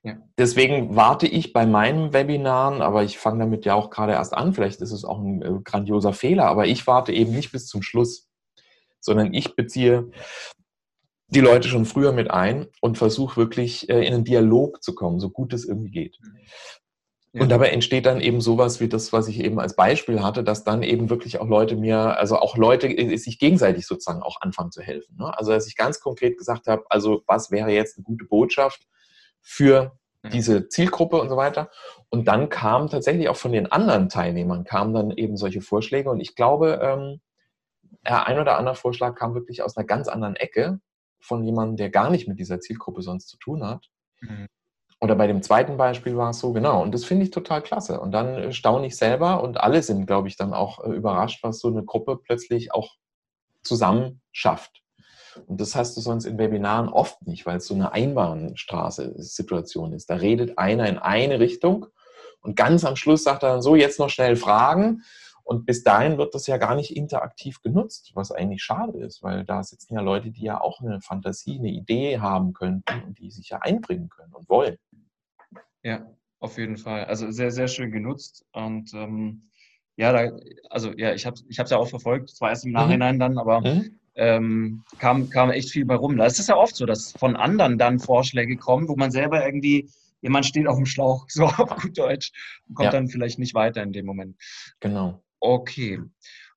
Ja. 0.04 0.16
Deswegen 0.36 0.96
warte 0.96 1.28
ich 1.28 1.52
bei 1.52 1.64
meinen 1.64 2.12
Webinaren, 2.12 2.82
aber 2.82 3.04
ich 3.04 3.18
fange 3.18 3.38
damit 3.38 3.64
ja 3.64 3.74
auch 3.74 3.88
gerade 3.88 4.12
erst 4.12 4.34
an, 4.34 4.52
vielleicht 4.52 4.80
ist 4.80 4.90
es 4.90 5.04
auch 5.04 5.20
ein 5.20 5.42
äh, 5.42 5.60
grandioser 5.62 6.12
Fehler, 6.12 6.46
aber 6.46 6.66
ich 6.66 6.86
warte 6.88 7.12
eben 7.12 7.32
nicht 7.32 7.52
bis 7.52 7.68
zum 7.68 7.82
Schluss, 7.82 8.28
sondern 9.00 9.32
ich 9.32 9.54
beziehe 9.54 10.10
die 11.28 11.40
Leute 11.40 11.68
schon 11.68 11.86
früher 11.86 12.12
mit 12.12 12.30
ein 12.30 12.66
und 12.80 12.98
versuche 12.98 13.36
wirklich 13.36 13.88
äh, 13.88 14.04
in 14.04 14.12
einen 14.12 14.24
Dialog 14.24 14.82
zu 14.82 14.94
kommen, 14.94 15.20
so 15.20 15.30
gut 15.30 15.52
es 15.52 15.64
irgendwie 15.64 15.90
geht. 15.90 16.18
Ja. 17.32 17.42
Und 17.42 17.48
dabei 17.48 17.68
entsteht 17.68 18.04
dann 18.04 18.20
eben 18.20 18.42
sowas 18.42 18.80
wie 18.80 18.88
das, 18.88 19.12
was 19.12 19.28
ich 19.28 19.40
eben 19.40 19.58
als 19.58 19.74
Beispiel 19.74 20.22
hatte, 20.22 20.44
dass 20.44 20.64
dann 20.64 20.82
eben 20.82 21.08
wirklich 21.08 21.40
auch 21.40 21.48
Leute 21.48 21.76
mir, 21.76 22.18
also 22.18 22.36
auch 22.36 22.56
Leute 22.58 22.88
äh, 22.88 23.16
sich 23.16 23.38
gegenseitig 23.38 23.86
sozusagen 23.86 24.22
auch 24.22 24.40
anfangen 24.40 24.72
zu 24.72 24.82
helfen. 24.82 25.16
Ne? 25.16 25.32
Also 25.38 25.52
dass 25.52 25.68
ich 25.68 25.76
ganz 25.76 26.00
konkret 26.00 26.36
gesagt 26.36 26.66
habe, 26.66 26.84
also 26.90 27.22
was 27.26 27.50
wäre 27.52 27.70
jetzt 27.70 27.96
eine 27.96 28.04
gute 28.04 28.24
Botschaft 28.24 28.86
für 29.42 29.92
mhm. 30.22 30.30
diese 30.30 30.68
Zielgruppe 30.68 31.20
und 31.20 31.28
so 31.28 31.36
weiter. 31.36 31.70
Und 32.08 32.26
dann 32.28 32.48
kam 32.48 32.88
tatsächlich 32.88 33.28
auch 33.28 33.36
von 33.36 33.52
den 33.52 33.70
anderen 33.70 34.08
Teilnehmern 34.08 34.64
kamen 34.64 34.94
dann 34.94 35.10
eben 35.10 35.36
solche 35.36 35.60
Vorschläge. 35.60 36.10
Und 36.10 36.20
ich 36.20 36.34
glaube, 36.34 36.80
ähm, 36.82 37.20
ein 38.04 38.38
oder 38.38 38.58
andere 38.58 38.74
Vorschlag 38.74 39.14
kam 39.14 39.34
wirklich 39.34 39.62
aus 39.62 39.76
einer 39.76 39.86
ganz 39.86 40.08
anderen 40.08 40.36
Ecke 40.36 40.80
von 41.20 41.44
jemandem, 41.44 41.76
der 41.76 41.90
gar 41.90 42.10
nicht 42.10 42.26
mit 42.26 42.38
dieser 42.38 42.60
Zielgruppe 42.60 43.02
sonst 43.02 43.28
zu 43.28 43.36
tun 43.38 43.64
hat. 43.64 43.88
Mhm. 44.20 44.48
Oder 45.00 45.16
bei 45.16 45.26
dem 45.26 45.42
zweiten 45.42 45.76
Beispiel 45.76 46.16
war 46.16 46.30
es 46.30 46.38
so, 46.38 46.52
genau. 46.52 46.80
Und 46.80 46.94
das 46.94 47.04
finde 47.04 47.24
ich 47.24 47.30
total 47.32 47.60
klasse. 47.60 48.00
Und 48.00 48.12
dann 48.12 48.34
äh, 48.34 48.52
staune 48.52 48.86
ich 48.86 48.96
selber 48.96 49.42
und 49.42 49.58
alle 49.58 49.82
sind, 49.82 50.06
glaube 50.06 50.28
ich, 50.28 50.36
dann 50.36 50.54
auch 50.54 50.84
äh, 50.84 50.90
überrascht, 50.90 51.42
was 51.42 51.58
so 51.58 51.68
eine 51.68 51.84
Gruppe 51.84 52.16
plötzlich 52.16 52.72
auch 52.72 52.94
zusammen 53.62 54.20
schafft. 54.30 54.81
Und 55.46 55.60
das 55.60 55.74
hast 55.74 55.96
du 55.96 56.00
sonst 56.00 56.24
in 56.24 56.38
Webinaren 56.38 56.88
oft 56.88 57.26
nicht, 57.26 57.46
weil 57.46 57.58
es 57.58 57.66
so 57.66 57.74
eine 57.74 57.92
Einbahnstraße-Situation 57.92 59.92
ist. 59.92 60.10
Da 60.10 60.16
redet 60.16 60.58
einer 60.58 60.88
in 60.88 60.98
eine 60.98 61.40
Richtung 61.40 61.86
und 62.42 62.56
ganz 62.56 62.84
am 62.84 62.96
Schluss 62.96 63.24
sagt 63.24 63.42
er 63.42 63.50
dann 63.50 63.62
so, 63.62 63.76
jetzt 63.76 63.98
noch 63.98 64.10
schnell 64.10 64.36
Fragen. 64.36 65.02
Und 65.44 65.66
bis 65.66 65.82
dahin 65.82 66.18
wird 66.18 66.34
das 66.34 66.46
ja 66.46 66.56
gar 66.56 66.76
nicht 66.76 66.96
interaktiv 66.96 67.62
genutzt, 67.62 68.12
was 68.14 68.30
eigentlich 68.30 68.62
schade 68.62 68.98
ist, 68.98 69.22
weil 69.22 69.44
da 69.44 69.62
sitzen 69.62 69.94
ja 69.94 70.00
Leute, 70.00 70.30
die 70.30 70.44
ja 70.44 70.60
auch 70.60 70.80
eine 70.80 71.00
Fantasie, 71.00 71.58
eine 71.58 71.70
Idee 71.70 72.20
haben 72.20 72.52
könnten 72.52 73.02
und 73.04 73.18
die 73.18 73.30
sich 73.30 73.48
ja 73.48 73.58
einbringen 73.58 74.08
können 74.08 74.32
und 74.34 74.48
wollen. 74.48 74.76
Ja, 75.82 76.06
auf 76.38 76.58
jeden 76.58 76.76
Fall. 76.76 77.06
Also 77.06 77.30
sehr, 77.32 77.50
sehr 77.50 77.66
schön 77.66 77.90
genutzt. 77.90 78.46
Und 78.52 78.94
ähm, 78.94 79.48
ja, 79.96 80.12
da, 80.12 80.36
also 80.70 80.92
ja, 80.96 81.12
ich 81.12 81.26
habe 81.26 81.34
es 81.34 81.44
ich 81.48 81.56
ja 81.56 81.76
auch 81.76 81.88
verfolgt, 81.88 82.30
zwar 82.30 82.50
erst 82.50 82.64
im 82.64 82.70
mhm. 82.70 82.76
Nachhinein 82.76 83.16
mhm. 83.16 83.20
dann, 83.20 83.38
aber 83.38 83.60
mhm 83.60 83.98
ähm, 84.14 84.84
kam, 84.98 85.30
kam 85.30 85.50
echt 85.50 85.70
viel 85.70 85.84
bei 85.84 85.94
rum. 85.94 86.16
Das 86.16 86.38
ist 86.38 86.48
ja 86.48 86.56
oft 86.56 86.76
so, 86.76 86.86
dass 86.86 87.12
von 87.12 87.36
anderen 87.36 87.78
dann 87.78 87.98
Vorschläge 87.98 88.56
kommen, 88.56 88.88
wo 88.88 88.96
man 88.96 89.10
selber 89.10 89.44
irgendwie, 89.44 89.88
jemand 90.20 90.46
steht 90.46 90.66
auf 90.66 90.76
dem 90.76 90.86
Schlauch, 90.86 91.26
so 91.28 91.44
auf 91.44 91.76
gut 91.76 91.96
Deutsch, 91.96 92.32
und 92.68 92.74
kommt 92.74 92.86
ja. 92.86 92.92
dann 92.92 93.08
vielleicht 93.08 93.38
nicht 93.38 93.54
weiter 93.54 93.82
in 93.82 93.92
dem 93.92 94.06
Moment. 94.06 94.36
Genau. 94.80 95.22
Okay, 95.40 96.00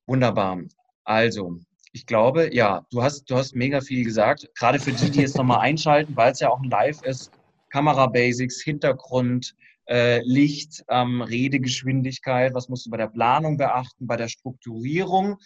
wunderbar. 0.05 0.61
Also, 1.03 1.59
ich 1.91 2.05
glaube, 2.05 2.53
ja, 2.53 2.85
du 2.91 3.01
hast, 3.01 3.25
du 3.29 3.35
hast 3.35 3.55
mega 3.55 3.79
viel 3.79 4.03
gesagt. 4.03 4.49
Gerade 4.55 4.79
für 4.79 4.91
die, 4.91 5.09
die 5.09 5.21
jetzt 5.21 5.37
nochmal 5.37 5.59
einschalten, 5.61 6.15
weil 6.15 6.31
es 6.31 6.41
ja 6.41 6.49
auch 6.49 6.61
ein 6.61 6.69
Live 6.69 7.01
ist. 7.03 7.31
Kamera-Basics, 7.69 8.61
Hintergrund, 8.61 9.55
äh, 9.87 10.21
Licht, 10.23 10.83
ähm, 10.89 11.21
Redegeschwindigkeit, 11.21 12.53
was 12.53 12.69
musst 12.69 12.85
du 12.85 12.89
bei 12.89 12.97
der 12.97 13.07
Planung 13.07 13.57
beachten, 13.57 14.07
bei 14.07 14.17
der 14.17 14.27
Strukturierung 14.27 15.37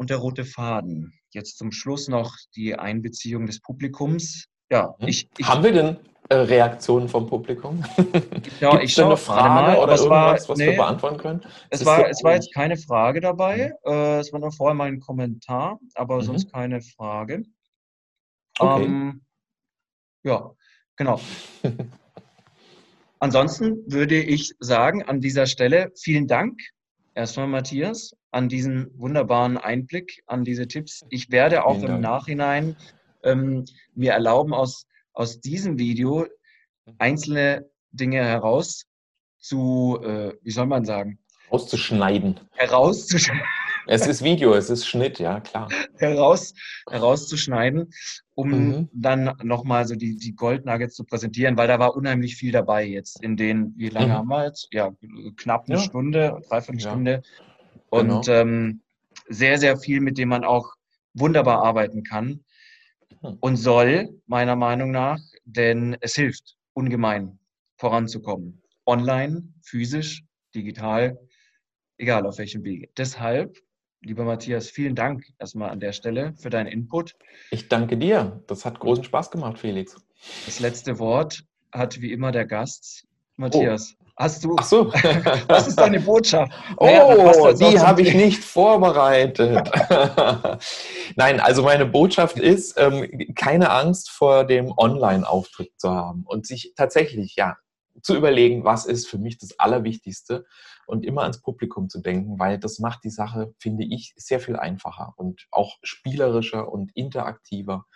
und 0.00 0.08
der 0.08 0.16
rote 0.16 0.46
Faden. 0.46 1.12
Jetzt 1.28 1.58
zum 1.58 1.72
Schluss 1.72 2.08
noch 2.08 2.34
die 2.56 2.74
Einbeziehung 2.74 3.44
des 3.44 3.60
Publikums. 3.60 4.46
Ja, 4.70 4.94
hm? 4.98 5.08
ich, 5.08 5.28
ich 5.36 5.46
Haben 5.46 5.62
wir 5.62 5.72
denn 5.72 5.98
äh, 6.30 6.36
Reaktionen 6.36 7.06
vom 7.06 7.26
Publikum? 7.26 7.84
Ja, 8.60 8.70
Gibt 8.70 8.84
ich 8.84 8.94
schaue 8.94 9.08
eine 9.08 9.16
Frage 9.18 9.48
mal, 9.50 9.76
oder 9.76 9.92
irgendwas, 9.92 10.08
war, 10.08 10.48
was 10.48 10.58
nee, 10.58 10.68
wir 10.68 10.76
beantworten 10.76 11.18
können? 11.18 11.42
Es, 11.68 11.84
war, 11.84 12.08
es 12.08 12.24
war 12.24 12.32
jetzt 12.32 12.52
keine 12.54 12.78
Frage 12.78 13.20
dabei. 13.20 13.74
Mhm. 13.84 13.92
Äh, 13.92 14.18
es 14.20 14.32
war 14.32 14.40
nur 14.40 14.52
vorher 14.52 14.74
mal 14.74 14.88
ein 14.88 15.00
Kommentar, 15.00 15.78
aber 15.94 16.16
mhm. 16.16 16.22
sonst 16.22 16.50
keine 16.50 16.80
Frage. 16.80 17.42
Okay. 18.58 18.84
Ähm, 18.84 19.20
ja, 20.22 20.50
genau. 20.96 21.20
Ansonsten 23.18 23.84
würde 23.86 24.16
ich 24.16 24.54
sagen, 24.60 25.02
an 25.02 25.20
dieser 25.20 25.44
Stelle 25.44 25.92
vielen 25.94 26.26
Dank 26.26 26.58
erstmal, 27.20 27.46
Matthias, 27.46 28.16
an 28.30 28.48
diesen 28.48 28.90
wunderbaren 28.98 29.58
Einblick, 29.58 30.22
an 30.26 30.42
diese 30.42 30.66
Tipps. 30.66 31.04
Ich 31.10 31.30
werde 31.30 31.64
auch 31.64 31.82
im 31.82 32.00
Nachhinein 32.00 32.76
ähm, 33.22 33.64
mir 33.94 34.12
erlauben, 34.12 34.54
aus, 34.54 34.86
aus 35.12 35.40
diesem 35.40 35.78
Video 35.78 36.26
einzelne 36.98 37.68
Dinge 37.92 38.24
heraus 38.24 38.86
zu, 39.38 40.00
äh, 40.02 40.32
wie 40.42 40.50
soll 40.50 40.66
man 40.66 40.84
sagen? 40.84 41.18
Auszuschneiden. 41.50 42.40
Herauszuschneiden. 42.52 43.42
Es 43.92 44.06
ist 44.06 44.22
Video, 44.22 44.54
es 44.54 44.70
ist 44.70 44.86
Schnitt, 44.86 45.18
ja 45.18 45.40
klar. 45.40 45.68
Heraus, 45.98 46.54
herauszuschneiden, 46.88 47.90
um 48.36 48.50
mhm. 48.50 48.88
dann 48.92 49.34
nochmal 49.42 49.84
so 49.84 49.96
die, 49.96 50.16
die 50.16 50.32
Goldnuggets 50.36 50.94
zu 50.94 51.02
präsentieren, 51.02 51.56
weil 51.56 51.66
da 51.66 51.80
war 51.80 51.96
unheimlich 51.96 52.36
viel 52.36 52.52
dabei 52.52 52.86
jetzt 52.86 53.20
in 53.20 53.36
den, 53.36 53.74
wie 53.76 53.88
lange 53.88 54.06
mhm. 54.06 54.12
haben 54.12 54.28
wir 54.28 54.44
jetzt? 54.44 54.68
Ja, 54.70 54.92
knapp 55.36 55.64
eine 55.66 55.78
ja. 55.78 55.82
Stunde, 55.82 56.40
dreiviertel 56.48 56.80
Stunde. 56.80 57.10
Ja. 57.10 57.48
Und 57.90 58.26
genau. 58.26 58.38
ähm, 58.38 58.80
sehr, 59.28 59.58
sehr 59.58 59.76
viel, 59.76 60.00
mit 60.00 60.18
dem 60.18 60.28
man 60.28 60.44
auch 60.44 60.72
wunderbar 61.14 61.64
arbeiten 61.64 62.04
kann 62.04 62.44
hm. 63.22 63.38
und 63.40 63.56
soll, 63.56 64.08
meiner 64.28 64.54
Meinung 64.54 64.92
nach, 64.92 65.18
denn 65.44 65.96
es 66.00 66.14
hilft 66.14 66.56
ungemein 66.74 67.40
voranzukommen. 67.76 68.62
Online, 68.86 69.52
physisch, 69.62 70.22
digital, 70.54 71.18
egal 71.98 72.24
auf 72.24 72.38
welchem 72.38 72.62
Wege. 72.62 72.88
Deshalb, 72.96 73.58
lieber 74.02 74.24
Matthias, 74.24 74.68
vielen 74.68 74.94
Dank 74.94 75.24
erstmal 75.38 75.70
an 75.70 75.80
der 75.80 75.92
Stelle 75.92 76.34
für 76.36 76.50
deinen 76.50 76.66
Input. 76.66 77.16
Ich 77.50 77.68
danke 77.68 77.96
dir. 77.96 78.42
Das 78.46 78.64
hat 78.64 78.80
großen 78.80 79.04
Spaß 79.04 79.30
gemacht, 79.30 79.58
Felix. 79.58 79.96
Das 80.46 80.60
letzte 80.60 80.98
Wort 80.98 81.44
hat 81.72 82.00
wie 82.00 82.12
immer 82.12 82.32
der 82.32 82.46
Gast, 82.46 83.06
Matthias. 83.36 83.94
Oh. 83.98 84.04
Hast 84.16 84.44
du? 84.44 84.54
Ach 84.58 84.64
so. 84.64 84.92
was 85.48 85.66
ist 85.66 85.78
deine 85.78 85.98
Botschaft? 85.98 86.52
Oh, 86.76 86.84
naja, 86.84 87.52
die 87.54 87.78
habe 87.78 88.02
ich 88.02 88.12
nicht 88.12 88.44
vorbereitet. 88.44 89.70
Nein, 91.16 91.40
also 91.40 91.62
meine 91.62 91.86
Botschaft 91.86 92.38
ist, 92.38 92.78
ähm, 92.78 93.08
keine 93.34 93.70
Angst 93.70 94.10
vor 94.10 94.44
dem 94.44 94.74
Online-Auftritt 94.76 95.72
zu 95.78 95.90
haben 95.90 96.24
und 96.26 96.46
sich 96.46 96.74
tatsächlich, 96.76 97.36
ja, 97.36 97.56
zu 98.02 98.14
überlegen, 98.14 98.64
was 98.64 98.84
ist 98.84 99.08
für 99.08 99.16
mich 99.16 99.38
das 99.38 99.58
Allerwichtigste 99.58 100.44
und 100.90 101.04
immer 101.04 101.22
ans 101.22 101.40
Publikum 101.40 101.88
zu 101.88 102.00
denken, 102.00 102.38
weil 102.38 102.58
das 102.58 102.80
macht 102.80 103.04
die 103.04 103.10
Sache, 103.10 103.54
finde 103.58 103.84
ich, 103.84 104.12
sehr 104.16 104.40
viel 104.40 104.56
einfacher 104.56 105.14
und 105.16 105.46
auch 105.50 105.78
spielerischer 105.82 106.70
und 106.70 106.90
interaktiver. 106.96 107.86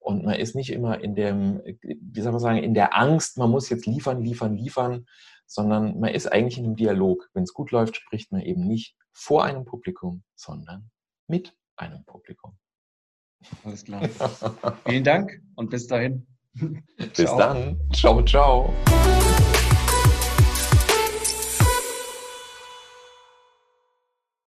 Und 0.00 0.24
man 0.24 0.34
ist 0.34 0.56
nicht 0.56 0.70
immer 0.70 1.00
in 1.00 1.14
dem, 1.14 1.62
wie 1.82 2.20
soll 2.20 2.32
man 2.32 2.40
sagen, 2.40 2.58
in 2.58 2.74
der 2.74 2.96
Angst, 2.96 3.38
man 3.38 3.50
muss 3.50 3.70
jetzt 3.70 3.86
liefern, 3.86 4.20
liefern, 4.22 4.56
liefern, 4.56 5.06
sondern 5.46 6.00
man 6.00 6.12
ist 6.12 6.26
eigentlich 6.26 6.58
in 6.58 6.64
einem 6.64 6.76
Dialog. 6.76 7.30
Wenn 7.32 7.44
es 7.44 7.54
gut 7.54 7.70
läuft, 7.70 7.96
spricht 7.96 8.32
man 8.32 8.40
eben 8.40 8.66
nicht 8.66 8.96
vor 9.12 9.44
einem 9.44 9.64
Publikum, 9.64 10.24
sondern 10.34 10.90
mit 11.28 11.54
einem 11.76 12.04
Publikum. 12.04 12.58
Alles 13.64 13.84
klar. 13.84 14.02
Vielen 14.86 15.04
Dank 15.04 15.40
und 15.54 15.70
bis 15.70 15.86
dahin. 15.86 16.26
bis 16.96 17.12
ciao. 17.12 17.38
dann. 17.38 17.80
Ciao, 17.92 18.22
ciao. 18.24 18.74